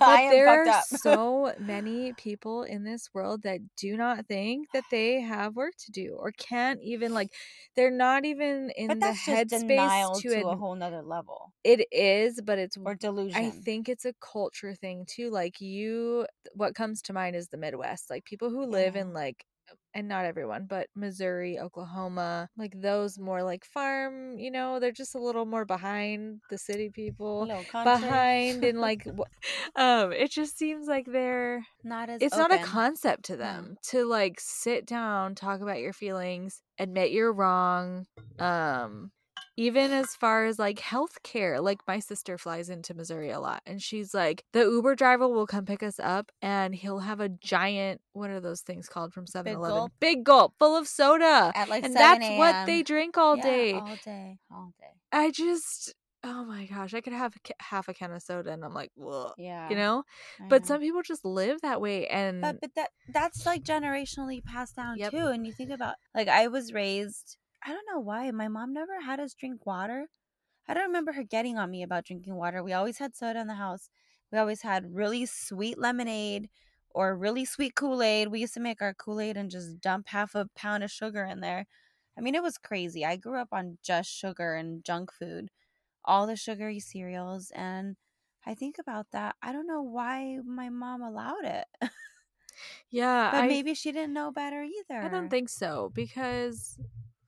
but 0.05 0.21
am 0.23 0.41
there 0.41 0.49
fucked 0.49 0.67
are 0.69 0.69
up. 0.69 0.87
so 1.01 1.55
many 1.59 2.13
people 2.13 2.63
in 2.63 2.85
this 2.85 3.09
world 3.15 3.43
that 3.43 3.61
do 3.77 3.97
not 3.97 4.27
think 4.27 4.71
that 4.73 4.89
they 4.91 5.21
have 5.21 5.57
work 5.57 5.75
to 5.79 5.93
do 5.93 6.17
or 6.19 6.33
can't 6.33 6.81
even 6.83 7.13
like 7.15 7.35
they're 7.75 7.91
not 7.91 8.25
even 8.25 8.71
in 8.77 9.01
but 9.01 9.01
the 9.01 9.13
headspace 9.27 10.13
to, 10.13 10.29
to, 10.29 10.41
ad- 10.41 10.47
a 10.47 10.57
whole 10.57 10.75
nother 10.75 11.03
level 11.03 11.53
it 11.65 11.87
is 11.93 12.41
but 12.43 12.59
it's 12.59 12.77
or 12.85 12.95
delusion. 12.95 13.35
I 13.35 13.51
think 13.51 13.89
it's 13.89 14.05
a 14.05 14.15
culture 14.21 14.75
thing 14.75 15.05
too. 15.07 15.31
Like 15.31 15.61
you, 15.61 16.27
what 16.55 16.75
comes 16.75 17.03
to 17.03 17.13
mind 17.13 17.37
is 17.37 17.49
the 17.49 17.59
Midwest. 17.59 18.09
Like 18.11 18.25
people 18.25 18.51
who 18.51 18.65
live 18.67 18.95
Yeah. 18.95 18.97
in 18.97 19.13
like 19.13 19.45
and 19.97 20.09
not 20.09 20.27
everyone, 20.27 20.67
but 20.69 20.89
Missouri, 20.95 21.59
Oklahoma, 21.59 22.49
like 22.57 22.81
those 22.81 23.19
more 23.19 23.43
like 23.43 23.65
farm, 23.65 24.39
you 24.39 24.51
know, 24.51 24.79
they're 24.79 24.93
just 24.93 25.15
a 25.15 25.19
little 25.19 25.47
more 25.47 25.65
behind 25.65 26.41
the 26.51 26.59
city 26.59 26.91
people. 26.91 27.47
Behind 27.83 28.63
and 28.63 28.79
like 28.81 29.07
um 29.77 30.13
it 30.13 30.31
just 30.31 30.59
seems 30.59 30.87
like 30.87 31.07
they're 31.07 31.65
not 31.83 32.11
as 32.11 32.23
it's 32.23 32.37
not 32.37 32.53
a 32.53 32.59
concept 32.59 33.25
to 33.25 33.33
No. 33.33 33.39
them 33.39 33.77
to 33.89 34.05
like 34.05 34.39
sit 34.39 34.87
down, 34.87 35.35
talk 35.35 35.61
about 35.63 35.81
your 35.81 35.95
feelings, 35.95 36.63
admit 36.79 37.11
you're 37.11 37.33
wrong. 37.33 38.05
Um 38.39 39.13
even 39.57 39.91
as 39.91 40.15
far 40.15 40.45
as 40.45 40.59
like 40.59 40.79
healthcare, 40.79 41.63
like 41.63 41.79
my 41.89 41.99
sister 41.99 42.37
flies 42.37 42.69
into 42.69 42.93
Missouri 42.95 43.31
a 43.31 43.41
lot 43.41 43.63
and 43.65 43.81
she's 43.81 44.13
like, 44.13 44.45
the 44.53 44.61
Uber 44.61 44.95
driver 44.95 45.27
will 45.29 45.47
come 45.47 45.65
pick 45.65 45.83
us 45.83 45.99
up 45.99 46.31
and 46.43 46.75
he'll 46.75 46.99
have 47.01 47.21
a 47.21 47.29
giant, 47.31 48.01
what 48.13 48.29
are 48.31 48.41
those 48.41 48.61
things 48.61 48.89
called 48.89 49.15
from 49.15 49.27
7 49.27 49.55
Eleven? 49.55 49.89
Big 49.99 50.25
gulp 50.25 50.55
full 50.59 50.77
of 50.77 50.87
soda. 50.87 51.53
at 51.55 51.69
like 51.71 51.85
and 51.85 51.95
7 51.95 52.21
that's 52.21 52.29
what 52.39 52.67
they 52.67 52.83
drink 52.83 53.17
all 53.17 53.37
Yeah, 53.37 53.43
day. 53.45 53.73
all 53.73 53.97
day, 54.05 54.39
all 54.51 54.73
day. 54.79 54.93
I 55.13 55.31
just, 55.31 55.95
oh 56.23 56.45
my 56.45 56.67
gosh, 56.67 56.93
I 56.93 57.01
could 57.01 57.15
have 57.15 57.33
half 57.61 57.89
a 57.89 57.95
can 57.95 58.13
of 58.13 58.23
soda 58.23 58.53
and 58.53 58.63
I'm 58.65 58.75
like, 58.75 58.91
whoa, 58.95 59.33
Yeah, 59.39 59.71
you 59.71 59.77
know? 59.77 60.05
I 60.39 60.45
But 60.51 60.63
know. 60.63 60.69
some 60.69 60.81
people 60.83 61.01
just 61.03 61.25
live 61.25 61.63
that 61.63 61.81
way. 61.81 62.07
And 62.09 62.43
but 62.43 62.61
but 62.61 62.75
that 62.77 62.91
that's 63.09 63.47
like 63.47 63.63
generationally 63.65 64.45
passed 64.45 64.77
down 64.77 64.99
Yep. 64.99 65.13
too. 65.13 65.27
And 65.29 65.47
you 65.47 65.53
think 65.53 65.71
about 65.71 65.95
like 66.15 66.29
I 66.29 66.49
was 66.49 66.73
raised. 66.75 67.39
I 67.67 67.71
don't 67.71 67.87
know 67.91 68.01
why 68.01 68.31
my 68.31 68.49
mom 68.49 68.73
never 68.73 69.01
had 69.01 69.19
us 69.19 69.35
drink 69.35 69.67
water. 69.67 70.07
I 70.69 70.75
don't 70.75 70.87
remember 70.87 71.13
her 71.13 71.25
getting 71.25 71.59
on 71.59 71.71
me 71.71 71.83
about 71.83 72.05
drinking 72.05 72.37
water. 72.37 72.63
We 72.63 72.73
always 72.73 72.99
had 72.99 73.17
soda 73.17 73.41
in 73.41 73.49
the 73.49 73.55
house. 73.55 73.89
We 74.31 74.39
always 74.39 74.63
had 74.63 74.95
really 74.95 75.27
sweet 75.27 75.79
lemonade 75.79 76.49
or 76.91 77.17
really 77.17 77.45
sweet 77.45 77.75
Kool 77.75 78.03
Aid. 78.03 78.29
We 78.29 78.41
used 78.41 78.55
to 78.55 78.61
make 78.61 78.81
our 78.81 78.95
Kool 78.95 79.21
Aid 79.21 79.37
and 79.37 79.51
just 79.51 79.81
dump 79.81 80.09
half 80.09 80.35
a 80.35 80.49
pound 80.55 80.85
of 80.85 80.91
sugar 80.91 81.25
in 81.25 81.41
there. 81.41 81.67
I 82.17 82.21
mean, 82.21 82.35
it 82.35 82.43
was 82.43 82.57
crazy. 82.57 83.05
I 83.05 83.17
grew 83.17 83.39
up 83.39 83.49
on 83.53 83.79
just 83.83 84.11
sugar 84.11 84.55
and 84.55 84.85
junk 84.85 85.13
food, 85.13 85.51
all 86.05 86.27
the 86.27 86.37
sugary 86.37 86.81
cereals. 86.81 87.51
And 87.55 87.97
I 88.47 88.55
think 88.55 88.77
about 88.79 89.07
that. 89.13 89.37
I 89.43 89.53
don't 89.53 89.67
know 89.67 89.83
why 89.83 90.39
my 90.45 90.69
mom 90.69 91.03
allowed 91.03 91.45
it. 91.45 91.67
yeah, 92.91 93.31
But 93.33 93.45
I, 93.45 93.49
maybe 93.49 93.75
she 93.75 93.93
didn't 93.93 94.15
know 94.15 94.31
better 94.31 94.63
either. 94.63 95.01
I 95.01 95.09
don't 95.09 95.29
think 95.29 95.49
so 95.49 95.91
because, 95.95 96.79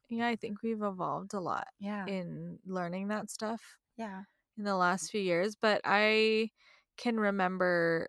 yeah, 0.08 0.26
I 0.28 0.36
think 0.36 0.62
we've 0.62 0.82
evolved 0.82 1.34
a 1.34 1.40
lot 1.40 1.68
Yeah. 1.78 2.08
in 2.08 2.58
learning 2.64 3.08
that 3.08 3.30
stuff. 3.30 3.76
yeah. 3.96 4.24
in 4.56 4.64
the 4.64 4.76
last 4.76 5.10
few 5.10 5.20
years, 5.20 5.56
but 5.56 5.80
I 5.84 6.50
can 6.96 7.18
remember 7.20 8.08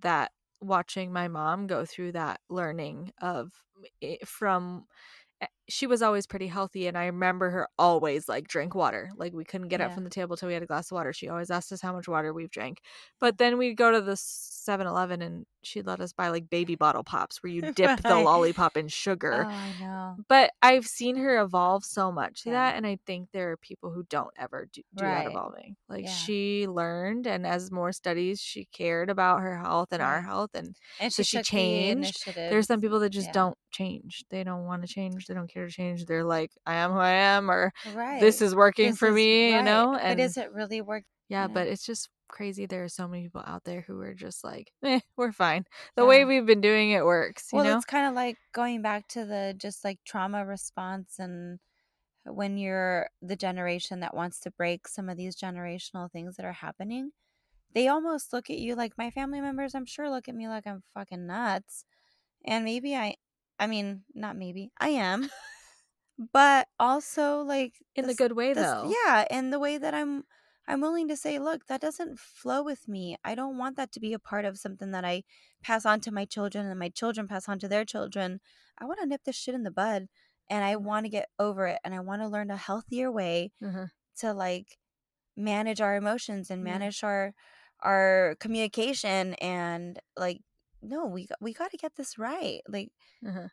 that 0.00 0.32
watching 0.60 1.12
my 1.12 1.28
mom 1.28 1.66
go 1.66 1.84
through 1.86 2.12
that 2.12 2.40
learning 2.48 3.12
of 3.20 3.52
from 4.24 4.86
eh, 5.40 5.46
she 5.68 5.86
was 5.86 6.02
always 6.02 6.26
pretty 6.26 6.46
healthy 6.46 6.86
and 6.86 6.96
I 6.96 7.06
remember 7.06 7.50
her 7.50 7.68
always 7.78 8.28
like 8.28 8.48
drink 8.48 8.74
water. 8.74 9.10
Like 9.16 9.32
we 9.32 9.44
couldn't 9.44 9.68
get 9.68 9.80
up 9.80 9.92
from 9.92 10.04
the 10.04 10.10
table 10.10 10.36
till 10.36 10.48
we 10.48 10.54
had 10.54 10.62
a 10.62 10.66
glass 10.66 10.90
of 10.90 10.96
water. 10.96 11.12
She 11.12 11.28
always 11.28 11.50
asked 11.50 11.72
us 11.72 11.80
how 11.82 11.92
much 11.92 12.08
water 12.08 12.32
we've 12.32 12.50
drank. 12.50 12.80
But 13.20 13.38
then 13.38 13.58
we'd 13.58 13.76
go 13.76 13.90
to 13.90 14.00
the 14.00 14.16
7-Eleven 14.16 15.22
and 15.22 15.46
she'd 15.62 15.86
let 15.86 16.00
us 16.00 16.12
buy 16.12 16.28
like 16.28 16.48
baby 16.50 16.76
bottle 16.76 17.04
pops 17.04 17.42
where 17.42 17.52
you 17.52 17.62
dip 17.74 17.96
the 18.06 18.18
lollipop 18.18 18.76
in 18.76 18.88
Oh, 19.30 19.36
sugar. 19.36 19.46
I 19.48 19.72
know. 19.72 20.20
But 20.28 20.52
I've 20.62 20.86
seen 20.86 21.16
her 21.16 21.38
evolve 21.42 21.84
so 21.84 22.10
much 22.10 22.44
to 22.44 22.50
Yeah. 22.50 22.52
that, 22.52 22.74
and 22.76 22.86
I 22.86 22.98
think 23.06 23.30
there 23.32 23.52
are 23.52 23.56
people 23.58 23.92
who 23.92 24.02
don't 24.04 24.32
ever 24.38 24.66
do, 24.72 24.82
do 24.96 25.08
Right. 25.08 25.12
that 25.12 25.26
evolving. 25.26 25.76
Like 25.88 26.06
Yeah. 26.06 26.08
she 26.08 26.66
learned, 26.66 27.26
and 27.26 27.46
as 27.46 27.70
more 27.70 27.92
studies, 27.92 28.40
she 28.40 28.64
cared 28.66 29.10
about 29.10 29.40
her 29.40 29.58
health 29.58 29.92
and 29.92 30.02
our 30.02 30.22
health, 30.22 30.50
and 30.54 30.74
And 30.98 31.12
So 31.12 31.22
she 31.22 31.38
the 31.38 31.42
changed. 31.42 32.24
there's 32.48 32.66
some 32.66 32.80
people 32.80 32.98
that 33.00 33.10
just 33.10 33.30
Yeah. 33.30 33.32
don't 33.32 33.56
change. 33.70 34.24
They 34.30 34.42
don't 34.44 34.64
want 34.64 34.82
to 34.82 34.88
change. 34.88 35.26
They 35.26 35.34
don't 35.34 35.48
care 35.52 35.55
to 35.64 35.70
change. 35.70 36.06
They're 36.06 36.24
like, 36.24 36.52
I 36.66 36.74
am 36.76 36.92
who 36.92 36.98
I 36.98 37.10
am, 37.10 37.50
or 37.50 37.72
Right. 37.94 38.20
this 38.20 38.40
is 38.42 38.54
working 38.54 38.90
This 38.90 38.98
for 38.98 39.08
is- 39.08 39.14
me, 39.14 39.48
you 39.50 39.56
right. 39.56 39.64
know. 39.64 39.92
But 39.92 40.02
And 40.02 40.20
is 40.20 40.36
it 40.36 40.52
really 40.52 40.80
work? 40.82 41.04
yeah, 41.28 41.42
you 41.42 41.48
know? 41.48 41.54
but 41.54 41.66
it's 41.68 41.84
just 41.84 42.08
crazy. 42.28 42.66
There 42.66 42.82
are 42.84 42.88
so 42.88 43.06
many 43.06 43.22
people 43.24 43.42
out 43.46 43.64
there 43.64 43.82
who 43.82 44.00
are 44.00 44.14
just 44.14 44.42
like, 44.44 44.72
eh, 44.84 45.00
we're 45.16 45.32
fine. 45.32 45.64
The 45.96 46.04
way 46.06 46.24
we've 46.24 46.46
been 46.46 46.60
doing 46.60 46.90
it 46.90 47.04
works. 47.04 47.52
You 47.52 47.56
well, 47.58 47.64
know. 47.66 47.76
it's 47.76 47.84
kind 47.84 48.06
of 48.08 48.14
like 48.14 48.36
going 48.52 48.82
back 48.82 49.06
to 49.08 49.24
the 49.24 49.54
just 49.56 49.84
like 49.84 49.98
trauma 50.04 50.44
response 50.44 51.18
and 51.18 51.58
when 52.24 52.58
you're 52.58 53.08
the 53.22 53.36
generation 53.36 54.00
that 54.00 54.12
wants 54.14 54.40
to 54.40 54.50
break 54.50 54.88
some 54.88 55.08
of 55.08 55.16
these 55.16 55.36
generational 55.36 56.10
things 56.10 56.34
that 56.36 56.44
are 56.44 56.52
happening, 56.52 57.12
they 57.72 57.86
almost 57.86 58.32
look 58.32 58.50
at 58.50 58.58
you 58.58 58.74
like 58.74 58.98
my 58.98 59.10
family 59.10 59.40
members, 59.40 59.74
I'm 59.76 59.86
sure, 59.86 60.10
look 60.10 60.28
at 60.28 60.34
me 60.34 60.48
like 60.48 60.66
I'm 60.66 60.82
fucking 60.94 61.26
nuts. 61.26 61.84
And 62.44 62.64
maybe 62.64 62.96
I, 62.96 63.14
I 63.58 63.66
mean, 63.66 64.02
not 64.14 64.36
maybe, 64.36 64.70
I 64.78 64.90
am. 64.90 65.30
But 66.32 66.68
also, 66.80 67.42
like, 67.42 67.74
in 67.94 68.06
the 68.06 68.14
good 68.14 68.32
way, 68.32 68.54
this- 68.54 68.64
though. 68.64 68.90
yeah, 69.06 69.26
and 69.30 69.52
the 69.52 69.58
way 69.58 69.76
that 69.78 69.92
I'm 69.94 70.24
I'm 70.68 70.80
willing 70.80 71.06
to 71.08 71.16
say, 71.16 71.38
look, 71.38 71.66
that 71.66 71.80
doesn't 71.80 72.18
flow 72.18 72.60
with 72.62 72.88
me. 72.88 73.16
I 73.22 73.36
don't 73.36 73.56
want 73.56 73.76
that 73.76 73.92
to 73.92 74.00
be 74.00 74.12
a 74.12 74.18
part 74.18 74.44
of 74.44 74.58
something 74.58 74.90
that 74.90 75.04
I 75.04 75.22
pass 75.62 75.86
on 75.86 76.00
to 76.00 76.10
my 76.10 76.24
children 76.24 76.66
and 76.66 76.78
my 76.78 76.88
children 76.88 77.28
pass 77.28 77.48
on 77.48 77.60
to 77.60 77.68
their 77.68 77.84
children. 77.84 78.40
I 78.78 78.84
want 78.86 78.98
to 79.00 79.06
nip 79.06 79.22
this 79.24 79.36
shit 79.36 79.54
in 79.54 79.62
the 79.62 79.70
bud 79.70 80.08
and 80.50 80.64
I 80.64 80.74
want 80.74 81.04
to 81.06 81.10
get 81.10 81.28
over 81.38 81.66
it 81.68 81.78
and 81.84 81.94
I 81.94 82.00
want 82.00 82.22
to 82.22 82.28
learn 82.28 82.50
a 82.50 82.56
healthier 82.56 83.12
way 83.12 83.52
Mhm. 83.62 83.90
to 84.20 84.32
like 84.32 84.78
manage 85.36 85.80
our 85.80 85.94
emotions 85.96 86.50
and 86.50 86.64
Yeah. 86.64 86.72
manage 86.72 87.04
our 87.04 87.34
our 87.80 88.34
communication 88.40 89.34
and 89.34 90.00
like 90.16 90.40
no, 90.86 91.06
we 91.06 91.26
got, 91.26 91.38
we 91.40 91.52
got 91.52 91.70
to 91.72 91.76
get 91.76 91.96
this 91.96 92.18
right. 92.18 92.62
Like 92.68 92.90
Uh-huh. 93.26 93.48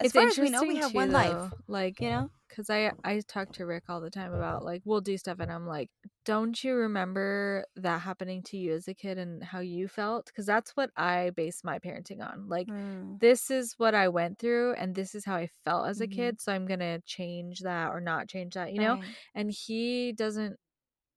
as 0.00 0.12
it's 0.12 0.12
far 0.12 0.28
as 0.28 0.38
we 0.38 0.50
know, 0.50 0.64
we 0.64 0.76
have 0.76 0.94
too, 0.94 0.94
one 0.94 1.12
life, 1.12 1.50
though, 1.50 1.52
like 1.66 2.00
you 2.00 2.10
know? 2.10 2.30
because 2.48 2.70
I 2.70 2.92
I 3.04 3.20
talk 3.26 3.50
to 3.52 3.66
Rick 3.66 3.84
all 3.88 4.00
the 4.00 4.10
time 4.10 4.32
about 4.32 4.64
like 4.64 4.82
we'll 4.84 5.00
do 5.00 5.18
stuff 5.18 5.38
and 5.40 5.50
I'm 5.52 5.66
like, 5.66 5.90
don't 6.24 6.62
you 6.62 6.74
remember 6.74 7.64
that 7.76 8.02
happening 8.02 8.42
to 8.44 8.56
you 8.58 8.74
as 8.74 8.88
a 8.88 8.94
kid 8.94 9.18
and 9.18 9.42
how 9.42 9.60
you 9.60 9.88
felt? 9.88 10.26
Because 10.26 10.46
that's 10.46 10.72
what 10.76 10.90
I 10.96 11.30
base 11.30 11.64
my 11.64 11.78
parenting 11.78 12.20
on. 12.22 12.48
Like 12.48 12.68
Mm, 12.68 13.20
this 13.20 13.50
is 13.50 13.74
what 13.78 13.94
I 13.94 14.08
went 14.08 14.38
through 14.38 14.74
and 14.74 14.94
this 14.94 15.14
is 15.14 15.24
how 15.24 15.36
I 15.36 15.48
felt 15.64 15.88
as 15.88 16.00
a 16.00 16.06
Mhm. 16.06 16.06
kid, 16.08 16.40
so 16.40 16.52
I'm 16.52 16.66
gonna 16.66 17.00
change 17.06 17.60
that 17.60 17.90
or 17.92 18.00
not 18.00 18.28
change 18.28 18.54
that, 18.54 18.72
you 18.72 18.80
know. 18.80 18.98
right. 18.98 19.16
And 19.34 19.50
he 19.50 20.12
doesn't 20.12 20.58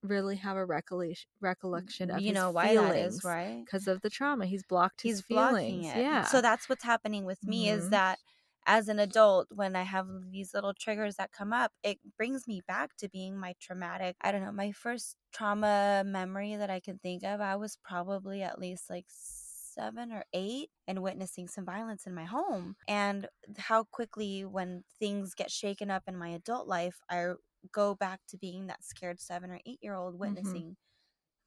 really 0.01 0.37
have 0.37 0.57
a 0.57 0.65
recollection 0.65 1.29
recollection 1.41 2.09
of 2.11 2.23
you 2.23 2.31
his 2.31 2.33
know 2.33 2.51
why 2.51 2.75
feelings 2.75 2.95
that 2.95 2.95
is, 2.95 3.23
right? 3.23 3.65
because 3.65 3.87
of 3.87 4.01
the 4.01 4.09
trauma. 4.09 4.45
He's 4.45 4.63
blocked 4.63 5.01
his 5.01 5.11
he's 5.11 5.21
blocking 5.21 5.83
feelings. 5.83 5.83
it. 5.83 6.05
Yeah. 6.05 6.21
So 6.21 6.41
that's 6.41 6.67
what's 6.69 6.83
happening 6.83 7.25
with 7.25 7.47
me 7.47 7.69
is 7.69 7.89
Mhm. 7.89 7.89
that 7.89 8.19
as 8.65 8.87
an 8.89 8.99
adult, 8.99 9.47
when 9.51 9.75
I 9.75 9.83
have 9.83 10.07
these 10.31 10.53
little 10.53 10.73
triggers 10.73 11.15
that 11.15 11.31
come 11.31 11.53
up, 11.53 11.71
it 11.83 11.99
brings 12.17 12.47
me 12.47 12.61
back 12.67 12.95
to 12.97 13.09
being 13.09 13.37
my 13.39 13.55
traumatic. 13.59 14.15
I 14.21 14.31
don't 14.31 14.43
know, 14.43 14.51
my 14.51 14.71
first 14.73 15.15
trauma 15.33 16.03
memory 16.05 16.55
that 16.55 16.69
I 16.69 16.79
can 16.79 16.99
think 16.99 17.23
of, 17.23 17.41
I 17.41 17.55
was 17.55 17.77
probably 17.83 18.43
at 18.43 18.59
least 18.59 18.89
like 18.89 19.05
seven 19.07 20.11
or 20.11 20.25
eight 20.33 20.69
and 20.87 21.01
witnessing 21.01 21.47
some 21.47 21.65
violence 21.65 22.05
in 22.05 22.13
my 22.13 22.25
home. 22.25 22.75
And 22.87 23.27
how 23.57 23.85
quickly, 23.85 24.43
when 24.45 24.83
things 24.99 25.33
get 25.33 25.49
shaken 25.51 25.89
up 25.89 26.03
in 26.07 26.17
my 26.17 26.29
adult 26.29 26.67
life, 26.67 26.99
I 27.09 27.33
go 27.71 27.95
back 27.95 28.19
to 28.29 28.37
being 28.37 28.67
that 28.67 28.83
scared 28.83 29.19
seven 29.19 29.51
or 29.51 29.59
eight 29.65 29.79
year 29.81 29.95
old 29.95 30.13
mm-hmm. 30.13 30.21
witnessing 30.21 30.77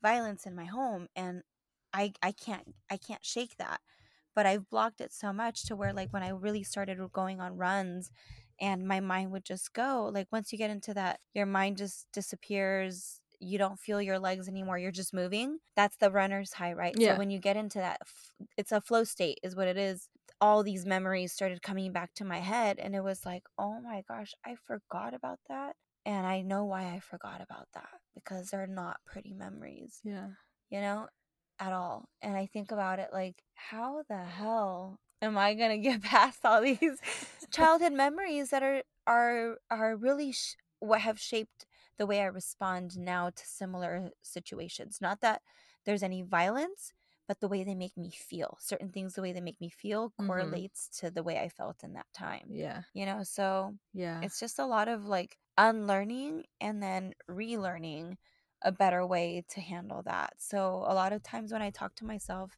violence 0.03 0.47
in 0.47 0.55
my 0.55 0.65
home 0.65 1.07
and 1.15 1.43
I 1.93 2.13
I 2.23 2.33
can't 2.33 2.75
I 2.91 2.97
can't 2.97 3.25
shake 3.25 3.57
that. 3.59 3.81
But 4.35 4.47
I've 4.47 4.71
blocked 4.71 5.03
it 5.03 5.13
so 5.13 5.33
much 5.33 5.67
to 5.67 5.77
where 5.77 5.93
like 5.93 6.13
when 6.13 6.23
I 6.23 6.31
really 6.31 6.63
started 6.63 6.99
going 7.13 7.41
on 7.41 7.57
runs 7.57 8.11
and 8.61 8.87
my 8.87 9.01
mind 9.01 9.33
would 9.33 9.45
just 9.45 9.73
go 9.73 10.11
like 10.13 10.29
once 10.33 10.53
you 10.53 10.59
get 10.59 10.71
into 10.71 10.95
that 10.95 11.21
your 11.35 11.47
mind 11.47 11.77
just 11.77 12.07
disappears 12.13 13.21
you 13.41 13.59
don't 13.59 13.79
feel 13.79 14.01
your 14.01 14.19
legs 14.19 14.49
anymore 14.49 14.79
you're 14.79 14.93
just 14.93 15.13
moving 15.13 15.59
that's 15.75 15.97
the 15.97 16.11
runner's 16.11 16.53
high 16.53 16.73
right 16.73 16.95
Yeah. 16.97 17.15
so 17.15 17.19
when 17.19 17.31
you 17.31 17.39
get 17.39 17.57
into 17.57 17.79
that 17.79 18.01
it's 18.57 18.73
a 18.73 18.81
flow 18.81 19.05
state 19.05 19.39
is 19.43 19.57
what 19.57 19.69
it 19.69 19.77
is 19.77 20.09
all 20.41 20.63
these 20.63 20.87
memories 20.87 21.33
started 21.33 21.63
coming 21.63 21.93
back 21.93 22.15
to 22.15 22.25
my 22.25 22.39
head 22.39 22.79
and 22.79 22.95
it 22.95 23.03
was 23.03 23.27
like 23.27 23.43
oh 23.59 23.81
my 23.81 24.03
gosh 24.09 24.33
i 24.47 24.55
forgot 24.67 25.13
about 25.13 25.41
that 25.49 25.75
and 26.05 26.27
i 26.27 26.41
know 26.43 26.65
why 26.65 26.85
i 26.95 27.01
forgot 27.01 27.41
about 27.41 27.69
that 27.75 28.01
because 28.15 28.51
they're 28.51 28.67
not 28.67 28.99
pretty 29.05 29.33
memories 29.33 30.01
yeah. 30.05 30.29
you 30.71 30.81
know, 30.81 31.09
at 31.59 31.73
all. 31.73 32.09
And 32.23 32.37
I 32.37 32.47
think 32.47 32.73
about 32.73 32.99
it 32.99 33.11
like, 33.13 33.43
how 33.55 34.03
the 34.09 34.17
hell 34.19 34.99
am 35.21 35.39
I 35.39 35.55
gonna 35.55 35.79
get 35.89 36.03
past 36.03 36.41
all 36.45 36.61
these 36.63 36.99
childhood 37.51 37.93
memories 37.93 38.51
that 38.51 38.63
are 38.63 38.83
are 39.07 39.59
are 39.71 39.97
really 39.97 40.33
sh- 40.33 40.57
what 40.81 41.01
have 41.03 41.19
shaped 41.21 41.67
the 41.99 42.07
way 42.07 42.21
I 42.21 42.25
respond 42.27 42.99
now 42.99 43.31
to 43.31 43.47
similar 43.47 44.11
situations? 44.23 44.99
Not 45.01 45.21
that 45.21 45.43
there's 45.85 46.03
any 46.03 46.23
violence, 46.23 46.93
but 47.29 47.41
the 47.41 47.49
way 47.49 47.65
they 47.65 47.75
make 47.75 47.97
me 47.97 48.11
feel. 48.11 48.57
Certain 48.61 48.91
things, 48.91 49.15
the 49.15 49.23
way 49.23 49.33
they 49.33 49.41
make 49.41 49.61
me 49.61 49.71
feel, 49.71 50.13
Mhm. 50.21 50.27
correlates 50.27 50.89
to 51.01 51.11
the 51.11 51.23
way 51.23 51.39
I 51.39 51.49
felt 51.49 51.85
in 51.85 51.93
that 51.95 52.07
time. 52.13 52.47
Yeah. 52.49 52.83
You 52.95 53.07
know, 53.07 53.23
so 53.23 53.77
Yeah. 53.93 54.21
it's 54.23 54.41
just 54.41 54.59
a 54.59 54.67
lot 54.67 54.89
of 54.89 55.05
like 55.07 55.37
unlearning 55.59 56.45
and 56.61 56.83
then 56.83 57.15
relearning 57.31 58.17
a 58.63 58.73
better 58.73 59.07
way 59.07 59.45
to 59.51 59.61
handle 59.61 60.03
that. 60.05 60.35
So 60.39 60.85
a 60.87 60.95
lot 60.95 61.13
of 61.13 61.23
times 61.23 61.53
when 61.53 61.63
I 61.63 61.71
talk 61.71 61.95
to 61.97 62.05
myself 62.05 62.57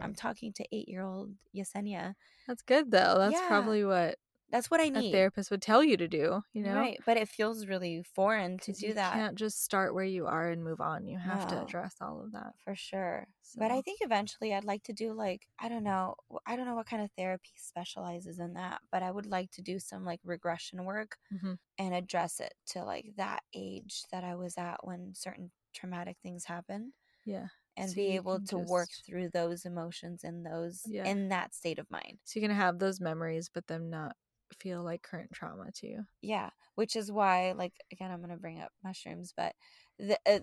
I'm 0.00 0.14
talking 0.14 0.52
to 0.54 0.66
eight 0.72 0.88
year 0.88 1.02
old 1.02 1.34
Yessenia. 1.56 2.14
That's 2.46 2.62
good 2.62 2.90
though. 2.90 3.16
That's 3.18 3.40
Yeah. 3.40 3.40
probably 3.40 3.84
what 3.84 4.18
That's 4.50 4.70
what 4.70 4.80
I 4.80 4.88
need. 4.88 5.08
A 5.08 5.12
therapist 5.12 5.50
would 5.50 5.62
tell 5.62 5.82
you 5.82 5.96
to 5.96 6.06
do, 6.06 6.42
you 6.52 6.62
know? 6.62 6.76
Right. 6.76 7.00
But 7.04 7.16
it 7.16 7.28
feels 7.28 7.66
really 7.66 8.02
foreign 8.02 8.58
to 8.58 8.72
do 8.72 8.92
that. 8.94 9.14
you 9.14 9.20
can't 9.20 9.34
just 9.36 9.62
start 9.64 9.94
where 9.94 10.04
you 10.04 10.26
are 10.26 10.48
and 10.50 10.62
move 10.62 10.80
on. 10.80 11.06
You 11.06 11.18
have 11.18 11.46
to 11.48 11.62
address 11.62 11.96
all 12.00 12.20
of 12.22 12.32
that. 12.32 12.52
for 12.64 12.74
sure. 12.76 13.26
But 13.56 13.70
I 13.72 13.80
think 13.82 13.98
eventually 14.00 14.54
I'd 14.54 14.64
like 14.64 14.82
to 14.84 14.92
do 14.92 15.12
like 15.12 15.46
I 15.58 15.68
don't 15.68 15.82
know 15.84 16.14
I 16.46 16.56
don't 16.56 16.66
know 16.66 16.74
what 16.74 16.86
kind 16.86 17.02
of 17.02 17.10
therapy 17.16 17.50
specializes 17.56 18.38
in 18.38 18.54
that, 18.54 18.80
but 18.92 19.02
I 19.02 19.10
would 19.10 19.26
like 19.26 19.50
to 19.52 19.62
do 19.62 19.78
some 19.78 20.04
like 20.04 20.20
regression 20.24 20.84
work 20.84 21.16
Mhm. 21.32 21.58
and 21.78 21.94
address 21.94 22.40
it 22.40 22.54
to 22.66 22.84
like 22.84 23.06
that 23.16 23.42
age 23.54 24.04
that 24.12 24.24
I 24.24 24.34
was 24.36 24.56
at 24.58 24.84
when 24.86 25.14
certain 25.14 25.50
traumatic 25.72 26.16
things 26.22 26.44
happened 26.44 26.92
Yeah. 27.24 27.48
and 27.76 27.90
So 27.90 27.96
be 27.96 28.08
able 28.14 28.40
to 28.46 28.58
work 28.58 28.88
through 29.06 29.30
those 29.30 29.64
emotions 29.64 30.22
and 30.24 30.44
those 30.46 30.82
Yeah. 30.86 31.04
in 31.06 31.28
that 31.30 31.54
state 31.54 31.78
of 31.80 31.90
mind. 31.90 32.18
So 32.24 32.38
you 32.38 32.46
can 32.46 32.54
have 32.54 32.78
those 32.78 33.00
memories, 33.00 33.48
but 33.52 33.66
them 33.66 33.90
not 33.90 34.16
feel 34.60 34.82
like 34.82 35.02
current 35.02 35.30
trauma 35.32 35.70
to 35.76 35.86
you. 35.86 36.04
Yeah, 36.22 36.50
which 36.74 36.96
is 36.96 37.10
why 37.10 37.52
like 37.52 37.72
again 37.92 38.10
I'm 38.10 38.18
going 38.18 38.30
to 38.30 38.36
bring 38.36 38.60
up 38.60 38.72
mushrooms, 38.82 39.32
but 39.36 39.54
the 39.98 40.18
uh, 40.26 40.40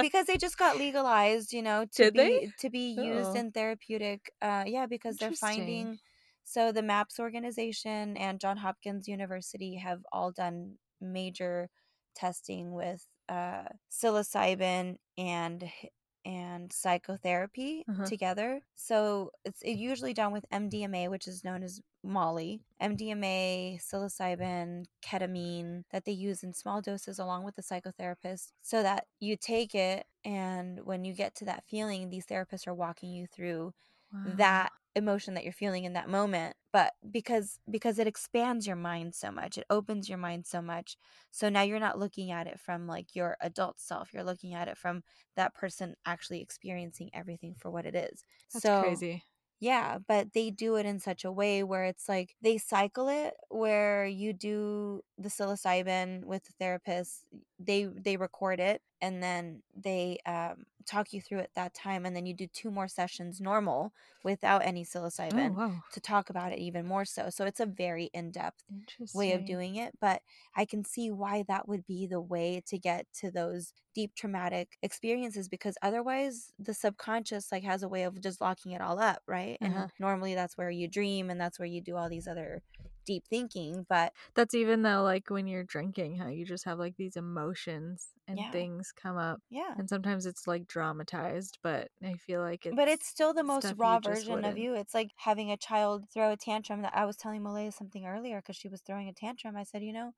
because 0.00 0.26
they 0.26 0.36
just 0.36 0.58
got 0.58 0.76
legalized, 0.76 1.52
you 1.52 1.62
know, 1.62 1.84
to 1.94 2.04
Did 2.04 2.14
be 2.14 2.18
they? 2.18 2.52
to 2.60 2.70
be 2.70 2.90
used 2.98 3.30
Uh-oh. 3.30 3.34
in 3.40 3.52
therapeutic 3.52 4.32
uh 4.42 4.64
yeah, 4.66 4.86
because 4.86 5.16
they're 5.16 5.32
finding 5.32 5.98
so 6.44 6.72
the 6.72 6.82
MAPS 6.82 7.20
organization 7.20 8.16
and 8.16 8.40
John 8.40 8.56
Hopkins 8.56 9.06
University 9.06 9.76
have 9.76 10.00
all 10.12 10.32
done 10.32 10.76
major 11.00 11.68
testing 12.16 12.72
with 12.72 13.06
uh 13.28 13.64
psilocybin 13.90 14.96
and 15.16 15.64
and 16.24 16.72
psychotherapy 16.72 17.86
Uh-huh. 17.88 18.10
together. 18.10 18.62
So 18.74 19.30
it's 19.44 19.62
it 19.62 19.74
usually 19.74 20.14
done 20.14 20.32
with 20.32 20.46
MDMA, 20.50 21.08
which 21.08 21.28
is 21.28 21.44
known 21.44 21.62
as 21.62 21.80
Molly, 22.02 22.62
MDMA, 22.80 23.78
psilocybin, 23.80 24.86
ketamine 25.02 25.84
that 25.90 26.04
they 26.04 26.12
use 26.12 26.42
in 26.42 26.54
small 26.54 26.80
doses 26.82 27.18
along 27.18 27.44
with 27.44 27.56
the 27.56 27.62
psychotherapist 27.62 28.52
so 28.62 28.82
that 28.82 29.06
you 29.20 29.36
take 29.36 29.74
it 29.74 30.06
and 30.24 30.84
when 30.84 31.04
you 31.04 31.14
get 31.14 31.34
to 31.36 31.44
that 31.46 31.64
feeling, 31.68 32.10
these 32.10 32.26
therapists 32.26 32.66
are 32.66 32.74
walking 32.74 33.10
you 33.12 33.26
through 33.26 33.72
that 34.24 34.72
emotion 34.96 35.34
that 35.34 35.44
you're 35.44 35.52
feeling 35.52 35.84
in 35.84 35.92
that 35.92 36.08
moment 36.08 36.56
but 36.72 36.92
because 37.10 37.60
because 37.70 37.98
it 37.98 38.06
expands 38.08 38.66
your 38.66 38.76
mind 38.76 39.14
so 39.14 39.30
much 39.30 39.56
it 39.56 39.64
opens 39.70 40.08
your 40.08 40.18
mind 40.18 40.44
so 40.46 40.60
much 40.60 40.96
so 41.30 41.48
now 41.48 41.62
you're 41.62 41.78
not 41.78 41.98
looking 41.98 42.30
at 42.30 42.46
it 42.46 42.58
from 42.58 42.86
like 42.88 43.14
your 43.14 43.36
adult 43.40 43.78
self 43.80 44.12
you're 44.12 44.24
looking 44.24 44.52
at 44.52 44.66
it 44.68 44.76
from 44.76 45.02
that 45.36 45.54
person 45.54 45.94
actually 46.04 46.40
experiencing 46.42 47.08
everything 47.14 47.54
for 47.54 47.70
what 47.70 47.86
it 47.86 47.94
is 47.94 48.24
That's 48.52 48.68
so 48.68 48.68
crazy. 48.68 49.24
yeah, 49.62 49.98
but 50.08 50.32
they 50.32 50.50
do 50.50 50.76
it 50.76 50.86
in 50.86 50.98
such 51.00 51.24
a 51.24 51.32
way 51.32 51.62
where 51.62 51.84
it's 51.84 52.08
like 52.08 52.34
they 52.40 52.56
cycle 52.58 53.08
it 53.08 53.34
where 53.50 54.06
you 54.06 54.32
do 54.32 55.02
the 55.18 55.28
psilocybin 55.28 56.24
with 56.24 56.44
the 56.44 56.52
therapist, 56.58 57.24
they 57.58 57.84
they 57.84 58.16
record 58.16 58.58
it 58.60 58.82
and 59.02 59.22
then 59.22 59.62
they 59.76 60.18
um, 60.26 60.66
talk 60.86 61.12
you 61.12 61.20
through 61.20 61.38
it 61.38 61.50
that 61.54 61.74
time 61.74 62.04
and 62.04 62.14
then 62.16 62.26
you 62.26 62.34
do 62.34 62.46
two 62.46 62.70
more 62.70 62.88
sessions 62.88 63.40
normal 63.40 63.92
without 64.24 64.64
any 64.64 64.84
Oh 64.84 64.86
psilocybin 64.86 65.54
wow. 65.56 65.72
to 65.92 66.00
talk 66.00 66.30
about 66.30 66.52
it 66.52 66.58
even 66.58 66.86
more 66.86 67.04
so. 67.04 67.30
So 67.30 67.46
it's 67.46 67.60
a 67.60 67.66
very 67.66 68.10
in-depth 68.12 68.64
way 69.14 69.32
of 69.32 69.44
doing 69.44 69.76
it, 69.76 69.94
but 70.00 70.22
I 70.56 70.64
can 70.64 70.84
see 70.84 71.10
why 71.10 71.44
that 71.48 71.68
would 71.68 71.86
be 71.86 72.06
the 72.06 72.20
way 72.20 72.62
to 72.66 72.78
get 72.78 73.06
to 73.20 73.30
those 73.30 73.72
deep 73.94 74.14
traumatic 74.14 74.78
experiences 74.82 75.48
because 75.48 75.76
otherwise 75.82 76.52
the 76.58 76.74
subconscious 76.74 77.50
like 77.50 77.64
has 77.64 77.82
a 77.82 77.88
way 77.88 78.02
of 78.02 78.20
just 78.20 78.40
locking 78.40 78.72
it 78.72 78.80
all 78.80 78.98
up, 78.98 79.22
right? 79.26 79.58
Uh-huh. 79.62 79.80
And 79.82 79.92
normally 79.98 80.34
that's 80.34 80.56
where 80.58 80.70
you 80.70 80.88
dream 80.88 81.30
and 81.30 81.40
that's 81.40 81.58
where 81.58 81.66
you 81.66 81.80
do 81.80 81.96
all 81.96 82.08
these 82.08 82.28
other 82.28 82.62
deep 83.04 83.24
thinking, 83.28 83.86
but 83.88 84.12
That's 84.34 84.54
even 84.54 84.82
though 84.82 85.02
like 85.02 85.30
when 85.30 85.46
you're 85.46 85.64
drinking, 85.64 86.16
how 86.16 86.28
you 86.28 86.44
just 86.44 86.64
have 86.64 86.78
like 86.78 86.96
these 86.96 87.16
emotions 87.16 88.08
and 88.28 88.38
Yeah. 88.38 88.52
things 88.52 88.92
come 88.92 89.16
up. 89.16 89.40
yeah. 89.50 89.74
And 89.76 89.88
sometimes 89.88 90.26
it's 90.26 90.46
like 90.46 90.66
dramatized, 90.66 91.58
but 91.62 91.90
I 92.04 92.16
feel 92.16 92.40
like 92.40 92.66
it's 92.66 92.76
But 92.76 92.88
it's 92.88 93.06
still 93.06 93.32
the 93.34 93.42
most 93.44 93.72
raw 93.76 93.98
version 94.00 94.44
of 94.44 94.56
you. 94.56 94.74
It's 94.74 94.94
like 94.94 95.10
having 95.16 95.50
a 95.50 95.56
child 95.56 96.08
throw 96.10 96.30
a 96.32 96.36
tantrum. 96.36 96.82
That 96.82 96.96
I 96.96 97.04
was 97.04 97.16
telling 97.16 97.42
Malaya 97.42 97.72
something 97.72 98.06
earlier 98.06 98.40
because 98.40 98.56
she 98.56 98.68
was 98.68 98.80
throwing 98.80 99.08
a 99.08 99.12
tantrum. 99.12 99.56
I 99.56 99.64
said, 99.64 99.82
you 99.82 99.92
know, 99.92 100.14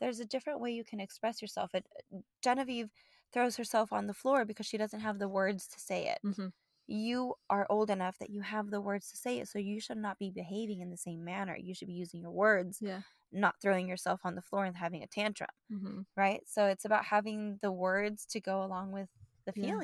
there's 0.00 0.20
a 0.20 0.24
different 0.26 0.60
way 0.60 0.72
you 0.72 0.84
can 0.84 1.00
express 1.00 1.40
yourself. 1.42 1.74
It, 1.74 1.86
Genevieve 2.42 2.90
throws 3.32 3.56
herself 3.56 3.92
on 3.92 4.06
the 4.06 4.14
floor 4.14 4.44
because 4.44 4.66
she 4.66 4.76
doesn't 4.78 5.00
have 5.00 5.18
the 5.18 5.28
words 5.28 5.66
to 5.68 5.80
say 5.80 6.08
it. 6.08 6.20
Mhm. 6.22 6.52
You 6.86 7.34
are 7.50 7.66
old 7.70 7.90
enough 7.90 8.18
that 8.18 8.30
you 8.30 8.42
have 8.42 8.70
the 8.70 8.80
words 8.80 9.10
to 9.10 9.16
say 9.16 9.38
it, 9.38 9.48
so 9.48 9.58
you 9.58 9.80
should 9.80 9.98
not 9.98 10.18
be 10.18 10.30
behaving 10.30 10.80
in 10.80 10.90
the 10.90 10.96
same 10.96 11.24
manner. 11.24 11.56
You 11.56 11.74
should 11.74 11.88
be 11.88 11.94
using 11.94 12.20
your 12.20 12.30
words, 12.30 12.80
Yeah. 12.80 13.02
not 13.32 13.56
throwing 13.60 13.88
yourself 13.88 14.20
on 14.24 14.34
the 14.34 14.42
floor 14.42 14.64
and 14.64 14.76
having 14.76 15.02
a 15.02 15.06
tantrum, 15.06 15.50
hmm 15.70 16.02
right? 16.16 16.42
So 16.46 16.66
it's 16.66 16.84
about 16.84 17.06
having 17.06 17.58
the 17.62 17.72
words 17.72 18.26
to 18.26 18.40
go 18.40 18.62
along 18.64 18.92
with 18.92 19.08
the 19.46 19.52
Yeah. 19.54 19.80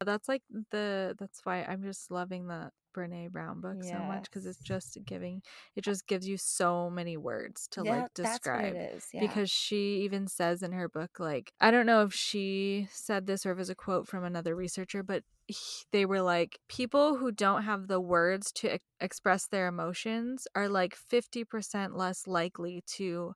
That's 0.00 0.28
like 0.28 0.42
the 0.70 1.14
that's 1.18 1.40
why 1.44 1.62
I'm 1.62 1.82
just 1.82 2.10
loving 2.10 2.46
the 2.46 2.70
Brene 2.96 3.30
Brown 3.32 3.60
book 3.60 3.82
so 3.82 3.98
much 4.04 4.24
because 4.24 4.46
it's 4.46 4.58
just 4.62 4.98
giving 5.04 5.42
it 5.74 5.82
just 5.82 6.06
gives 6.06 6.28
you 6.28 6.36
so 6.36 6.90
many 6.90 7.16
words 7.16 7.66
to 7.72 7.82
Yeah, 7.82 8.02
like 8.02 8.14
describe. 8.14 8.76
is. 8.76 9.08
Yeah. 9.12 9.20
because 9.20 9.50
she 9.50 10.02
even 10.02 10.28
says 10.28 10.62
in 10.62 10.72
her 10.72 10.88
book 10.88 11.18
like 11.18 11.52
i 11.60 11.70
don't 11.72 11.86
know 11.86 12.02
if 12.02 12.12
she 12.14 12.86
said 12.90 13.26
this 13.26 13.44
or 13.46 13.50
if 13.52 13.56
it 13.56 13.58
was 13.58 13.70
a 13.70 13.74
quote 13.74 14.06
from 14.06 14.24
another 14.24 14.54
researcher 14.54 15.02
but 15.02 15.22
he- 15.46 15.56
they 15.92 16.04
were 16.06 16.20
like 16.22 16.58
people 16.68 17.16
who 17.16 17.32
don't 17.32 17.62
have 17.64 17.88
the 17.88 18.00
words 18.00 18.52
to 18.52 18.74
ex- 18.74 18.84
express 19.00 19.46
their 19.48 19.66
emotions 19.68 20.46
are 20.54 20.68
like 20.68 20.94
50% 20.94 21.96
less 21.96 22.26
likely 22.26 22.82
to 22.86 23.32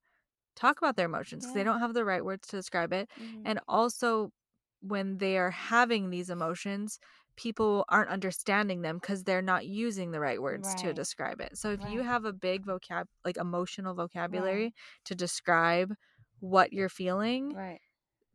talk 0.56 0.78
about 0.78 0.96
their 0.96 1.06
emotions 1.06 1.46
'cause 1.46 1.54
they 1.54 1.60
Yeah. 1.60 1.64
don't 1.64 1.80
have 1.80 1.94
the 1.94 2.04
right 2.04 2.24
words 2.24 2.48
to 2.48 2.56
describe 2.56 2.92
it 2.92 3.10
Mhm. 3.18 3.42
and 3.46 3.60
also 3.68 4.32
when 4.80 5.18
they 5.18 5.36
are 5.38 5.50
having 5.50 6.10
these 6.10 6.30
emotions 6.30 6.98
people 7.36 7.84
aren't 7.88 8.10
understanding 8.10 8.82
them 8.82 8.98
because 8.98 9.22
they're 9.22 9.40
not 9.40 9.64
using 9.64 10.10
the 10.10 10.18
right 10.18 10.42
words 10.42 10.74
to 10.74 10.92
describe 10.92 11.40
it. 11.40 11.56
So 11.56 11.70
if 11.70 11.80
you 11.88 12.02
have 12.02 12.24
a 12.24 12.32
big 12.32 12.66
vocab 12.66 13.04
like 13.24 13.36
emotional 13.36 13.94
vocabulary 13.94 14.74
to 15.04 15.14
describe 15.14 15.94
what 16.40 16.72
you're 16.72 16.88
feeling 16.88 17.54
right. 17.54 17.80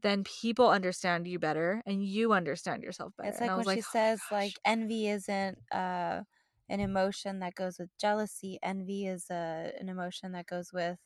then 0.01 0.23
people 0.23 0.69
understand 0.69 1.27
you 1.27 1.37
better 1.39 1.81
and 1.85 2.05
you 2.05 2.33
understand 2.33 2.83
yourself 2.83 3.13
better. 3.17 3.29
It's 3.29 3.39
and 3.39 3.47
like 3.49 3.57
when 3.57 3.65
was 3.65 3.73
she 3.75 3.79
"Oh 3.81 3.91
says 3.91 4.21
like 4.31 4.53
envy 4.65 5.07
isn't 5.09 5.57
uh 5.71 6.21
an 6.69 6.79
emotion 6.79 7.39
that 7.39 7.55
goes 7.55 7.77
with 7.79 7.89
jealousy. 7.99 8.57
Envy 8.63 9.05
is 9.05 9.29
a 9.29 9.73
an 9.79 9.89
emotion 9.89 10.31
that 10.31 10.45
goes 10.45 10.71
with 10.73 10.99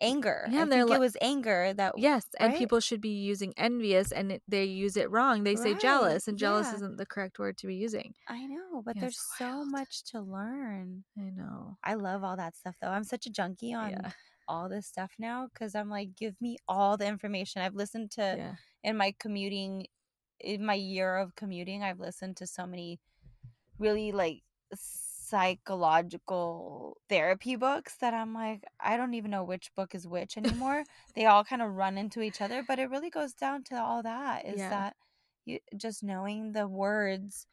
anger. 0.00 0.48
Yeah, 0.50 0.62
I 0.62 0.66
they're 0.66 0.78
think 0.80 0.90
li- 0.90 0.96
it 0.96 1.00
was 1.00 1.16
anger 1.20 1.72
that 1.74 1.98
yes 1.98 2.24
and 2.38 2.54
people 2.56 2.80
should 2.80 3.00
be 3.00 3.10
using 3.10 3.52
envious 3.56 4.12
and 4.12 4.32
it, 4.32 4.42
they 4.48 4.64
use 4.64 4.96
it 4.96 5.10
wrong 5.10 5.44
they 5.44 5.56
say 5.56 5.70
Right, 5.72 5.80
jealous 5.80 6.28
and 6.28 6.38
jealous 6.38 6.68
yeah. 6.68 6.76
isn't 6.76 6.96
the 6.96 7.06
correct 7.06 7.38
word 7.38 7.56
to 7.58 7.66
be 7.66 7.74
using 7.74 8.14
I 8.28 8.46
know, 8.46 8.82
but 8.84 8.94
Yeah, 8.96 9.02
there's 9.02 9.18
so 9.38 9.64
much 9.64 10.04
to 10.12 10.20
learn. 10.20 11.04
i 11.18 11.30
know 11.30 11.78
I 11.82 11.94
love 11.94 12.24
all 12.24 12.36
that 12.36 12.56
stuff 12.56 12.76
though. 12.80 12.88
I'm 12.88 13.04
such 13.04 13.26
a 13.26 13.30
junkie 13.30 13.74
on 13.74 13.90
yeah 13.90 14.10
all 14.50 14.68
this 14.70 14.86
stuff 14.86 15.12
now 15.18 15.46
because 15.52 15.74
I'm 15.74 15.90
like, 15.90 16.16
give 16.16 16.34
me 16.40 16.56
all 16.66 16.96
the 16.96 17.06
information. 17.06 17.60
I've 17.60 17.74
listened 17.74 18.10
to 18.12 18.56
in 18.82 18.96
my 18.96 19.14
commuting 19.18 19.86
in 20.40 20.64
my 20.64 20.74
year 20.74 21.16
of 21.16 21.34
commuting 21.34 21.82
i've 21.82 21.98
listened 21.98 22.36
to 22.36 22.46
so 22.46 22.64
many 22.64 23.00
really 23.78 24.12
like 24.12 24.42
psychological 25.28 26.96
therapy 27.08 27.56
books 27.56 27.96
that 28.00 28.14
i'm 28.14 28.32
like 28.34 28.62
i 28.80 28.96
don't 28.96 29.14
even 29.14 29.30
know 29.30 29.44
which 29.44 29.70
book 29.76 29.94
is 29.94 30.06
which 30.06 30.36
anymore 30.36 30.84
they 31.14 31.26
all 31.26 31.44
kind 31.44 31.62
of 31.62 31.72
run 31.74 31.98
into 31.98 32.20
each 32.22 32.40
other 32.40 32.62
but 32.66 32.78
it 32.78 32.90
really 32.90 33.10
goes 33.10 33.32
down 33.34 33.62
to 33.64 33.74
all 33.74 34.02
that 34.02 34.46
is 34.46 34.58
Yeah. 34.58 34.70
that 34.70 34.96
you 35.44 35.58
just 35.76 36.02
knowing 36.02 36.52
the 36.52 36.66
words 36.68 37.46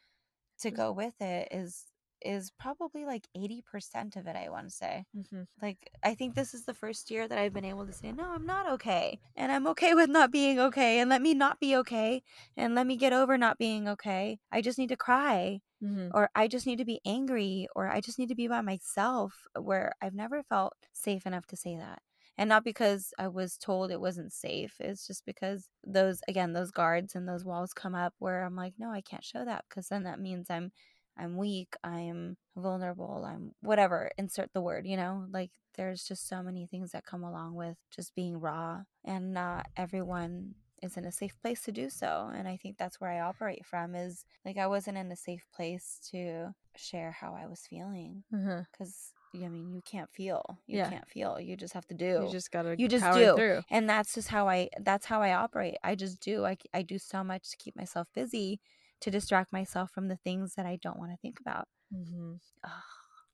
to 0.59 0.71
go 0.71 0.91
with 0.91 1.19
it 1.21 1.47
is 1.51 1.85
is 2.21 2.51
probably 2.59 3.05
like 3.05 3.27
80% 3.37 4.15
of 4.15 4.27
it 4.27 4.35
i 4.35 4.49
want 4.49 4.67
to 4.69 4.75
say. 4.75 5.05
Hmm 5.29 5.43
like 5.61 5.89
i 6.03 6.13
think 6.13 6.35
this 6.35 6.53
is 6.53 6.65
the 6.65 6.73
first 6.73 7.09
year 7.09 7.27
that 7.27 7.37
i've 7.37 7.53
been 7.53 7.65
able 7.65 7.85
to 7.85 7.93
say 7.93 8.11
no 8.11 8.25
i'm 8.33 8.45
not 8.45 8.69
okay 8.69 9.19
and 9.35 9.51
i'm 9.51 9.67
okay 9.67 9.93
with 9.93 10.09
not 10.09 10.31
being 10.31 10.59
okay 10.59 10.99
and 10.99 11.09
let 11.09 11.21
me 11.21 11.33
not 11.33 11.59
be 11.59 11.75
okay 11.77 12.21
and 12.57 12.75
let 12.75 12.85
me 12.87 12.97
get 12.97 13.13
over 13.13 13.37
not 13.37 13.57
being 13.57 13.87
okay. 13.87 14.39
I 14.51 14.61
just 14.61 14.77
need 14.77 14.89
to 14.89 14.97
cry 14.97 15.59
hmm 15.81 16.07
or 16.13 16.29
i 16.35 16.47
just 16.47 16.65
need 16.65 16.77
to 16.77 16.85
be 16.85 17.01
angry 17.05 17.67
or 17.75 17.87
i 17.87 17.99
just 17.99 18.17
need 18.19 18.29
to 18.29 18.35
be 18.35 18.47
by 18.47 18.61
myself 18.61 19.33
where 19.59 19.93
i've 20.01 20.13
never 20.13 20.41
felt 20.43 20.73
safe 20.93 21.25
enough 21.25 21.45
to 21.47 21.57
say 21.57 21.75
that. 21.77 21.99
And 22.37 22.49
not 22.49 22.63
because 22.63 23.13
i 23.17 23.27
was 23.27 23.57
told 23.57 23.91
it 23.91 24.01
wasn't 24.01 24.33
safe 24.33 24.75
it's 24.79 25.07
just 25.07 25.25
because 25.25 25.69
those 25.85 26.19
again 26.27 26.53
those 26.53 26.71
guards 26.71 27.15
and 27.15 27.27
those 27.27 27.45
walls 27.45 27.73
come 27.73 27.95
up 27.95 28.13
where 28.19 28.43
i'm 28.43 28.55
like 28.55 28.73
no 28.77 28.89
i 28.91 29.01
can't 29.01 29.23
show 29.23 29.45
that 29.45 29.65
because 29.69 29.87
then 29.87 30.03
that 30.03 30.19
means 30.19 30.49
i'm 30.49 30.71
i'm 31.17 31.37
weak 31.37 31.75
i'm 31.83 32.37
vulnerable 32.55 33.23
i'm 33.27 33.51
whatever 33.61 34.11
insert 34.17 34.51
the 34.53 34.61
word 34.61 34.85
you 34.85 34.97
know 34.97 35.25
like 35.31 35.51
there's 35.77 36.03
just 36.03 36.27
so 36.27 36.41
many 36.41 36.65
things 36.65 36.91
that 36.91 37.05
come 37.05 37.23
along 37.23 37.53
with 37.55 37.77
just 37.93 38.15
being 38.15 38.39
raw 38.39 38.79
and 39.03 39.33
not 39.33 39.65
everyone 39.75 40.53
is 40.81 40.97
in 40.97 41.05
a 41.05 41.11
safe 41.11 41.35
place 41.41 41.61
to 41.61 41.71
do 41.71 41.89
so 41.89 42.29
and 42.35 42.47
i 42.47 42.55
think 42.57 42.77
that's 42.77 42.99
where 42.99 43.09
i 43.09 43.19
operate 43.19 43.65
from 43.65 43.95
is 43.95 44.25
like 44.45 44.57
i 44.57 44.67
wasn't 44.67 44.97
in 44.97 45.11
a 45.11 45.15
safe 45.15 45.45
place 45.55 45.99
to 46.11 46.53
share 46.75 47.11
how 47.11 47.33
i 47.41 47.47
was 47.47 47.61
feeling 47.69 48.23
mm-hmm. 48.33 48.59
because 48.71 49.13
i 49.43 49.47
mean 49.49 49.73
you 49.73 49.81
can't 49.85 50.09
feel 50.11 50.41
you 50.67 50.77
Yeah. 50.77 50.89
can't 50.89 51.09
feel 51.09 51.39
you 51.39 51.57
just 51.57 51.73
have 51.73 51.85
to 51.87 51.93
do 51.93 52.21
You 52.25 52.29
just 52.31 52.51
gotta 52.51 52.75
You 52.77 52.87
just 52.87 53.05
do. 53.17 53.35
through. 53.35 53.61
and 53.69 53.89
that's 53.89 54.13
just 54.13 54.29
how 54.29 54.47
i 54.47 54.69
that's 54.81 55.05
how 55.05 55.21
i 55.21 55.33
operate 55.33 55.75
i 55.83 55.95
just 55.95 56.21
do 56.21 56.45
I, 56.45 56.55
I 56.73 56.83
do 56.83 56.97
so 56.97 57.21
much 57.23 57.49
to 57.51 57.57
keep 57.57 57.75
myself 57.75 58.07
busy 58.13 58.59
to 59.01 59.11
distract 59.11 59.51
myself 59.53 59.91
from 59.91 60.07
the 60.07 60.17
things 60.17 60.55
that 60.55 60.65
i 60.65 60.75
don't 60.77 60.99
want 60.99 61.11
to 61.11 61.17
think 61.17 61.39
about 61.39 61.67
Mm-hmm. 61.93 62.35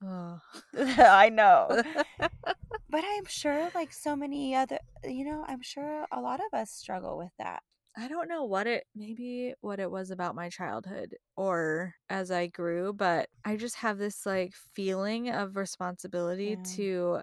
Oh. 0.04 0.42
i 1.00 1.30
know 1.30 1.82
but 2.90 3.04
i'm 3.04 3.26
sure 3.26 3.70
like 3.74 3.92
so 3.94 4.16
many 4.16 4.56
other 4.56 4.80
you 5.04 5.24
know 5.26 5.44
i'm 5.48 5.62
sure 5.62 6.06
a 6.12 6.22
lot 6.22 6.40
of 6.40 6.54
us 6.58 6.72
struggle 6.72 7.18
with 7.18 7.32
that 7.38 7.64
I 7.98 8.08
don't 8.08 8.30
know 8.30 8.46
what 8.46 8.68
it 8.68 8.86
maybe 8.96 9.54
what 9.62 9.80
it 9.80 9.92
was 9.92 10.12
about 10.12 10.36
my 10.36 10.50
childhood 10.50 11.16
or 11.36 11.96
as 12.10 12.32
I 12.32 12.48
grew, 12.48 12.94
but 12.94 13.30
I 13.44 13.58
just 13.58 13.76
have 13.78 13.98
this 13.98 14.26
like 14.26 14.54
feeling 14.56 15.30
of 15.30 15.58
responsibility 15.58 16.58
Yeah. 16.58 16.64
to 16.76 17.22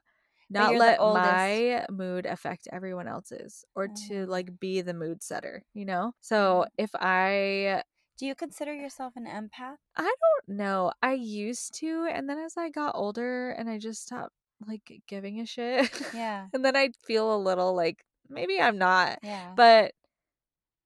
not 0.50 0.74
let 0.76 1.04
my 1.04 1.86
mood 1.90 2.26
affect 2.26 2.68
everyone 2.72 3.08
else's 3.08 3.64
or 3.74 3.88
to 4.08 4.26
Mm. 4.26 4.28
like 4.28 4.58
be 4.60 4.82
the 4.82 4.94
mood 4.94 5.22
setter, 5.22 5.64
you 5.74 5.84
know? 5.86 6.12
So 6.20 6.66
if 6.78 6.90
I 6.94 7.82
do 8.18 8.26
you 8.26 8.34
consider 8.34 8.74
yourself 8.74 9.14
an 9.16 9.26
empath 9.26 9.78
I 9.96 10.14
don't 10.46 10.56
know, 10.56 10.92
I 11.02 11.14
used 11.14 11.74
to 11.80 12.06
and 12.10 12.28
then 12.28 12.38
as 12.38 12.56
I 12.56 12.70
got 12.70 12.94
older 12.94 13.50
and 13.50 13.68
I 13.68 13.78
just 13.78 14.02
stopped 14.02 14.34
like 14.66 15.02
giving 15.06 15.40
a 15.40 15.46
shit. 15.46 15.90
yeah 16.12 16.48
and 16.52 16.64
then 16.64 16.76
I'd 16.76 16.96
feel 16.96 17.34
a 17.34 17.38
little 17.38 17.74
like 17.74 18.04
maybe 18.28 18.60
I'm 18.60 18.78
not. 18.78 19.18
yeah 19.22 19.56
But 19.56 19.94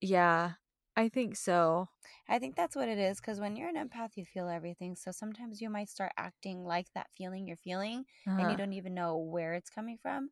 yeah, 0.01 0.55
I 0.97 1.09
think 1.09 1.37
so. 1.37 1.89
I 2.29 2.39
think 2.39 2.57
that's 2.57 2.75
what 2.77 2.89
it 2.89 2.99
is 2.99 3.21
because 3.21 3.39
when 3.41 3.57
you're 3.57 3.69
an 3.69 3.77
empath, 3.77 4.17
you 4.17 4.25
feel 4.25 4.49
everything. 4.49 4.97
So 4.97 5.11
sometimes 5.13 5.61
you 5.61 5.71
might 5.71 5.89
start 5.89 6.13
acting 6.17 6.65
like 6.65 6.93
that 6.95 7.11
feeling 7.17 7.47
you're 7.47 7.57
feeling 7.57 8.05
and 8.39 8.51
Uh-huh. 8.51 8.51
you 8.51 8.57
don't 8.57 8.73
even 8.73 8.95
know 8.95 9.17
where 9.19 9.55
it's 9.55 9.71
coming 9.71 9.99
from. 9.99 10.31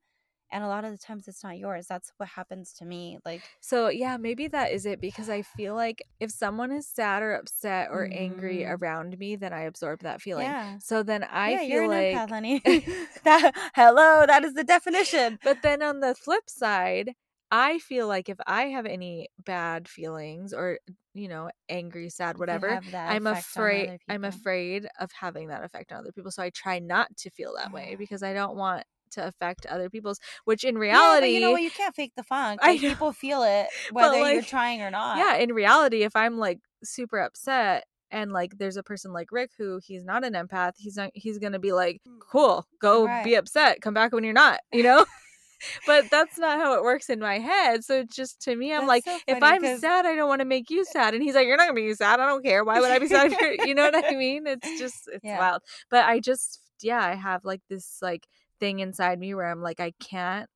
And 0.52 0.64
a 0.64 0.68
lot 0.68 0.84
of 0.84 0.92
the 0.92 0.98
times 0.98 1.28
it's 1.28 1.44
not 1.44 1.58
yours. 1.58 1.86
That's 1.86 2.12
what 2.16 2.30
happens 2.30 2.72
to 2.74 2.84
me. 2.84 3.18
Like, 3.24 3.50
So 3.60 3.88
yeah, 3.88 4.16
maybe 4.16 4.48
that 4.48 4.72
is 4.72 4.86
it 4.86 5.00
because 5.00 5.28
I 5.28 5.42
feel 5.42 5.74
like 5.74 6.02
if 6.18 6.30
someone 6.30 6.72
is 6.72 6.86
sad 6.88 7.22
or 7.22 7.34
upset 7.34 7.88
or 7.90 8.08
angry 8.12 8.64
Mhm. 8.64 8.66
around 8.66 9.18
me, 9.18 9.36
then 9.36 9.52
I 9.52 9.62
absorb 9.62 10.00
that 10.02 10.20
feeling. 10.22 10.56
yeah. 10.56 10.78
So 10.78 11.02
then 11.02 11.24
I 11.24 11.52
yeah, 11.52 11.58
feel 11.58 11.82
you're 11.82 11.84
an 11.84 11.90
like 11.90 12.22
empath, 12.22 12.30
honey. 12.30 12.62
that, 13.24 13.52
hello, 13.74 14.26
that 14.26 14.44
is 14.44 14.54
the 14.54 14.64
definition. 14.64 15.38
But 15.42 15.62
then 15.62 15.82
on 15.82 16.00
the 16.00 16.14
flip 16.14 16.48
side, 16.48 17.14
I 17.50 17.78
feel 17.78 18.06
like 18.08 18.28
if 18.28 18.38
I 18.46 18.64
have 18.66 18.86
any 18.86 19.28
bad 19.38 19.88
feelings 19.88 20.52
or 20.52 20.78
you 21.14 21.26
know, 21.28 21.50
angry, 21.68 22.08
sad, 22.10 22.38
whatever, 22.38 22.78
I'm 23.06 23.26
afraid 23.26 23.90
I'm 24.08 24.24
afraid 24.24 24.86
of 25.00 25.10
having 25.12 25.48
that 25.48 25.64
effect 25.64 25.92
on 25.92 25.98
other 26.00 26.12
people. 26.12 26.30
So 26.30 26.42
I 26.42 26.50
try 26.50 26.78
not 26.78 27.16
to 27.18 27.30
feel 27.30 27.54
that 27.56 27.72
way 27.72 27.96
because 27.96 28.22
I 28.22 28.32
don't 28.34 28.56
want 28.56 28.84
to 29.12 29.26
affect 29.26 29.66
other 29.66 29.88
people's 29.90 30.18
which 30.44 30.64
in 30.64 30.76
reality 30.78 31.26
but 31.26 31.30
you 31.30 31.40
know 31.40 31.52
what? 31.52 31.62
You 31.62 31.70
can't 31.70 31.94
fake 31.94 32.12
the 32.16 32.22
funk. 32.22 32.60
I 32.62 32.72
Like, 32.72 32.80
people 32.80 33.12
feel 33.12 33.42
it 33.42 33.68
whether 33.92 34.32
you're 34.32 34.42
trying 34.42 34.82
or 34.82 34.90
not. 34.90 35.18
yeah 35.18 35.36
in 35.36 35.52
reality 35.52 36.02
if 36.02 36.14
i'm 36.16 36.38
like 36.38 36.58
super 36.84 37.18
upset 37.18 37.84
and 38.10 38.32
like 38.32 38.56
there's 38.58 38.76
a 38.76 38.82
person 38.82 39.12
like 39.12 39.30
rick 39.30 39.50
who 39.58 39.78
he's 39.84 40.04
not 40.04 40.24
an 40.24 40.32
empath 40.34 40.72
he's 40.78 40.96
not 40.96 41.10
he's 41.14 41.38
gonna 41.38 41.58
be 41.58 41.72
like 41.72 42.00
mm. 42.08 42.18
cool 42.30 42.66
go 42.80 43.06
be 43.24 43.34
upset 43.34 43.80
come 43.80 43.94
back 43.94 44.12
when 44.12 44.24
you're 44.24 44.32
not 44.32 44.60
you 44.72 44.82
know 44.82 45.04
but 45.86 46.06
that's 46.10 46.38
not 46.38 46.58
how 46.58 46.72
it 46.72 46.82
works 46.82 47.10
in 47.10 47.18
my 47.20 47.38
head 47.38 47.84
so 47.84 48.00
it's 48.00 48.16
just 48.16 48.40
to 48.40 48.56
me 48.56 48.72
i'm 48.72 48.86
That's 48.86 48.88
like 48.88 49.04
so 49.04 49.18
if 49.26 49.42
i'm 49.42 49.60
'cause- 49.60 49.80
sad 49.80 50.06
i 50.06 50.14
don't 50.16 50.26
want 50.28 50.40
to 50.40 50.46
make 50.46 50.70
you 50.70 50.86
sad 50.86 51.12
and 51.12 51.22
he's 51.22 51.34
like 51.34 51.46
you're 51.46 51.58
not 51.58 51.64
gonna 51.68 51.74
be 51.74 51.92
sad 51.92 52.18
i 52.18 52.26
don't 52.26 52.42
care 52.42 52.64
why 52.64 52.80
would 52.80 52.90
i 52.90 52.98
be 52.98 53.06
sad 53.06 53.30
if 53.30 53.38
you're 53.38 53.66
you 53.66 53.74
know 53.74 53.84
what 53.90 54.04
i 54.04 54.16
mean 54.16 54.46
it's 54.46 54.78
just 54.78 55.06
it's 55.12 55.22
Yeah. 55.22 55.38
wild 55.38 55.60
but 55.90 56.06
i 56.06 56.18
just 56.18 56.60
yeah 56.80 57.04
i 57.04 57.14
have 57.14 57.44
like 57.44 57.60
this 57.68 57.98
like 58.00 58.26
thing 58.60 58.80
inside 58.80 59.18
me 59.18 59.34
where 59.34 59.48
i'm 59.50 59.62
like 59.62 59.80
i 59.80 59.92
can't 60.00 60.48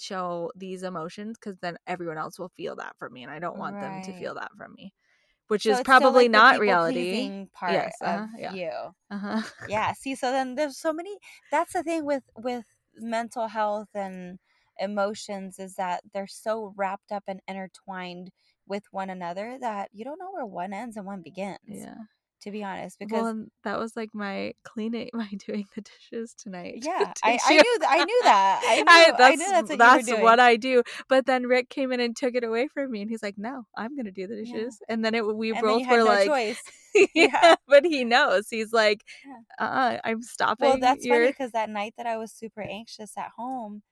show 0.00 0.50
these 0.56 0.82
emotions 0.84 1.36
because 1.38 1.58
then 1.60 1.76
everyone 1.86 2.18
else 2.18 2.38
will 2.38 2.50
feel 2.56 2.76
that 2.76 2.96
from 2.98 3.12
me 3.12 3.22
and 3.24 3.32
i 3.32 3.38
don't 3.38 3.58
want 3.58 3.78
them 3.80 4.00
to 4.00 4.14
feel 4.14 4.34
that 4.34 4.50
from 4.56 4.72
me 4.76 4.92
which 5.48 5.66
So 5.66 5.78
is 5.78 5.82
probably 5.82 6.28
like, 6.30 6.30
not 6.30 6.58
reality. 6.58 7.32
part 7.52 7.92
Yes, 7.92 8.00
of 8.02 8.22
uh-huh, 8.22 8.28
yeah. 8.38 8.56
you. 8.56 8.94
uh-huh. 9.10 9.42
Yeah 9.66 9.92
see 9.94 10.14
so 10.16 10.32
then 10.32 10.54
there's 10.56 10.78
so 10.78 10.92
many 10.92 11.18
that's 11.50 11.72
the 11.74 11.82
thing 11.84 12.04
with 12.06 12.24
with 12.36 12.66
mental 12.96 13.48
health 13.48 13.90
and 13.94 14.40
emotions 14.78 15.58
is 15.58 15.74
that 15.76 16.02
they're 16.14 16.26
so 16.28 16.74
wrapped 16.76 17.12
up 17.12 17.24
and 17.28 17.40
intertwined 17.48 18.30
with 18.66 18.84
one 18.92 19.10
another 19.10 19.58
that 19.60 19.90
you 19.92 20.04
don't 20.04 20.18
know 20.20 20.32
where 20.32 20.46
one 20.46 20.72
ends 20.74 20.96
and 20.96 21.06
one 21.06 21.22
begins. 21.22 21.60
Yeah 21.66 22.06
to 22.40 22.50
be 22.50 22.62
honest 22.62 22.98
because 22.98 23.28
and 23.28 23.50
that 23.64 23.78
was 23.78 23.96
like 23.96 24.10
my 24.14 24.52
cleaning 24.64 25.08
my 25.12 25.28
doing 25.46 25.66
the 25.74 25.80
dishes 25.82 26.34
tonight 26.34 26.78
yeah 26.82 27.12
I, 27.22 27.38
I 27.44 27.52
knew 27.56 27.78
th- 27.78 27.90
I 27.90 28.04
knew 28.04 28.20
that 28.24 28.60
I 28.68 28.76
knew 28.76 28.88
I, 28.88 29.14
that's, 29.16 29.38
knew 29.38 29.46
that's 29.50 29.70
what 29.70 29.78
that's 29.78 30.10
what 30.22 30.40
I 30.40 30.56
do. 30.56 30.82
But 31.08 31.26
then 31.26 31.46
Rick 31.46 31.68
came 31.70 31.92
in 31.92 32.00
and 32.00 32.16
took 32.16 32.34
it 32.34 32.44
away 32.44 32.68
from 32.68 32.90
me, 32.90 33.02
and 33.02 33.10
he's 33.10 33.22
like, 33.22 33.36
"No, 33.38 33.62
I'm 33.76 33.96
gonna 33.96 34.10
do 34.10 34.26
the 34.26 34.36
Yeah. 34.36 34.54
dishes." 34.54 34.78
And 34.88 35.04
then 35.04 35.14
it 35.14 35.24
we 35.26 35.52
and 35.52 35.60
both 35.60 35.82
were 35.90 35.98
no 35.98 36.04
like, 36.04 36.26
choice 36.26 36.62
yeah, 36.94 37.06
Yeah. 37.14 37.54
but 37.66 37.84
he 37.84 38.04
knows. 38.04 38.48
He's 38.50 38.72
like, 38.72 39.02
Yeah. 39.26 39.66
uh, 39.66 39.98
I'm 40.04 40.22
stopping. 40.22 40.68
well 40.68 40.78
that's 40.78 41.06
funny 41.06 41.26
because 41.28 41.52
that 41.52 41.70
night 41.70 41.94
that 41.96 42.06
I 42.06 42.16
was 42.16 42.32
super 42.32 42.62
anxious 42.62 43.16
at 43.16 43.30
home 43.36 43.82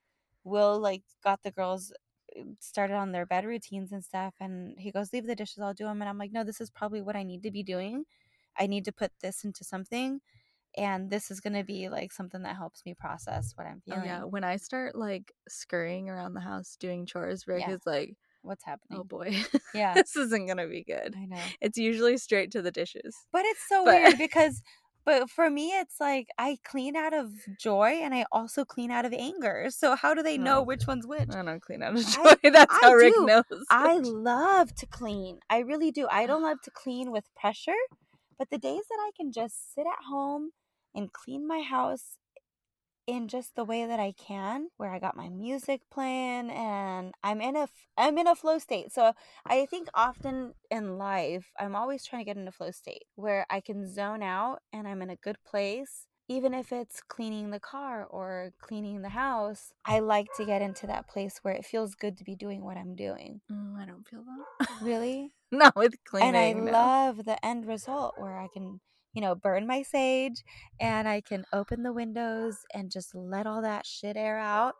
Will 0.44 0.78
like 0.78 1.02
got 1.24 1.42
the 1.42 1.50
girls 1.50 1.92
uh, 2.38 2.42
started 2.60 2.94
on 2.94 3.12
their 3.12 3.26
bed 3.26 3.44
routines 3.44 3.92
and 3.92 4.04
stuff 4.04 4.34
and 4.40 4.76
he 4.78 4.90
goes 4.90 5.12
leave 5.12 5.26
the 5.26 5.34
dishes 5.34 5.58
I'll 5.60 5.74
do 5.74 5.84
them 5.84 6.00
and 6.02 6.08
I'm 6.08 6.18
like 6.18 6.32
no 6.32 6.44
this 6.44 6.60
is 6.60 6.70
probably 6.70 7.02
what 7.02 7.16
I 7.16 7.22
need 7.22 7.42
to 7.42 7.50
be 7.50 7.62
doing 7.62 8.04
I 8.58 8.66
need 8.66 8.84
to 8.86 8.92
put 8.92 9.12
this 9.22 9.44
into 9.44 9.64
something 9.64 10.20
and 10.76 11.08
this 11.10 11.30
is 11.30 11.40
going 11.40 11.54
to 11.54 11.64
be 11.64 11.88
like 11.88 12.12
something 12.12 12.42
that 12.42 12.56
helps 12.56 12.82
me 12.84 12.94
process 12.94 13.52
what 13.54 13.66
I'm 13.66 13.80
Oh 13.88 13.92
feeling 13.94 14.06
yeah, 14.08 14.24
when 14.24 14.44
I 14.44 14.56
start 14.56 14.94
like 14.94 15.32
scurrying 15.48 16.08
around 16.10 16.34
the 16.34 16.40
house 16.40 16.76
doing 16.78 17.06
chores, 17.06 17.46
Rick 17.46 17.64
Yeah. 17.66 17.74
is 17.74 17.80
like, 17.86 18.14
what's 18.42 18.62
oh, 18.66 18.70
happening 18.70 18.98
"Oh 19.00 19.04
boy, 19.04 19.34
yeah 19.74 19.94
this 19.94 20.14
isn't 20.16 20.46
gonna 20.46 20.68
be 20.68 20.84
good." 20.84 21.14
I 21.16 21.24
know 21.26 21.40
It's 21.60 21.78
usually 21.78 22.16
straight 22.18 22.50
to 22.52 22.62
the 22.62 22.70
dishes. 22.70 23.16
but 23.32 23.44
it's 23.44 23.66
so 23.68 23.84
But- 23.84 23.94
weird 24.02 24.18
because 24.26 24.62
but 25.06 25.30
for 25.30 25.48
me 25.48 25.70
it's 25.70 25.98
like 26.00 26.26
I 26.36 26.58
clean 26.64 26.94
out 26.96 27.14
of 27.14 27.30
joy 27.60 28.00
and 28.02 28.12
I 28.12 28.26
also 28.32 28.64
clean 28.64 28.90
out 28.90 29.04
of 29.04 29.12
anger 29.12 29.66
so 29.70 29.94
how 29.96 30.14
do 30.14 30.22
they 30.22 30.36
know 30.36 30.58
Oh. 30.58 30.62
which 30.64 30.86
one's 30.86 31.06
which 31.06 31.20
I 31.30 31.42
don't 31.42 31.60
clean 31.62 31.82
out 31.82 31.96
of 31.96 32.04
I- 32.06 32.34
joy. 32.44 32.50
That's 32.50 32.74
I 32.74 32.78
how 32.82 32.92
Rick 32.92 33.14
do. 33.14 33.24
knows. 33.26 33.44
I 33.70 33.94
love 33.98 34.74
to 34.74 34.86
clean. 34.86 35.38
I 35.48 35.60
really 35.60 35.90
do. 35.90 36.06
I 36.10 36.26
don't 36.26 36.42
love 36.50 36.60
to 36.64 36.70
clean 36.70 37.10
with 37.12 37.24
pressure, 37.34 37.80
but 38.38 38.50
the 38.50 38.58
days 38.58 38.82
that 38.88 38.98
I 39.00 39.10
can 39.16 39.32
just 39.32 39.74
sit 39.74 39.86
at 39.86 40.04
home 40.08 40.50
and 40.94 41.12
clean 41.12 41.46
my 41.46 41.62
house 41.62 42.16
in 43.06 43.28
just 43.28 43.54
the 43.54 43.64
way 43.64 43.86
that 43.86 44.00
I 44.00 44.12
can, 44.12 44.68
where 44.76 44.90
I 44.90 44.98
got 44.98 45.16
my 45.16 45.28
music 45.28 45.82
playing 45.92 46.50
and 46.50 47.14
I'm 47.22 47.40
in 47.40 47.56
a 47.56 47.68
I'm 47.96 48.18
in 48.18 48.26
a 48.26 48.34
flow 48.34 48.58
state. 48.58 48.92
So 48.92 49.12
I 49.46 49.66
think 49.66 49.88
often 49.94 50.54
in 50.70 50.98
life, 50.98 51.52
I'm 51.58 51.76
always 51.76 52.04
trying 52.04 52.22
to 52.22 52.26
get 52.26 52.36
in 52.36 52.48
a 52.48 52.52
flow 52.52 52.70
state 52.70 53.04
where 53.14 53.46
I 53.48 53.60
can 53.60 53.92
zone 53.92 54.22
out 54.22 54.58
and 54.72 54.88
I'm 54.88 55.02
in 55.02 55.10
a 55.10 55.16
good 55.16 55.36
place. 55.46 56.06
Even 56.28 56.52
if 56.52 56.72
it's 56.72 57.00
cleaning 57.06 57.50
the 57.50 57.60
car 57.60 58.04
or 58.04 58.50
cleaning 58.60 59.02
the 59.02 59.10
house, 59.10 59.72
I 59.84 60.00
like 60.00 60.26
to 60.36 60.44
get 60.44 60.60
into 60.60 60.88
that 60.88 61.08
place 61.08 61.38
where 61.42 61.54
it 61.54 61.64
feels 61.64 61.94
good 61.94 62.16
to 62.18 62.24
be 62.24 62.34
doing 62.34 62.64
what 62.64 62.76
I'm 62.76 62.96
doing. 62.96 63.40
Mm, 63.50 63.80
I 63.80 63.86
don't 63.86 64.04
feel 64.04 64.24
that. 64.24 64.68
Really? 64.82 65.30
Not 65.52 65.76
with 65.76 65.94
cleaning. 66.04 66.32
and 66.34 66.36
I 66.36 66.52
no. 66.52 66.72
love 66.72 67.24
the 67.24 67.44
end 67.44 67.66
result 67.66 68.14
where 68.18 68.38
I 68.38 68.48
can, 68.52 68.80
you 69.14 69.20
know, 69.22 69.34
burn 69.34 69.66
my 69.66 69.82
sage 69.82 70.42
and 70.80 71.08
I 71.08 71.20
can 71.20 71.44
open 71.52 71.82
the 71.82 71.92
windows 71.92 72.58
and 72.74 72.90
just 72.90 73.14
let 73.14 73.46
all 73.46 73.62
that 73.62 73.86
shit 73.86 74.16
air 74.16 74.38
out. 74.38 74.74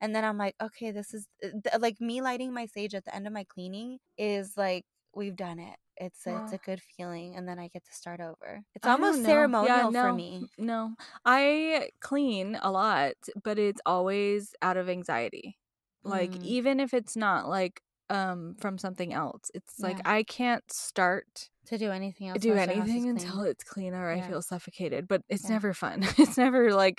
And 0.00 0.14
then 0.14 0.24
I'm 0.24 0.38
like, 0.38 0.56
okay, 0.62 0.90
this 0.92 1.14
is 1.14 1.28
uh, 1.44 1.78
like 1.80 2.00
me 2.00 2.22
lighting 2.22 2.52
my 2.54 2.66
sage 2.66 2.94
at 2.94 3.04
the 3.04 3.14
end 3.14 3.26
of 3.26 3.32
my 3.32 3.44
cleaning 3.44 3.98
is 4.18 4.56
like 4.56 4.84
we've 5.14 5.36
done 5.36 5.58
it. 5.60 5.76
It's 5.96 6.26
a, 6.26 6.36
it's 6.38 6.52
a 6.52 6.58
good 6.58 6.82
feeling, 6.96 7.36
and 7.36 7.48
then 7.48 7.58
I 7.58 7.68
get 7.68 7.84
to 7.84 7.92
start 7.94 8.20
over. 8.20 8.62
It's 8.74 8.86
almost 8.86 9.22
ceremonial 9.24 9.92
Yeah, 9.92 10.00
for 10.00 10.12
me. 10.12 10.48
No, 10.58 10.94
I 11.24 11.90
clean 12.00 12.56
a 12.62 12.70
lot, 12.70 13.14
but 13.42 13.58
it's 13.58 13.80
always 13.86 14.54
out 14.62 14.76
of 14.76 14.88
anxiety. 14.88 15.58
Like 16.04 16.36
Mm. 16.36 16.42
even 16.42 16.80
if 16.80 16.92
it's 16.94 17.16
not 17.16 17.48
like 17.48 17.82
um 18.14 18.40
from 18.62 18.78
something 18.78 19.12
else, 19.22 19.44
it's 19.58 19.74
like 19.86 19.98
Yeah. 19.98 20.16
I 20.18 20.22
can't 20.38 20.66
start 20.72 21.50
To 21.72 21.76
do 21.78 21.90
anything 21.90 22.28
else, 22.28 22.42
do 22.42 22.50
unless 22.50 22.66
your 22.68 22.76
house 22.76 22.88
is 22.88 22.94
anything 22.94 23.14
clean. 23.16 23.26
until 23.28 23.42
it's 23.50 23.64
clean 23.64 23.92
or 23.94 24.06
I 24.16 24.20
feel 24.30 24.42
suffocated. 24.42 25.02
But 25.12 25.20
it's 25.28 25.44
Yeah. 25.44 25.54
never 25.56 25.72
fun. 25.74 25.98
It's 26.22 26.38
never 26.38 26.62
like 26.84 26.98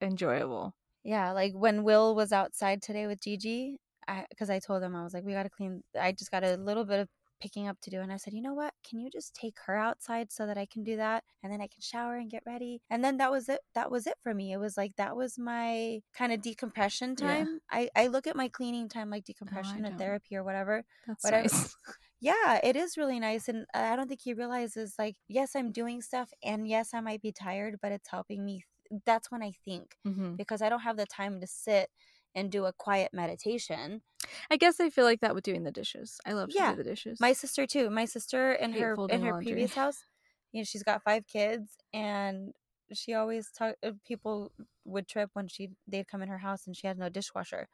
enjoyable. 0.00 0.74
Yeah, 1.04 1.32
like 1.32 1.52
when 1.54 1.84
Will 1.84 2.14
was 2.14 2.32
outside 2.32 2.82
today 2.82 3.06
with 3.06 3.20
Gigi, 3.22 3.78
I 4.06 4.26
because 4.30 4.50
I 4.50 4.58
told 4.58 4.82
him 4.82 4.94
I 4.96 5.02
was 5.04 5.14
like, 5.14 5.24
we 5.24 5.32
got 5.38 5.44
to 5.44 5.50
clean. 5.58 5.82
I 5.98 6.12
just 6.12 6.30
got 6.30 6.44
a 6.44 6.56
little 6.56 6.84
bit 6.84 7.00
of 7.00 7.08
picking 7.40 7.68
up 7.68 7.80
to 7.82 7.90
do. 7.90 8.00
And 8.00 8.12
I 8.12 8.16
said, 8.16 8.34
you 8.34 8.42
know 8.42 8.54
what? 8.54 8.74
Can 8.88 9.00
you 9.00 9.10
just 9.10 9.34
take 9.34 9.58
her 9.66 9.76
outside 9.76 10.32
so 10.32 10.46
that 10.46 10.58
I 10.58 10.66
can 10.66 10.82
do 10.84 10.96
that? 10.96 11.24
And 11.42 11.52
then 11.52 11.60
I 11.60 11.66
can 11.68 11.80
shower 11.80 12.16
and 12.16 12.30
get 12.30 12.42
ready. 12.46 12.82
And 12.90 13.04
then 13.04 13.18
that 13.18 13.30
was 13.30 13.48
it. 13.48 13.60
That 13.74 13.90
was 13.90 14.06
it 14.06 14.16
for 14.22 14.34
me. 14.34 14.52
It 14.52 14.58
was 14.58 14.76
like, 14.76 14.96
that 14.96 15.16
was 15.16 15.38
my 15.38 16.00
kind 16.14 16.32
of 16.32 16.40
decompression 16.40 17.16
Yeah. 17.16 17.44
time. 17.44 17.60
I, 17.70 17.90
I 17.96 18.06
look 18.08 18.26
at 18.26 18.36
my 18.36 18.48
cleaning 18.48 18.88
time 18.88 19.10
like 19.10 19.24
Oh, 19.52 19.78
decompression 19.78 19.84
or 19.86 19.92
don't. 19.92 19.92
therapy 19.92 20.36
or 20.36 20.44
whatever. 20.44 20.84
That's 21.06 21.30
whatever. 21.32 21.48
nice. 21.70 21.76
Yeah, 22.20 22.60
it 22.64 22.76
is 22.76 22.96
really 22.96 23.20
nice. 23.20 23.48
And 23.48 23.66
I 23.74 23.94
don't 23.96 24.08
think 24.08 24.22
he 24.22 24.34
realizes, 24.34 24.94
like, 24.98 25.16
yes, 25.28 25.54
I'm 25.54 25.70
doing 25.72 26.02
stuff. 26.02 26.32
And 26.42 26.66
yes, 26.66 26.92
I 26.94 27.00
might 27.00 27.22
be 27.22 27.32
tired, 27.32 27.78
but 27.80 27.92
it's 27.92 28.08
helping 28.08 28.44
me. 28.44 28.64
th- 28.90 29.02
That's 29.06 29.30
when 29.30 29.42
I 29.42 29.52
think 29.64 29.96
hmm 30.04 30.36
because 30.36 30.62
I 30.62 30.68
don't 30.68 30.80
have 30.80 30.96
the 30.96 31.06
time 31.06 31.40
to 31.40 31.46
sit 31.46 31.90
and 32.34 32.50
do 32.50 32.64
a 32.66 32.72
quiet 32.72 33.12
meditation. 33.12 34.02
I 34.50 34.56
guess 34.56 34.80
I 34.80 34.90
feel 34.90 35.04
like 35.04 35.20
that 35.20 35.34
with 35.34 35.44
doing 35.44 35.64
the 35.64 35.70
dishes. 35.72 36.20
I 36.26 36.32
love 36.32 36.48
to 36.50 36.54
Yeah. 36.56 36.70
do 36.72 36.76
the 36.82 36.84
dishes. 36.90 37.20
My 37.20 37.32
sister 37.32 37.66
too. 37.66 37.90
My 37.90 38.04
sister 38.04 38.52
in 38.52 38.72
her 38.74 38.94
in 39.08 39.22
her 39.22 39.30
laundry. 39.32 39.44
previous 39.44 39.74
house, 39.74 40.04
you 40.52 40.60
know, 40.60 40.64
she's 40.64 40.82
got 40.82 41.02
five 41.02 41.26
kids, 41.26 41.76
and 41.92 42.52
she 42.92 43.14
always 43.14 43.50
talk. 43.50 43.76
uh, 43.82 43.92
People 44.04 44.52
would 44.84 45.06
trip 45.08 45.30
when 45.34 45.46
she 45.48 45.70
they'd 45.86 46.08
come 46.08 46.22
in 46.22 46.28
her 46.28 46.38
house 46.38 46.66
and 46.66 46.74
she 46.76 46.86
had 46.86 46.98
no 46.98 47.08
dishwasher, 47.10 47.68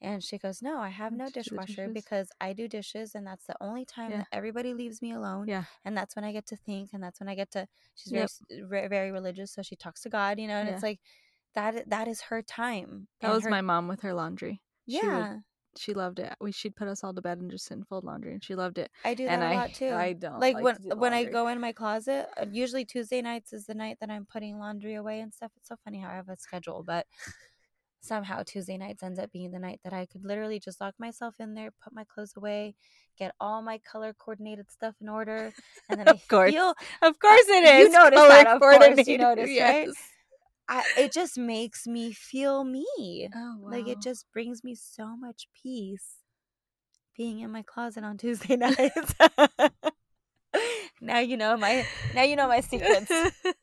and 0.00 0.22
she 0.24 0.38
goes, 0.38 0.60
"No, 0.60 0.78
I 0.80 0.88
have 0.88 1.12
no 1.12 1.26
to 1.26 1.30
do 1.30 1.40
the 1.40 1.44
dishwasher 1.50 1.88
because 1.88 2.30
I 2.40 2.52
do 2.52 2.66
dishes, 2.68 3.14
and 3.14 3.26
that's 3.26 3.46
the 3.46 3.56
only 3.60 3.84
time 3.84 4.10
Yeah. 4.10 4.16
that 4.18 4.28
everybody 4.32 4.74
leaves 4.74 5.00
me 5.00 5.12
alone, 5.12 5.46
yeah. 5.48 5.64
and 5.84 5.96
that's 5.96 6.16
when 6.16 6.24
I 6.24 6.32
get 6.32 6.46
to 6.46 6.56
think, 6.56 6.90
and 6.92 7.02
that's 7.02 7.20
when 7.20 7.28
I 7.28 7.34
get 7.36 7.50
to." 7.52 7.68
She's 7.94 8.12
very 8.12 8.26
Yep. 8.50 8.68
very, 8.68 8.88
very 8.88 9.10
religious, 9.12 9.52
so 9.52 9.62
she 9.62 9.76
talks 9.76 10.02
to 10.02 10.08
God, 10.10 10.38
you 10.40 10.48
know, 10.48 10.56
and 10.56 10.68
Yeah. 10.68 10.74
it's 10.74 10.82
like 10.82 11.00
that. 11.54 11.88
That 11.88 12.08
is 12.08 12.22
her 12.22 12.42
time. 12.42 13.06
That 13.20 13.32
was 13.32 13.44
her- 13.44 13.50
my 13.50 13.60
mom 13.60 13.86
with 13.86 14.00
her 14.00 14.12
laundry. 14.12 14.60
Yeah. 14.86 15.38
She 15.76 15.94
loved 15.94 16.18
it. 16.18 16.34
We 16.40 16.52
she'd 16.52 16.76
put 16.76 16.88
us 16.88 17.04
all 17.04 17.14
to 17.14 17.22
bed 17.22 17.38
and 17.38 17.50
just 17.50 17.66
sit 17.66 17.74
and 17.76 17.86
fold 17.86 18.04
laundry, 18.04 18.32
and 18.32 18.42
she 18.44 18.54
loved 18.54 18.78
it. 18.78 18.90
I 19.04 19.14
do 19.14 19.28
that 19.28 19.34
and 19.34 19.42
a 19.42 19.44
I 19.44 19.54
lot 19.54 19.72
too. 19.74 19.90
I 19.92 20.12
don't 20.14 20.40
like, 20.40 20.54
like 20.54 20.64
when 20.64 20.76
do 20.82 20.96
when 20.96 21.12
I 21.12 21.24
go 21.24 21.48
in 21.48 21.60
my 21.60 21.72
closet. 21.72 22.28
uh, 22.36 22.46
Usually 22.50 22.84
Tuesday 22.84 23.22
nights 23.22 23.52
is 23.52 23.66
the 23.66 23.74
night 23.74 23.98
that 24.00 24.10
I'm 24.10 24.26
putting 24.26 24.58
laundry 24.58 24.94
away 24.94 25.20
and 25.20 25.32
stuff. 25.32 25.52
It's 25.56 25.68
so 25.68 25.76
funny 25.84 25.98
how 26.00 26.10
I 26.10 26.14
have 26.14 26.28
a 26.28 26.36
schedule, 26.36 26.82
but 26.82 27.06
somehow 28.00 28.42
Tuesday 28.42 28.76
nights 28.76 29.02
ends 29.02 29.18
up 29.18 29.32
being 29.32 29.50
the 29.50 29.58
night 29.58 29.80
that 29.84 29.92
I 29.94 30.06
could 30.06 30.24
literally 30.24 30.60
just 30.60 30.80
lock 30.80 30.94
myself 30.98 31.36
in 31.40 31.54
there, 31.54 31.70
put 31.82 31.94
my 31.94 32.04
clothes 32.04 32.34
away, 32.36 32.74
get 33.18 33.34
all 33.40 33.62
my 33.62 33.78
color 33.78 34.12
coordinated 34.12 34.70
stuff 34.70 34.94
in 35.00 35.08
order, 35.08 35.54
and 35.88 35.98
then 35.98 36.06
I 36.08 36.14
Of 36.14 36.28
course. 36.28 36.54
feel 36.54 36.74
Of 37.02 37.18
course 37.18 37.44
it 37.48 37.64
you 37.74 37.88
notice 37.90 38.24
color 38.24 38.26
that, 38.26 38.48
of 38.48 38.66
course, 38.68 39.06
you 39.06 39.18
coordinated, 39.18 39.18
noticed, 39.18 39.58
right? 39.58 39.90
I, 40.68 40.82
it 40.98 41.12
just 41.12 41.36
makes 41.38 41.86
me 41.86 42.12
feel 42.12 42.64
me. 42.64 43.28
Oh 43.34 43.56
wow. 43.60 43.70
Like 43.70 43.86
it 43.86 44.00
just 44.00 44.26
brings 44.32 44.64
me 44.64 44.74
so 44.74 45.16
much 45.16 45.48
peace 45.62 46.16
being 47.16 47.40
in 47.40 47.50
my 47.50 47.62
closet 47.62 48.04
on 48.04 48.16
Tuesday 48.18 48.56
nights. 48.56 49.14
now 51.00 51.18
you 51.18 51.36
know 51.36 51.56
my 51.56 51.84
now 52.14 52.22
you 52.22 52.36
know 52.36 52.48
my 52.48 52.60
secrets. 52.60 53.10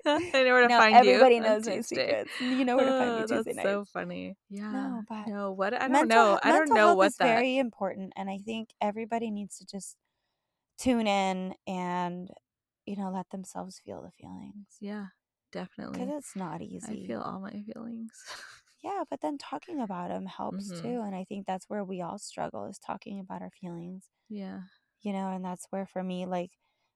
I 0.06 0.20
know 0.32 0.44
where 0.44 0.62
to 0.64 0.68
now 0.70 0.80
find 0.80 0.96
everybody 0.96 1.36
you. 1.36 1.42
on 1.42 1.46
knows 1.46 1.66
my 1.68 1.82
secrets. 1.82 2.30
You 2.40 2.66
know 2.66 2.76
where 2.78 2.86
to 2.86 2.92
find 2.92 3.12
Oh, 3.12 3.22
me 3.22 3.28
Tuesday 3.28 3.54
that's 3.54 3.58
nights. 3.58 3.70
so 3.70 3.86
funny. 3.86 4.36
Yeah. 4.50 4.72
No, 4.72 5.04
but 5.08 5.28
no, 5.28 5.52
what 5.52 5.74
I 5.74 5.88
don't 5.88 6.08
know. 6.08 6.40
I 6.42 6.52
don't 6.52 6.70
know 6.74 6.88
health 6.88 6.98
what 6.98 7.08
is 7.08 7.18
that. 7.18 7.26
very 7.26 7.58
important 7.58 8.14
and 8.16 8.30
I 8.30 8.38
think 8.38 8.70
everybody 8.82 9.32
needs 9.32 9.58
to 9.60 9.66
just 9.66 9.96
tune 10.78 11.08
in 11.08 11.54
and 11.68 12.30
you 12.86 12.96
know 12.96 13.12
let 13.12 13.30
themselves 13.30 13.80
feel 13.86 14.02
the 14.02 14.12
feelings 14.12 14.78
Yeah, 14.80 15.08
because 15.52 15.68
definitely. 15.68 16.18
it's 16.18 16.36
not 16.36 16.62
easy. 16.62 17.04
I 17.04 17.08
feel 17.08 17.22
all 17.22 17.40
my 17.40 17.64
feelings. 17.74 18.12
Yeah, 18.84 19.04
but 19.12 19.22
then 19.22 19.38
talking 19.38 19.80
about 19.80 20.10
them 20.10 20.26
helps 20.26 20.72
Mhm. 20.72 20.82
too. 20.82 21.02
And 21.02 21.14
I 21.14 21.24
think 21.24 21.46
that's 21.46 21.70
where 21.70 21.84
we 21.84 22.02
all 22.02 22.18
struggle 22.18 22.66
is 22.66 22.80
talking 22.80 23.20
about 23.20 23.44
our 23.44 23.52
feelings, 23.52 24.10
yeah. 24.28 24.62
you 25.02 25.14
know, 25.14 25.30
and 25.30 25.46
that's 25.46 25.68
where 25.70 25.86
for 25.86 26.04
me, 26.04 26.26
like 26.26 26.52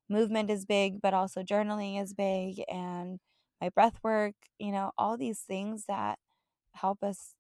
movement 0.10 0.50
is 0.50 0.66
big, 0.66 1.00
but 1.00 1.14
also 1.14 1.44
journaling 1.44 2.02
is 2.02 2.14
big 2.16 2.64
and 2.68 3.20
my 3.62 3.70
breath 3.70 4.00
work, 4.04 4.34
you 4.58 4.72
know, 4.72 4.94
all 4.98 5.16
these 5.16 5.42
things 5.42 5.86
that 5.88 6.18
help 6.74 7.04
us 7.04 7.36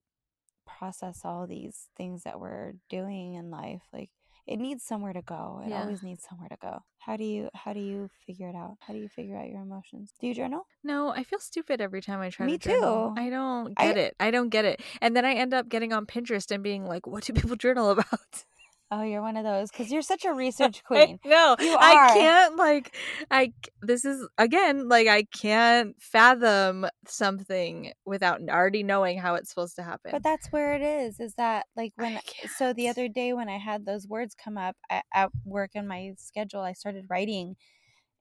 process 0.68 1.22
all 1.26 1.47
these 1.47 1.89
things 1.97 2.24
that 2.24 2.39
we're 2.39 2.74
doing 2.89 3.34
in 3.36 3.49
life. 3.49 3.84
Like 3.91 4.11
it 4.48 4.58
needs 4.58 4.84
somewhere 4.84 5.14
to 5.14 5.22
go. 5.22 5.62
It 5.66 5.70
Yeah. 5.70 5.82
always 5.82 6.04
needs 6.04 6.24
somewhere 6.30 6.50
to 6.50 6.58
go. 6.62 6.84
How 7.00 7.18
do 7.18 7.24
you 7.24 7.50
how 7.54 7.74
do 7.74 7.80
you 7.80 8.10
figure 8.26 8.50
it 8.50 8.56
out? 8.56 8.78
How 8.80 8.93
do 8.93 9.00
you 9.00 9.08
figure 9.10 9.38
out 9.38 9.48
your 9.50 9.62
emotions? 9.62 10.14
Do 10.20 10.28
you 10.28 10.34
journal? 10.34 10.68
No, 10.84 11.10
I 11.10 11.24
feel 11.24 11.39
stupid 11.39 11.82
every 11.82 12.02
time 12.02 12.20
I 12.20 12.30
try 12.30 12.46
Me 12.46 12.58
to 12.58 12.70
journal. 12.70 13.14
too. 13.16 13.22
I 13.22 13.30
don't 13.30 13.74
I- 13.78 13.88
get 13.88 13.98
it. 13.98 14.16
I 14.20 14.32
don't 14.32 14.50
get 14.50 14.66
it. 14.66 14.82
And 15.02 15.16
then 15.16 15.26
I 15.26 15.34
end 15.34 15.54
up 15.54 15.70
getting 15.70 15.93
on 15.93 16.06
Pinterest 16.06 16.50
and 16.52 16.62
being 16.64 16.86
like, 16.86 17.06
what 17.08 17.24
do 17.24 17.34
people 17.34 17.56
journal 17.66 17.89
about? 17.91 18.46
Oh, 18.92 19.02
you're 19.02 19.22
one 19.22 19.36
of 19.36 19.44
those 19.44 19.72
because 19.72 19.92
you're 19.92 20.02
such 20.02 20.26
a 20.26 20.34
research 20.34 20.84
queen. 20.84 21.20
no, 21.26 21.56
I 21.60 22.12
can't 22.14 22.56
like 22.56 22.96
I 23.32 23.52
this 23.82 24.06
is 24.06 24.28
again 24.38 24.88
like 24.88 25.08
I 25.08 25.24
can't 25.24 26.00
fathom 26.00 26.86
something 27.08 27.94
without 28.06 28.42
already 28.48 28.84
knowing 28.84 29.18
how 29.18 29.36
it's 29.36 29.50
supposed 29.50 29.76
to 29.78 29.84
happen. 29.84 30.12
But 30.12 30.24
that's 30.24 30.52
where 30.52 30.76
it 30.76 30.82
is. 30.82 31.20
Is 31.20 31.34
that 31.36 31.66
like 31.76 31.94
when? 31.96 32.20
So 32.58 32.74
the 32.74 32.90
other 32.90 33.08
day 33.08 33.34
when 33.34 33.50
I 33.50 33.58
had 33.58 33.86
those 33.86 34.08
words 34.08 34.36
come 34.36 34.58
up 34.58 34.76
at, 34.90 35.06
at 35.14 35.32
work 35.44 35.72
in 35.74 35.88
my 35.88 36.14
schedule, 36.18 36.62
I 36.62 36.74
started 36.74 37.06
writing, 37.10 37.56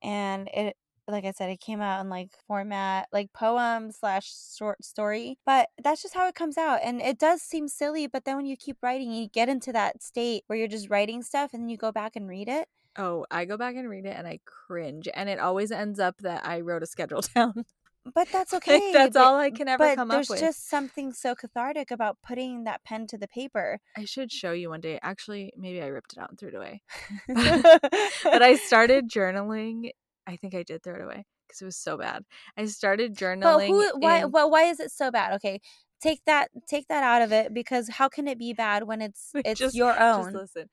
and 0.03 0.49
it, 0.55 0.77
like 1.09 1.25
I 1.25 1.33
said, 1.33 1.51
it 1.51 1.61
came 1.61 1.81
out 1.81 2.01
in 2.01 2.09
like 2.09 2.31
format, 2.47 3.09
like 3.13 3.33
poem 3.33 3.91
slash 3.93 4.33
short 4.57 4.85
story. 4.85 5.39
But 5.45 5.69
that's 5.83 6.03
just 6.03 6.15
how 6.15 6.27
it 6.29 6.35
comes 6.35 6.57
out, 6.59 6.81
and 6.83 7.01
it 7.03 7.19
does 7.19 7.43
seem 7.43 7.69
silly. 7.69 8.07
But 8.07 8.25
then 8.25 8.37
when 8.37 8.47
you 8.47 8.57
keep 8.57 8.79
writing, 8.83 9.13
you 9.13 9.29
get 9.29 9.49
into 9.49 9.73
that 9.73 10.03
state 10.03 10.45
where 10.47 10.59
you're 10.59 10.69
just 10.69 10.91
writing 10.91 11.23
stuff, 11.23 11.53
and 11.53 11.63
then 11.63 11.69
you 11.69 11.77
go 11.77 11.93
back 11.93 12.17
and 12.17 12.29
read 12.29 12.49
it. 12.49 12.69
oh, 12.97 13.27
I 13.31 13.45
go 13.45 13.57
back 13.57 13.75
and 13.77 13.89
read 13.91 14.07
it 14.07 14.17
and 14.17 14.27
I 14.27 14.39
cringe, 14.45 15.09
and 15.15 15.29
it 15.29 15.39
always 15.41 15.71
ends 15.73 15.99
up 15.99 16.17
that 16.21 16.47
I 16.47 16.61
wrote 16.61 16.83
a 16.83 16.87
schedule 16.87 17.23
down. 17.35 17.65
But 18.15 18.29
that's 18.31 18.53
Like, 18.53 18.69
okay. 18.69 18.93
that's 18.93 19.15
but- 19.15 19.25
all 19.25 19.37
I 19.37 19.51
can 19.51 19.67
ever 19.67 19.95
come 19.95 20.11
up 20.11 20.19
with. 20.21 20.29
there's 20.29 20.41
just 20.41 20.69
something 20.69 21.13
so 21.13 21.35
cathartic 21.35 21.91
about 21.91 22.19
putting 22.23 22.65
that 22.65 22.85
pen 22.85 23.07
to 23.09 23.19
the 23.19 23.27
paper. 23.27 23.81
I 23.97 24.05
should 24.05 24.31
show 24.31 24.53
you 24.53 24.69
one 24.71 24.81
day. 24.83 24.99
Actually, 25.03 25.53
maybe 25.57 25.81
I 25.83 25.87
ripped 25.87 26.13
it 26.13 26.19
out 26.19 26.29
and 26.31 26.39
threw 26.39 26.51
it 26.51 26.55
away. 26.55 26.83
but 27.29 28.43
I 28.43 28.57
started 28.57 29.09
journaling. 29.11 29.91
I 30.27 30.37
think 30.37 30.55
I 30.55 30.62
did 30.62 30.83
throw 30.83 30.95
it 30.95 31.01
away 31.03 31.25
because 31.47 31.61
it 31.62 31.64
was 31.66 31.77
so 31.77 31.97
bad. 31.99 32.25
I 32.57 32.64
started 32.66 33.14
journaling. 33.16 33.43
But 33.43 33.66
who? 33.66 33.91
Why? 33.99 34.22
in- 34.22 34.31
Well, 34.31 34.51
why 34.51 34.64
is 34.64 34.81
it 34.81 34.91
so 34.91 35.11
bad? 35.11 35.35
Okay, 35.35 35.61
take 36.01 36.20
that. 36.27 36.49
Take 36.68 36.89
that 36.89 37.03
out 37.05 37.22
of 37.22 37.33
it 37.33 37.53
because 37.53 37.89
how 37.89 38.09
can 38.09 38.27
it 38.29 38.39
be 38.39 38.53
bad 38.53 38.85
when 38.85 39.03
it's 39.03 39.31
it's 39.45 39.59
just- 39.61 39.75
your 39.75 39.93
Just 39.93 40.01
own? 40.01 40.33
listen. 40.33 40.68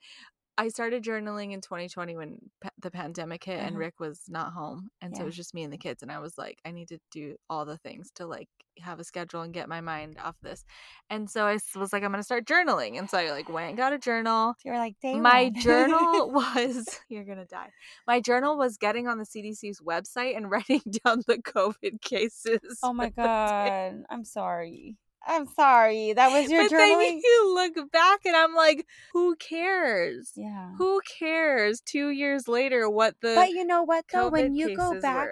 I 0.62 0.68
started 0.68 1.04
journaling 1.04 1.54
in 1.54 1.62
2020 1.62 2.16
when 2.16 2.38
pa- 2.62 2.70
the 2.80 2.92
pandemic 2.92 3.44
hit 3.44 3.60
and 3.60 3.70
Uh-huh. 3.72 3.80
Rick 3.80 4.00
was 4.00 4.22
not 4.30 4.54
home, 4.54 4.90
and 5.02 5.16
so 5.16 5.24
it 5.24 5.26
was 5.26 5.36
just 5.36 5.54
me 5.56 5.64
and 5.64 5.74
the 5.74 5.78
kids. 5.78 6.04
And 6.04 6.12
I 6.12 6.20
was 6.20 6.38
like, 6.38 6.60
I 6.64 6.72
need 6.72 6.90
to 6.90 7.00
do 7.12 7.36
all 7.50 7.66
the 7.66 7.78
things 7.80 8.12
to 8.16 8.28
like 8.28 8.48
have 8.80 9.00
a 9.00 9.04
schedule 9.04 9.42
and 9.42 9.54
get 9.54 9.68
my 9.68 9.82
mind 9.82 10.18
off 10.24 10.36
this. 10.42 10.64
And 11.10 11.30
so 11.30 11.46
I 11.46 11.58
was 11.76 11.92
like, 11.92 12.04
I'm 12.04 12.12
gonna 12.12 12.24
start 12.24 12.46
journaling. 12.46 13.00
And 13.00 13.10
so 13.10 13.18
I 13.18 13.32
like 13.32 13.50
went 13.50 13.70
and 13.70 13.78
got 13.78 13.92
a 13.92 13.98
journal. 13.98 14.54
So 14.60 14.70
you're 14.70 14.78
like 14.78 14.96
day 15.02 15.16
my 15.20 15.50
journal 15.50 16.30
was 16.40 16.88
you're 17.10 17.26
gonna 17.26 17.46
die 17.46 17.70
my 18.08 18.22
journal 18.22 18.58
was 18.58 18.78
getting 18.78 19.08
on 19.08 19.18
the 19.18 19.26
cdc's 19.26 19.82
website 19.82 20.38
and 20.38 20.50
writing 20.54 20.82
down 21.04 21.22
the 21.28 21.38
covid 21.38 22.02
cases 22.02 22.60
oh 22.84 22.94
my 22.94 23.10
for 23.10 23.16
the 23.16 23.22
day. 23.22 23.24
god, 23.24 24.04
I'm 24.10 24.24
sorry. 24.26 24.98
I'm 25.26 25.48
sorry. 25.48 26.14
That 26.14 26.32
was 26.32 26.50
your 26.52 26.64
but 26.64 26.70
then 26.72 27.20
you 27.24 27.54
look 27.54 27.92
back 27.92 28.20
and 28.26 28.36
i'm 28.36 28.56
like 28.56 28.86
who 29.14 29.36
cares 29.36 30.32
Yeah. 30.36 30.72
who 30.78 31.02
cares 31.20 31.82
two 31.82 32.10
years 32.10 32.48
later 32.48 32.90
what 32.90 33.16
the 33.22 33.36
But 33.36 33.52
you 33.52 33.66
know 33.66 33.84
what 33.84 34.06
though? 34.12 34.30
When 34.30 34.56
you 34.56 34.76
go 34.76 35.00
back, 35.00 35.28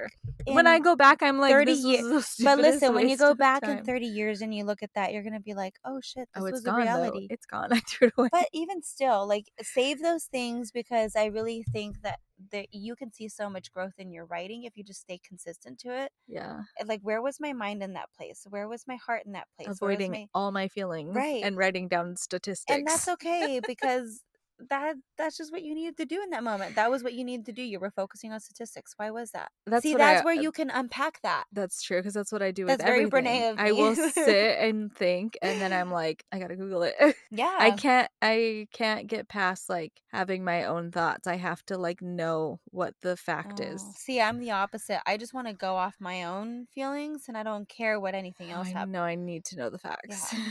when 0.46 0.68
i 0.68 0.80
go 0.80 0.96
back 0.96 1.22
i'm 1.24 1.40
like 1.40 1.52
30 1.52 1.72
this 1.74 1.86
year- 1.86 2.04
was 2.14 2.36
the 2.36 2.44
But 2.46 2.60
listen, 2.60 2.94
when 2.94 3.10
you 3.10 3.18
go 3.18 3.34
back 3.34 3.64
in 3.64 3.84
30 3.84 4.06
years 4.06 4.42
and 4.42 4.54
you 4.54 4.64
look 4.64 4.84
at 4.84 4.92
that, 4.96 5.12
you're 5.14 5.24
gonna 5.24 5.40
be 5.40 5.54
like, 5.54 5.76
"Oh 5.84 6.00
shit, 6.02 6.28
oh, 6.36 6.42
this 6.42 6.44
oh 6.44 6.46
it's 6.48 6.52
was 6.54 6.62
a 6.66 6.70
gone 6.70 6.76
reality." 6.82 7.28
though 7.28 7.34
it's 7.34 7.46
gone 7.46 7.70
i 7.74 7.80
threw 7.80 8.08
it 8.08 8.14
away 8.18 8.30
but 8.32 8.48
even 8.54 8.82
still 8.84 9.28
like 9.28 9.46
save 9.62 10.02
those 10.02 10.26
things 10.26 10.72
because 10.72 11.16
i 11.16 11.26
really 11.26 11.66
think 11.74 12.02
that 12.04 12.20
that 12.52 12.68
you 12.72 12.96
can 12.96 13.12
see 13.12 13.28
so 13.30 13.50
much 13.50 13.72
growth 13.72 13.94
in 13.98 14.12
your 14.12 14.26
writing 14.26 14.64
if 14.64 14.78
you 14.78 14.84
just 14.84 15.02
stay 15.02 15.20
consistent 15.28 15.80
to 15.80 15.90
it. 16.04 16.12
Yeah. 16.28 16.62
Like 16.86 17.02
where 17.02 17.22
was 17.22 17.40
my 17.40 17.54
mind 17.54 17.84
in 17.84 17.94
that 17.94 18.10
place? 18.18 18.46
Where 18.50 18.68
was 18.68 18.86
my 18.88 18.96
heart 18.96 19.24
in 19.26 19.34
that 19.34 19.48
place? 19.58 19.70
Avoiding 19.70 20.12
my- 20.12 20.28
all 20.34 20.52
my 20.52 20.68
feelings 20.68 21.16
Right. 21.16 21.44
and 21.44 21.58
writing 21.58 21.88
down 21.88 22.16
statistics. 22.16 22.76
And 22.78 22.88
that's 22.88 23.08
okay 23.08 23.60
because 23.66 24.22
that 24.70 24.96
that's 25.18 25.38
just 25.38 25.52
what 25.52 25.64
you 25.64 25.74
needed 25.74 25.96
to 25.98 26.06
do 26.06 26.22
in 26.22 26.30
that 26.32 26.44
moment 26.44 26.76
that 26.76 26.90
was 26.92 27.04
what 27.04 27.14
you 27.14 27.24
needed 27.24 27.46
to 27.46 27.52
do 27.54 27.62
you 27.62 27.80
were 27.80 27.92
focusing 27.92 28.32
on 28.34 28.40
statistics 28.40 28.94
why 28.98 29.10
was 29.10 29.32
that 29.32 29.50
That's 29.66 29.84
see 29.84 29.96
that's 29.96 30.22
I- 30.22 30.26
where 30.26 30.38
uh, 30.38 30.42
you 30.42 30.52
can 30.52 30.70
unpack 30.70 31.22
that 31.24 31.46
That's 31.52 31.82
true 31.82 31.98
because 32.00 32.14
that's 32.14 32.32
what 32.32 32.42
I 32.42 32.52
do 32.52 32.66
That's 32.66 32.80
with 32.84 32.86
very 32.88 33.04
everything. 33.06 33.26
Brene 33.26 33.52
of 33.54 33.60
I 33.60 33.72
will 33.72 33.96
sit 33.96 34.60
and 34.60 34.94
think, 34.94 35.38
and 35.42 35.62
then 35.62 35.72
I'm 35.74 35.92
like, 36.02 36.24
I 36.32 36.40
gotta 36.40 36.56
Google 36.56 36.84
it. 36.84 36.96
yeah 37.32 37.56
I 37.58 37.72
can't. 37.72 38.10
I 38.22 38.68
can't 38.74 39.08
get 39.08 39.28
past 39.28 39.70
like 39.70 39.94
having 40.12 40.44
my 40.44 40.66
own 40.66 40.92
thoughts. 40.92 41.28
I 41.28 41.36
have 41.38 41.64
to 41.68 41.78
like 41.78 42.02
know 42.02 42.60
what 42.72 42.94
the 43.02 43.16
fact 43.18 43.60
oh, 43.62 43.64
is. 43.64 43.84
Oh, 43.86 43.94
see 43.98 44.20
i'm 44.22 44.40
the 44.40 44.52
opposite 44.52 45.00
i 45.06 45.18
just 45.18 45.34
want 45.34 45.48
to 45.48 45.54
go 45.54 45.76
off 45.76 45.96
my 46.00 46.24
own 46.24 46.68
feelings 46.74 47.26
and 47.28 47.38
i 47.38 47.44
don't 47.44 47.68
care 47.70 48.00
what 48.00 48.16
anything 48.16 48.50
Oh, 48.52 48.58
else 48.58 48.68
I 48.68 48.72
happens 48.72 48.94
know 48.94 49.04
I 49.04 49.16
need 49.16 49.46
to 49.46 49.58
know 49.58 49.70
the 49.70 49.78
facts. 49.80 50.34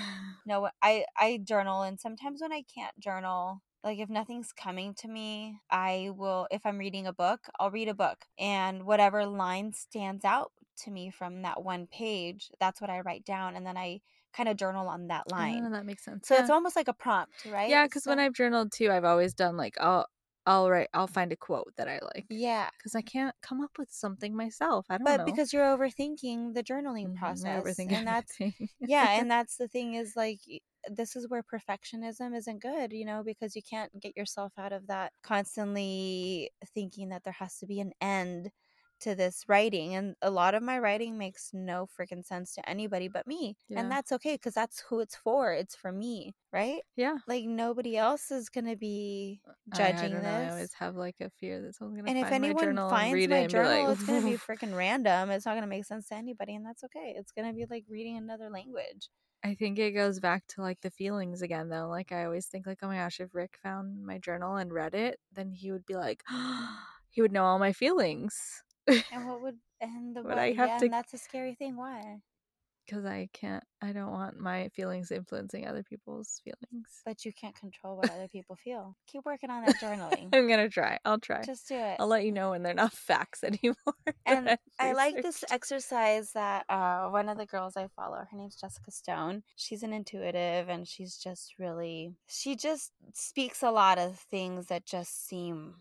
No, 0.46 0.68
I 0.82 1.04
I 1.18 1.40
journal, 1.44 1.82
and 1.82 2.00
sometimes 2.00 2.40
when 2.40 2.52
I 2.52 2.62
can't 2.74 2.98
journal, 2.98 3.60
like 3.84 3.98
if 3.98 4.08
nothing's 4.10 4.52
coming 4.52 4.94
to 4.94 5.08
me, 5.08 5.60
I 5.70 6.10
will 6.14 6.48
if 6.50 6.66
I'm 6.66 6.78
reading 6.78 7.06
a 7.06 7.12
book, 7.12 7.46
I'll 7.60 7.70
read 7.70 7.88
a 7.88 7.94
book 7.94 8.26
and 8.38 8.84
whatever 8.84 9.26
line 9.26 9.72
stands 9.72 10.24
out 10.24 10.52
to 10.78 10.90
me 10.90 11.10
from 11.10 11.42
that 11.42 11.62
one 11.62 11.86
page, 11.86 12.50
that's 12.60 12.80
what 12.80 12.90
I 12.90 13.00
write 13.00 13.24
down 13.24 13.56
and 13.56 13.66
then 13.66 13.76
I 13.76 14.00
kind 14.32 14.48
of 14.48 14.56
journal 14.56 14.88
on 14.88 15.08
that 15.08 15.28
line. 15.28 15.66
Oh, 15.66 15.70
that 15.70 15.86
makes 15.86 16.04
sense. 16.04 16.28
So 16.28 16.34
yeah. 16.34 16.38
it's 16.38 16.50
almost 16.50 16.76
like 16.76 16.88
a 16.88 16.94
prompt, 16.94 17.44
right? 17.44 17.78
Yeah, 17.78 17.86
because 17.86 18.06
when 18.06 18.18
I've 18.18 18.32
journaled 18.34 18.72
too, 18.72 18.90
I've 18.90 19.04
always 19.04 19.34
done 19.34 19.56
like 19.56 19.76
I'll 19.80 20.06
I'll 20.46 20.70
write 20.70 20.88
I'll 20.94 21.06
find 21.06 21.32
a 21.32 21.36
quote 21.36 21.74
that 21.76 21.88
I 21.88 21.98
like. 22.14 22.26
yeah, 22.28 22.70
Because 22.78 22.94
I 22.94 23.02
can't 23.02 23.34
come 23.42 23.60
up 23.60 23.78
with 23.78 23.90
something 23.90 24.34
myself. 24.36 24.86
I 24.90 24.98
don't 24.98 25.08
know. 25.08 25.16
but 25.16 25.24
know. 25.24 25.38
because 25.38 25.52
you're 25.52 25.64
overthinking 25.64 26.54
the 26.54 26.62
journaling 26.62 27.12
Mhm, 27.14 27.14
process, 27.14 27.82
overthink 27.82 27.92
and 27.92 28.06
that's 28.06 28.38
yeah, 28.84 29.18
and 29.20 29.30
that's 29.30 29.56
the 29.56 29.68
thing 29.68 29.94
is 29.94 30.16
like 30.16 30.40
this 30.90 31.16
is 31.16 31.28
where 31.28 31.42
perfectionism 31.42 32.36
isn't 32.36 32.62
good, 32.62 32.92
you 32.92 33.04
know, 33.04 33.22
because 33.24 33.54
you 33.56 33.62
can't 33.68 33.90
get 34.00 34.16
yourself 34.16 34.52
out 34.58 34.72
of 34.72 34.86
that 34.88 35.12
constantly 35.22 36.50
thinking 36.74 37.10
that 37.10 37.24
there 37.24 37.36
has 37.38 37.58
to 37.58 37.66
be 37.66 37.80
an 37.80 37.92
end 38.00 38.50
to 39.00 39.14
this 39.14 39.44
writing 39.48 39.94
and 39.94 40.16
a 40.22 40.30
lot 40.30 40.54
of 40.54 40.62
my 40.62 40.78
writing 40.78 41.16
makes 41.16 41.50
no 41.52 41.86
freaking 41.98 42.24
sense 42.24 42.54
to 42.54 42.68
anybody 42.68 43.08
but 43.08 43.26
me 43.26 43.56
Yeah. 43.68 43.80
and 43.80 43.90
that's 43.90 44.12
okay 44.12 44.34
because 44.34 44.54
that's 44.54 44.80
who 44.80 45.00
it's 45.00 45.14
for 45.14 45.52
it's 45.52 45.76
for 45.76 45.92
me 45.92 46.34
right 46.52 46.80
yeah. 46.96 47.18
like 47.28 47.44
nobody 47.44 47.96
else 47.96 48.30
is 48.30 48.48
gonna 48.48 48.76
be 48.76 49.40
uh, 49.48 49.52
judging 49.76 49.98
I, 49.98 50.08
don't 50.08 50.22
know. 50.22 50.28
I 50.28 50.50
always 50.50 50.72
have 50.74 50.96
like 50.96 51.16
a 51.20 51.30
fear 51.30 51.62
that 51.62 51.74
someone's 51.76 51.98
gonna 51.98 52.10
and 52.10 52.18
if 52.18 52.30
my 52.30 52.36
anyone 52.36 52.64
journal 52.64 52.90
finds 52.90 53.28
my 53.28 53.46
journal 53.46 53.84
like, 53.84 53.96
it's 53.96 54.06
gonna 54.06 54.26
be 54.26 54.36
freaking 54.36 54.76
random 54.76 55.30
it's 55.30 55.46
not 55.46 55.54
gonna 55.54 55.66
make 55.66 55.84
sense 55.84 56.08
to 56.08 56.14
anybody 56.14 56.54
and 56.54 56.66
that's 56.66 56.82
okay 56.84 57.14
it's 57.16 57.32
gonna 57.32 57.52
be 57.52 57.66
like 57.70 57.84
reading 57.88 58.16
another 58.16 58.50
language 58.50 59.08
I 59.44 59.54
think 59.54 59.78
it 59.78 59.92
goes 59.92 60.20
back 60.20 60.46
to 60.48 60.62
like 60.62 60.80
the 60.80 60.90
feelings 60.90 61.42
again 61.42 61.68
though. 61.68 61.88
Like 61.88 62.12
I 62.12 62.24
always 62.24 62.46
think 62.46 62.66
like, 62.66 62.78
oh 62.82 62.88
my 62.88 62.96
gosh, 62.96 63.20
if 63.20 63.34
Rick 63.34 63.58
found 63.62 64.04
my 64.04 64.18
journal 64.18 64.56
and 64.56 64.72
read 64.72 64.94
it, 64.94 65.20
then 65.32 65.52
he 65.52 65.70
would 65.72 65.86
be 65.86 65.96
like 65.96 66.22
he 67.10 67.22
would 67.22 67.32
know 67.32 67.44
all 67.44 67.58
my 67.58 67.72
feelings. 67.72 68.62
and 69.10 69.24
what 69.26 69.40
would 69.40 69.58
and 69.80 70.16
the 70.16 70.22
But 70.22 70.38
what, 70.38 70.38
I 70.38 70.52
have 70.52 70.70
yeah, 70.70 70.78
to- 70.78 70.90
that's 70.90 71.14
a 71.14 71.18
scary 71.18 71.54
thing 71.54 71.76
why 71.76 72.20
Because 72.88 73.04
I 73.04 73.28
can't 73.32 73.62
I 73.82 73.92
don't 73.92 74.10
want 74.10 74.40
my 74.40 74.68
feelings 74.70 75.10
influencing 75.10 75.66
other 75.66 75.82
people's 75.82 76.40
feelings. 76.42 76.88
but 77.04 77.24
you 77.24 77.32
can't 77.32 77.54
control 77.54 77.96
what 77.96 78.10
other 78.10 78.28
people 78.28 78.56
feel 78.64 78.96
keep 79.06 79.24
working 79.24 79.50
on 79.50 79.64
that 79.64 79.76
journaling 79.76 80.28
I'm 80.32 80.48
gonna 80.48 80.68
try. 80.68 80.98
I'll 81.04 81.18
try. 81.18 81.42
just 81.42 81.68
do 81.68 81.74
it 81.76 81.96
I'll 82.00 82.06
let 82.08 82.24
you 82.24 82.32
know 82.32 82.50
when 82.50 82.62
they're 82.62 82.74
not 82.74 82.92
facts 83.08 83.44
anymore. 83.44 83.76
and 84.26 84.56
I've 84.78 84.96
like 84.96 85.22
this 85.22 85.44
exercise 85.50 86.32
that 86.32 86.64
uh, 86.68 87.08
one 87.08 87.28
of 87.28 87.38
the 87.38 87.46
girls 87.46 87.76
I 87.76 87.88
follow, 87.94 88.16
her 88.16 88.36
name's 88.36 88.56
Jessica 88.56 88.90
Stone. 88.90 89.42
She's 89.56 89.82
an 89.82 89.92
intuitive 89.92 90.68
and 90.68 90.86
she's 90.88 91.16
just 91.16 91.54
really, 91.58 92.14
she 92.26 92.56
just 92.56 92.92
speaks 93.12 93.62
a 93.62 93.70
lot 93.70 93.98
of 93.98 94.18
things 94.18 94.66
that 94.66 94.84
just 94.86 95.26
seem 95.28 95.76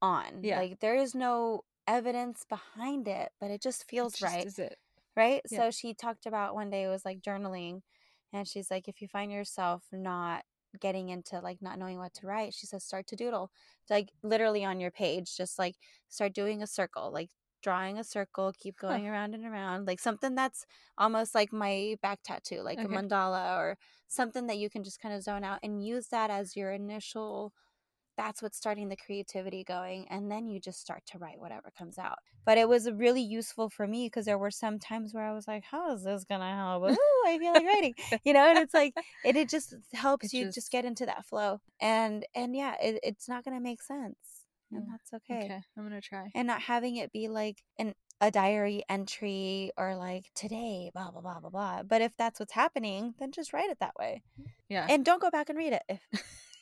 on. 0.00 0.42
Yeah. 0.42 0.58
Like 0.60 0.80
there 0.80 0.96
is 0.96 1.14
no 1.14 1.64
evidence 1.86 2.44
behind 2.48 3.08
it, 3.08 3.30
but 3.40 3.50
it 3.50 3.62
just 3.62 3.82
It 3.82 3.88
feels 3.88 4.14
just 4.14 4.22
right. 4.22 4.46
Is 4.46 4.58
it? 4.58 4.76
Right? 5.16 5.42
Yeah. 5.50 5.60
So 5.60 5.70
she 5.70 5.94
talked 5.94 6.26
about 6.26 6.54
one 6.54 6.70
day 6.70 6.84
it 6.84 6.88
was 6.88 7.04
like 7.04 7.20
journaling, 7.22 7.82
and 8.32 8.46
she's 8.48 8.70
like, 8.70 8.88
if 8.88 9.00
you 9.02 9.08
find 9.08 9.32
yourself 9.32 9.84
not 9.92 10.44
getting 10.80 11.08
into 11.08 11.40
like 11.40 11.62
not 11.62 11.78
knowing 11.78 11.98
what 11.98 12.14
to 12.14 12.26
write, 12.26 12.54
she 12.54 12.66
says 12.66 12.84
start 12.84 13.06
to 13.08 13.16
doodle, 13.16 13.50
like 13.90 14.10
literally 14.22 14.64
on 14.64 14.80
your 14.80 14.90
page, 14.90 15.36
just 15.36 15.58
like 15.58 15.76
start 16.08 16.34
doing 16.34 16.62
a 16.62 16.66
circle, 16.66 17.10
like 17.12 17.30
drawing 17.62 17.98
a 17.98 18.04
circle, 18.04 18.52
keep 18.58 18.76
Huh. 18.88 18.98
going 18.98 19.06
around 19.08 19.34
and 19.34 19.44
around, 19.46 19.86
like 19.86 20.00
something 20.00 20.34
that's 20.34 20.64
almost 20.98 21.34
like 21.34 21.52
my 21.52 21.96
back 22.02 22.20
tattoo, 22.22 22.60
like 22.62 22.84
a 22.84 22.88
mandala 22.88 23.56
or 23.58 23.78
something 24.08 24.46
that 24.46 24.58
you 24.58 24.70
can 24.70 24.84
just 24.84 25.00
kind 25.00 25.14
of 25.14 25.22
zone 25.22 25.44
out 25.44 25.58
and 25.62 25.84
use 25.84 26.08
that 26.08 26.30
as 26.30 26.56
your 26.56 26.70
initial 26.72 27.52
that's 28.16 28.40
what's 28.42 28.56
starting 28.56 28.88
the 28.88 28.96
creativity 28.96 29.62
going 29.64 30.06
and 30.10 30.30
then 30.30 30.46
you 30.46 30.58
just 30.60 30.80
start 30.80 31.02
to 31.06 31.18
write 31.18 31.38
whatever 31.38 31.70
comes 31.78 31.98
out 31.98 32.18
but 32.44 32.58
it 32.58 32.68
was 32.68 32.90
really 32.90 33.22
useful 33.22 33.68
for 33.68 33.86
me 33.86 34.06
because 34.06 34.24
there 34.24 34.38
were 34.38 34.50
some 34.50 34.78
times 34.78 35.12
where 35.14 35.24
i 35.24 35.32
was 35.32 35.46
like 35.46 35.64
how 35.64 35.92
is 35.94 36.02
this 36.04 36.24
gonna 36.24 36.54
help 36.56 36.82
Ooh, 36.84 36.96
i 37.26 37.38
feel 37.38 37.52
like 37.52 37.64
writing 37.66 37.94
you 38.24 38.32
know 38.32 38.48
and 38.48 38.58
it's 38.58 38.74
like 38.74 38.94
it, 39.24 39.36
it 39.36 39.48
just 39.48 39.74
helps 39.92 40.26
It 40.26 40.36
you 40.36 40.44
just, 40.46 40.54
just- 40.56 40.72
get 40.72 40.84
into 40.84 41.06
that 41.06 41.24
flow 41.26 41.60
and 41.80 42.24
and 42.34 42.54
yeah 42.56 42.74
it, 42.82 43.00
it's 43.02 43.28
not 43.28 43.44
gonna 43.44 43.60
make 43.60 43.82
sense 43.82 44.16
and 44.72 44.82
Yeah. 44.82 44.96
that's 44.96 45.12
okay. 45.30 45.44
Okay. 45.44 45.60
I'm 45.78 45.84
gonna 45.84 46.00
try. 46.00 46.30
and 46.34 46.48
not 46.48 46.60
having 46.62 46.96
it 46.96 47.12
be 47.12 47.28
like 47.28 47.62
an 47.78 47.94
a 48.20 48.30
diary 48.30 48.82
entry 48.88 49.70
or 49.76 49.94
like 49.94 50.30
today 50.34 50.90
blah 50.94 51.10
blah 51.10 51.20
blah 51.20 51.38
blah 51.38 51.50
blah 51.50 51.82
but 51.82 52.00
if 52.02 52.16
that's 52.16 52.40
what's 52.40 52.54
happening 52.54 53.14
then 53.20 53.30
just 53.30 53.52
write 53.52 53.68
it 53.70 53.78
that 53.80 53.92
way 53.98 54.22
Yeah. 54.68 54.86
and 54.88 55.04
don't 55.04 55.20
go 55.20 55.30
back 55.30 55.50
and 55.50 55.58
read 55.58 55.74
it 55.74 55.82
if 55.88 56.00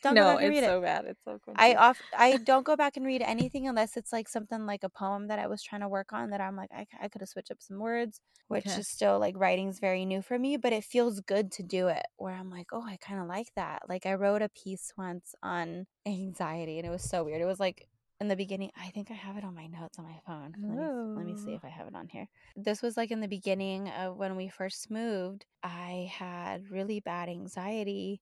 don't 0.05 0.15
go 0.15 0.23
no, 0.23 0.25
back 0.25 0.41
and 0.43 0.47
it's 0.47 0.61
read 0.61 0.65
it 0.65 0.67
so 0.69 0.81
bad. 0.81 1.05
It's 1.07 1.25
so 1.25 1.39
I 1.57 1.71
cringy. 1.71 1.77
off 1.77 2.01
I 2.17 2.37
don't 2.39 2.65
go 2.65 2.77
back 2.77 2.97
and 2.97 3.07
read 3.07 3.23
anything 3.23 3.67
unless 3.69 3.97
it's 3.97 4.13
like 4.13 4.29
something 4.29 4.67
like 4.67 4.85
a 4.85 4.89
poem 4.89 5.29
that 5.29 5.39
I 5.39 5.47
was 5.49 5.63
trying 5.63 5.81
to 5.83 5.89
work 5.89 6.13
on 6.13 6.31
that 6.31 6.41
I'm 6.41 6.57
like 6.57 6.71
I, 6.73 6.87
I 7.03 7.09
could 7.09 7.21
have 7.23 7.29
switched 7.29 7.51
up 7.51 7.63
some 7.63 7.79
words, 7.79 8.21
which 8.49 8.67
Okay. 8.67 8.79
is 8.79 8.89
still 8.89 9.19
like 9.19 9.35
writing's 9.37 9.79
very 9.81 10.05
new 10.05 10.23
for 10.23 10.39
me, 10.39 10.57
but 10.57 10.73
it 10.73 10.85
feels 10.85 11.21
good 11.21 11.53
to 11.53 11.63
do 11.63 11.89
it. 11.89 12.05
Where 12.17 12.35
I'm 12.35 12.51
like, 12.51 12.69
oh, 12.73 12.85
I 12.87 12.97
kind 13.01 13.21
of 13.21 13.27
like 13.29 13.49
that. 13.57 13.83
Like 13.89 14.07
I 14.07 14.15
wrote 14.15 14.43
a 14.43 14.49
piece 14.49 14.93
once 14.97 15.35
on 15.43 15.87
anxiety, 16.07 16.79
and 16.79 16.87
it 16.87 16.91
was 16.91 17.03
so 17.09 17.25
weird. 17.25 17.41
It 17.41 17.47
was 17.47 17.61
like 17.61 17.89
in 18.21 18.29
the 18.29 18.37
beginning. 18.37 18.71
I 18.77 18.91
think 18.91 19.11
I 19.11 19.15
have 19.15 19.37
it 19.37 19.45
on 19.45 19.55
my 19.55 19.67
notes 19.67 19.99
on 19.99 20.05
my 20.05 20.21
phone. 20.27 20.55
Let 20.69 20.79
me 20.79 20.91
let 21.17 21.27
me 21.27 21.37
see 21.37 21.53
Oh. 21.53 21.57
if 21.57 21.65
I 21.65 21.69
have 21.69 21.87
it 21.89 21.95
on 21.95 22.09
here. 22.09 22.27
This 22.57 22.83
was 22.83 22.97
like 22.97 23.11
in 23.11 23.21
the 23.21 23.29
beginning 23.29 23.89
of 23.89 24.17
when 24.17 24.37
we 24.37 24.49
first 24.49 24.91
moved. 24.91 25.47
I 25.63 26.11
had 26.13 26.71
really 26.71 27.01
bad 27.01 27.29
anxiety. 27.29 28.21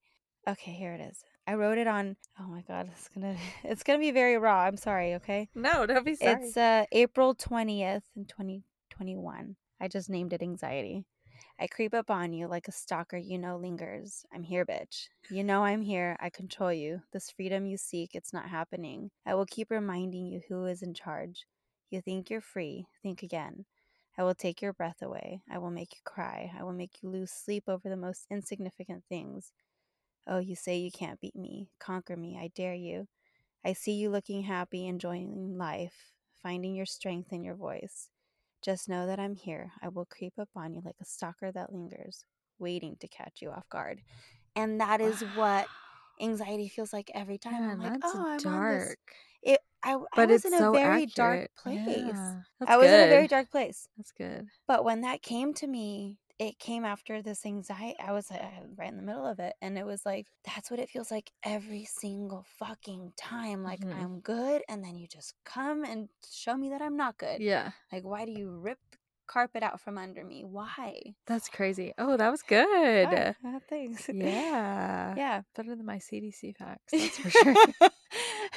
Okay, 0.49 0.73
here 0.73 0.93
it 0.95 1.01
is. 1.01 1.23
I 1.47 1.55
wrote 1.55 1.79
it 1.79 1.87
on. 1.87 2.17
Oh 2.39 2.47
my 2.47 2.63
god, 2.63 2.89
it's 2.93 3.09
gonna 3.09 3.37
it's 3.65 3.83
gonna 3.83 3.99
be 3.99 4.11
very 4.11 4.39
raw. 4.39 4.61
I'm 4.61 4.77
sorry. 4.77 5.15
Okay, 5.15 5.49
no, 5.55 5.87
don't 5.87 6.05
be 6.05 6.15
sorry. 6.15 6.45
it's 6.45 6.57
uh 6.57 6.85
April 6.93 7.35
twentieth 7.35 8.05
in 8.17 8.27
twenty 8.27 8.65
twenty 8.91 9.17
one. 9.17 9.57
I 9.81 9.89
just 9.89 10.09
named 10.09 10.33
it 10.33 10.43
anxiety. 10.43 11.05
I 11.59 11.67
creep 11.67 11.95
up 11.95 12.11
on 12.11 12.33
you 12.33 12.49
like 12.49 12.69
a 12.69 12.73
stalker 12.73 13.17
you 13.17 13.39
know 13.39 13.57
lingers. 13.57 14.25
I'm 14.33 14.43
here, 14.43 14.65
bitch. 14.65 15.09
You 15.31 15.45
know 15.45 15.65
I'm 15.65 15.83
here. 15.83 16.17
I 16.21 16.31
control 16.31 16.73
you. 16.73 17.03
This 17.13 17.31
freedom 17.31 17.67
you 17.67 17.77
seek, 17.77 18.15
it's 18.15 18.33
not 18.33 18.49
happening. 18.49 19.11
I 19.27 19.35
will 19.35 19.47
keep 19.47 19.71
reminding 19.71 20.27
you 20.27 20.41
who 20.49 20.67
is 20.67 20.83
in 20.83 20.95
charge. 20.95 21.47
You 21.91 22.01
think 22.01 22.31
you're 22.31 22.41
free. 22.41 22.87
Think 23.03 23.23
again. 23.23 23.65
I 24.17 24.23
will 24.25 24.35
take 24.35 24.61
your 24.61 24.73
breath 24.73 25.03
away. 25.03 25.43
I 25.51 25.59
will 25.59 25.71
make 25.71 25.95
you 25.95 26.01
cry. 26.05 26.53
I 26.59 26.63
will 26.63 26.73
make 26.73 27.03
you 27.03 27.09
lose 27.09 27.31
sleep 27.31 27.65
over 27.67 27.89
the 27.89 27.97
most 27.97 28.27
insignificant 28.31 29.05
things. 29.09 29.53
Oh, 30.27 30.39
you 30.39 30.55
say 30.55 30.77
you 30.79 30.91
can't 30.91 31.21
beat 31.21 31.37
me. 31.37 31.71
Conquer 31.81 32.17
me. 32.17 32.39
I 32.41 32.51
dare 32.55 32.75
you. 32.75 33.09
I 33.65 33.73
see 33.73 33.93
you 33.93 34.11
looking 34.11 34.43
happy, 34.43 34.87
enjoying 34.87 35.57
life, 35.57 36.13
finding 36.43 36.75
your 36.75 36.87
strength 36.87 37.33
in 37.33 37.43
your 37.45 37.55
voice. 37.55 38.09
Just 38.63 38.89
know 38.89 39.07
that 39.07 39.19
I'm 39.19 39.35
here. 39.35 39.73
I 39.83 39.89
will 39.89 40.05
creep 40.05 40.35
up 40.39 40.49
on 40.55 40.75
you 40.75 40.83
like 40.85 40.97
a 41.01 41.05
stalker 41.05 41.51
that 41.53 41.73
lingers, 41.73 42.25
waiting 42.59 42.97
to 43.01 43.09
catch 43.09 43.41
you 43.41 43.51
off 43.51 43.69
guard. 43.69 44.01
And 44.55 44.81
that 44.81 45.01
is 45.01 45.21
what 45.37 45.67
anxiety 46.21 46.69
feels 46.69 46.93
like 46.93 47.11
every 47.15 47.39
time. 47.39 47.55
Man, 47.55 47.71
I'm 47.71 47.79
like, 47.81 48.01
oh, 48.05 48.25
I'm 48.27 48.39
dark. 48.39 48.99
It, 49.43 49.61
I, 49.83 49.93
I 49.95 49.97
But 50.15 50.31
was 50.31 50.45
it's 50.45 50.45
in 50.45 50.55
a 50.55 50.59
so 50.59 50.73
very 50.73 51.07
accurate. 51.07 51.15
dark 51.15 51.51
place. 51.57 51.79
Yeah. 51.89 52.41
I 52.67 52.77
was 52.77 52.87
in 52.89 53.01
a 53.01 53.09
very 53.09 53.23
good. 53.23 53.31
dark 53.31 53.51
place. 53.51 53.89
That's 53.97 54.13
good. 54.13 54.47
But 54.69 54.85
when 54.85 55.01
that 55.01 55.23
came 55.23 55.55
to 55.55 55.67
me, 55.67 56.19
it 56.49 56.59
came 56.59 56.85
after 56.85 57.23
this 57.23 57.47
anxiety. 57.47 57.97
I 58.05 58.13
was 58.13 58.31
uh, 58.31 58.39
right 58.77 58.91
in 58.91 58.97
the 58.97 59.03
middle 59.03 59.27
of 59.27 59.39
it. 59.39 59.55
And 59.63 59.79
it 59.79 59.87
was 59.87 60.05
like, 60.05 60.27
that's 60.45 60.71
what 60.71 60.81
it 60.81 60.91
feels 60.91 61.11
like 61.11 61.31
every 61.45 61.85
single 61.85 62.45
fucking 62.59 63.13
time. 63.17 63.63
Like, 63.63 63.81
Mhm. 63.81 63.95
I'm 64.03 64.21
good. 64.21 64.63
And 64.69 64.83
then 64.85 64.97
you 64.99 65.07
just 65.07 65.35
come 65.45 65.85
and 65.85 66.09
show 66.31 66.57
me 66.57 66.71
that 66.71 66.83
I'm 66.83 66.97
not 66.97 67.17
good. 67.19 67.41
Yeah. 67.41 67.71
Like, 67.93 68.05
why 68.05 68.25
do 68.25 68.33
you 68.33 68.51
rip 68.51 68.79
the 68.91 68.99
carpet 69.29 69.63
out 69.63 69.81
from 69.81 69.97
under 69.99 70.25
me? 70.25 70.45
Why? 70.45 71.15
That's 71.27 71.49
crazy. 71.49 71.95
Oh, 71.97 72.17
that 72.17 72.31
was 72.31 72.43
good. 72.43 73.09
Thanks. 73.69 74.09
Yeah. 74.13 75.15
yeah. 75.17 75.43
Better 75.55 75.77
than 75.77 75.87
my 75.87 75.99
CDC 75.99 76.57
facts. 76.57 76.93
That's 76.93 77.19
for 77.19 77.31
sure. 77.41 77.55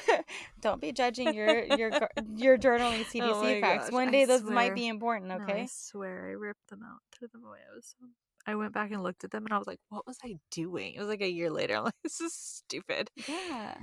Don't 0.61 0.81
be 0.81 0.91
judging 0.91 1.33
your 1.33 1.63
your 1.75 1.91
your 2.35 2.57
journaling 2.57 3.03
CDC 3.05 3.21
Oh 3.57 3.61
facts. 3.61 3.85
gosh, 3.85 3.93
One 3.93 4.09
I 4.09 4.11
day 4.11 4.25
those 4.25 4.41
swear. 4.41 4.53
might 4.53 4.75
be 4.75 4.87
important. 4.87 5.29
No, 5.29 5.39
I 5.47 5.67
swear 5.69 6.27
I 6.29 6.31
ripped 6.33 6.69
them 6.69 6.81
out, 6.83 6.99
threw 7.17 7.27
them 7.31 7.43
away. 7.45 7.59
I 7.71 7.75
was 7.75 7.95
so 7.99 8.07
I 8.47 8.53
went 8.53 8.73
back 8.73 8.91
and 8.91 9.01
looked 9.01 9.23
at 9.23 9.31
them 9.31 9.43
and 9.45 9.53
I 9.53 9.57
was 9.57 9.65
like, 9.65 9.79
what 9.89 10.05
was 10.05 10.17
I 10.23 10.35
doing? 10.51 10.93
It 10.93 10.99
was 10.99 11.07
like 11.09 11.21
a 11.21 11.27
year 11.29 11.49
later. 11.49 11.75
I'm 11.77 11.85
like, 11.85 11.95
this 12.03 12.21
is 12.21 12.31
stupid. 12.35 13.09
Yeah. 13.27 13.73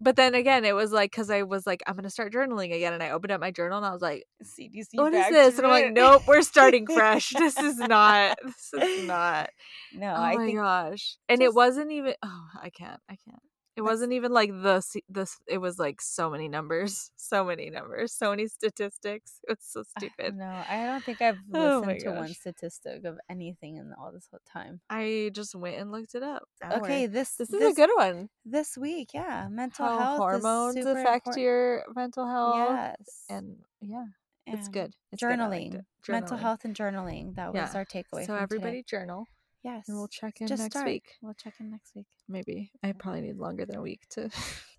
But 0.00 0.16
then 0.16 0.34
again, 0.34 0.64
it 0.64 0.74
was 0.74 0.90
like, 0.90 1.10
because 1.10 1.28
I 1.30 1.42
was 1.42 1.66
like, 1.66 1.82
I'm 1.86 1.96
going 1.96 2.04
to 2.04 2.10
start 2.10 2.32
journaling 2.32 2.74
again. 2.74 2.94
And 2.94 3.02
I 3.02 3.10
opened 3.10 3.32
up 3.32 3.42
my 3.42 3.50
journal 3.50 3.76
and 3.76 3.84
I 3.86 3.90
was 3.92 4.00
like, 4.00 4.24
CDC. 4.42 4.86
what 4.94 5.12
is 5.12 5.28
this? 5.28 5.58
And 5.58 5.66
I'm 5.66 5.70
like, 5.70 5.92
nope, 5.92 6.22
we're 6.26 6.40
starting 6.40 6.86
fresh. 6.86 7.28
this 7.38 7.58
is 7.58 7.76
not, 7.76 8.38
this 8.42 8.72
is 8.82 9.06
not. 9.06 9.50
No, 9.92 10.06
Oh 10.08 10.14
I 10.22 10.36
my 10.36 10.46
think 10.46 10.58
gosh. 10.58 11.18
And 11.28 11.42
it 11.42 11.52
wasn't 11.52 11.92
even, 11.92 12.14
oh, 12.22 12.46
I 12.62 12.70
can't, 12.70 13.00
I 13.10 13.16
can't. 13.22 13.42
It 13.76 13.82
wasn't 13.82 14.12
even 14.14 14.32
like 14.32 14.50
the 14.50 14.82
this. 15.08 15.38
It 15.46 15.58
was 15.58 15.78
like 15.78 16.00
so 16.00 16.30
many 16.30 16.48
numbers, 16.48 17.10
so 17.16 17.44
many 17.44 17.68
numbers, 17.70 18.12
so 18.12 18.30
many 18.30 18.46
statistics. 18.48 19.40
It 19.48 19.58
was 19.58 19.66
so 19.66 19.82
stupid. 19.98 20.34
No, 20.36 20.46
I 20.68 20.84
don't 20.86 21.04
think 21.04 21.20
I've 21.20 21.38
Oh 21.54 21.80
listened 21.80 22.00
to 22.00 22.10
one 22.12 22.32
statistic 22.34 23.04
of 23.04 23.18
anything 23.28 23.76
in 23.76 23.92
all 23.98 24.12
this 24.12 24.28
whole 24.30 24.40
time. 24.50 24.80
I 24.88 25.30
just 25.34 25.54
went 25.54 25.76
and 25.76 25.92
looked 25.92 26.14
it 26.14 26.22
up. 26.22 26.44
Okay, 26.72 27.06
this 27.06 27.34
this 27.34 27.52
is 27.52 27.62
a 27.62 27.74
good 27.74 27.90
one. 27.96 28.28
this 28.44 28.78
week, 28.78 29.10
yeah, 29.12 29.48
mental 29.50 29.86
How 29.86 29.98
health 29.98 30.18
hormones 30.18 30.76
affect 30.76 31.26
impor- 31.28 31.36
your 31.38 31.84
mental 31.94 32.26
health. 32.26 32.56
Yes, 32.56 33.24
and 33.28 33.58
yeah, 33.82 34.06
it's 34.46 34.68
good. 34.68 34.94
It's 35.12 35.22
good. 35.22 35.28
I 35.32 35.36
Journaling, 35.36 35.84
mental 36.08 36.36
health, 36.38 36.64
and 36.64 36.74
journaling. 36.74 37.34
That 37.34 37.52
was 37.52 37.70
Yeah. 37.74 37.78
our 37.78 37.84
takeaway. 37.84 38.24
So 38.26 38.34
everybody 38.34 38.82
today. 38.82 38.84
journal, 38.88 39.26
yes, 39.66 39.88
and 39.88 39.96
we'll 39.98 40.08
check 40.08 40.40
in 40.40 40.46
just 40.46 40.62
next 40.62 40.74
start. 40.74 40.86
week. 40.86 41.04
We'll 41.22 41.34
check 41.34 41.54
in 41.60 41.70
next 41.70 41.94
week. 41.94 42.06
Maybe 42.28 42.70
I 42.82 42.92
probably 42.92 43.20
need 43.22 43.36
longer 43.36 43.66
than 43.66 43.76
a 43.76 43.82
week 43.82 44.02
to 44.10 44.30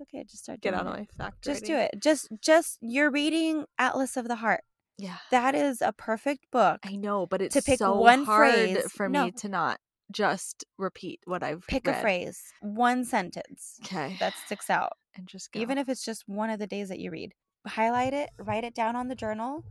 okay. 0.01 0.23
Just 0.23 0.43
start. 0.43 0.61
get 0.61 0.71
doing 0.71 0.79
out 0.81 0.87
of 0.87 0.93
it. 0.99 1.07
my 1.17 1.23
fact. 1.25 1.43
Just 1.43 1.65
do 1.65 1.75
it. 1.75 1.91
Just, 2.01 2.29
just 2.41 2.77
you're 2.81 3.11
reading 3.11 3.65
Atlas 3.77 4.17
of 4.17 4.27
the 4.27 4.35
Heart. 4.37 4.61
Yeah, 4.99 5.17
That 5.29 5.53
is 5.53 5.81
a 5.83 5.93
perfect 5.93 6.49
book. 6.51 6.79
I 6.83 6.95
know, 6.95 7.27
but 7.27 7.39
it's 7.41 7.59
pick 7.61 7.77
so 7.77 7.99
one 7.99 8.23
hard 8.25 8.51
phrase- 8.53 8.91
for 8.91 9.07
no. 9.07 9.25
me 9.25 9.31
to 9.33 9.47
not 9.49 9.79
just 10.11 10.65
repeat 10.79 11.19
what 11.25 11.43
I've 11.43 11.67
Pick 11.67 11.85
a 11.87 11.93
phrase, 11.93 12.41
one 12.61 13.05
sentence 13.05 13.77
Okay, 13.85 14.15
that 14.19 14.33
sticks 14.45 14.69
out. 14.71 14.93
and 15.15 15.27
just 15.27 15.51
go. 15.51 15.59
even 15.59 15.77
if 15.77 15.87
it's 15.89 16.03
just 16.03 16.23
one 16.27 16.49
of 16.49 16.57
the 16.59 16.65
days 16.65 16.89
that 16.89 16.97
you 16.99 17.11
read. 17.11 17.33
Highlight 17.67 18.13
it, 18.13 18.29
write 18.39 18.63
it 18.63 18.73
down 18.73 18.95
on 18.95 19.07
the 19.07 19.15
journal, 19.15 19.65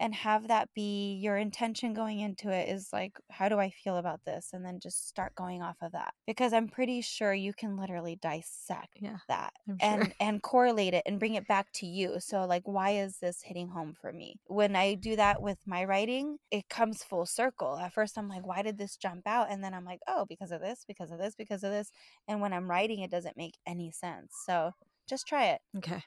and 0.00 0.14
have 0.14 0.48
that 0.48 0.70
be 0.74 1.18
your 1.22 1.36
intention 1.36 1.92
going 1.92 2.20
into 2.20 2.50
it 2.50 2.70
is 2.70 2.88
like, 2.90 3.12
how 3.30 3.50
do 3.50 3.58
I 3.60 3.68
feel 3.68 3.98
about 3.98 4.24
this? 4.24 4.48
And 4.52 4.64
then 4.64 4.80
just 4.80 5.06
start 5.06 5.34
going 5.34 5.62
off 5.62 5.76
of 5.82 5.92
that. 5.92 6.14
Because 6.26 6.54
I'm 6.54 6.68
pretty 6.68 7.02
sure 7.02 7.34
you 7.34 7.52
can 7.52 7.76
literally 7.76 8.16
dissect 8.16 8.96
yeah, 8.98 9.18
that 9.28 9.52
sure. 9.66 9.76
and 9.80 10.14
and 10.18 10.42
correlate 10.42 10.94
it 10.94 11.02
and 11.04 11.20
bring 11.20 11.34
it 11.34 11.46
back 11.46 11.70
to 11.74 11.86
you. 11.86 12.16
So 12.18 12.46
like 12.46 12.62
why 12.64 12.92
is 12.92 13.18
this 13.18 13.42
hitting 13.44 13.68
home 13.68 13.94
for 14.00 14.10
me? 14.12 14.40
When 14.46 14.74
I 14.74 14.94
do 14.94 15.16
that 15.16 15.42
with 15.42 15.58
my 15.66 15.84
writing, 15.84 16.38
it 16.50 16.68
comes 16.70 17.04
full 17.04 17.26
circle. 17.26 17.76
At 17.76 17.92
first 17.92 18.16
I'm 18.16 18.28
like, 18.28 18.46
why 18.46 18.62
did 18.62 18.78
this 18.78 18.96
jump 18.96 19.26
out? 19.26 19.48
And 19.50 19.62
then 19.62 19.74
I'm 19.74 19.84
like, 19.84 20.00
oh, 20.08 20.24
because 20.26 20.50
of 20.50 20.62
this, 20.62 20.84
because 20.88 21.10
of 21.10 21.18
this, 21.18 21.34
because 21.36 21.62
of 21.62 21.70
this. 21.70 21.92
And 22.26 22.40
when 22.40 22.54
I'm 22.54 22.70
writing 22.70 23.00
it 23.00 23.10
doesn't 23.10 23.36
make 23.36 23.58
any 23.66 23.90
sense. 23.92 24.34
So 24.46 24.72
just 25.06 25.26
try 25.26 25.48
it. 25.48 25.60
okay, 25.76 26.02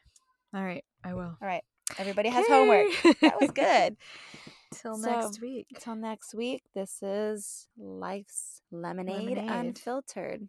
all 0.54 0.64
right, 0.64 0.84
I 1.04 1.14
will. 1.14 1.38
All 1.39 1.48
right. 1.48 1.64
Everybody 1.98 2.30
has 2.30 2.48
homework. 2.48 2.88
That 3.22 3.39
was 3.39 3.52
good. 3.52 3.98
Till 4.74 4.96
So, 4.98 5.10
next 5.12 5.41
week. 5.41 5.68
Till 5.80 5.96
next 5.96 6.34
week, 6.34 6.64
this 6.74 7.02
is 7.04 7.68
Life's 7.78 8.62
Lemonade, 8.72 9.38
Lemonade. 9.38 9.68
Unfiltered. 9.68 10.48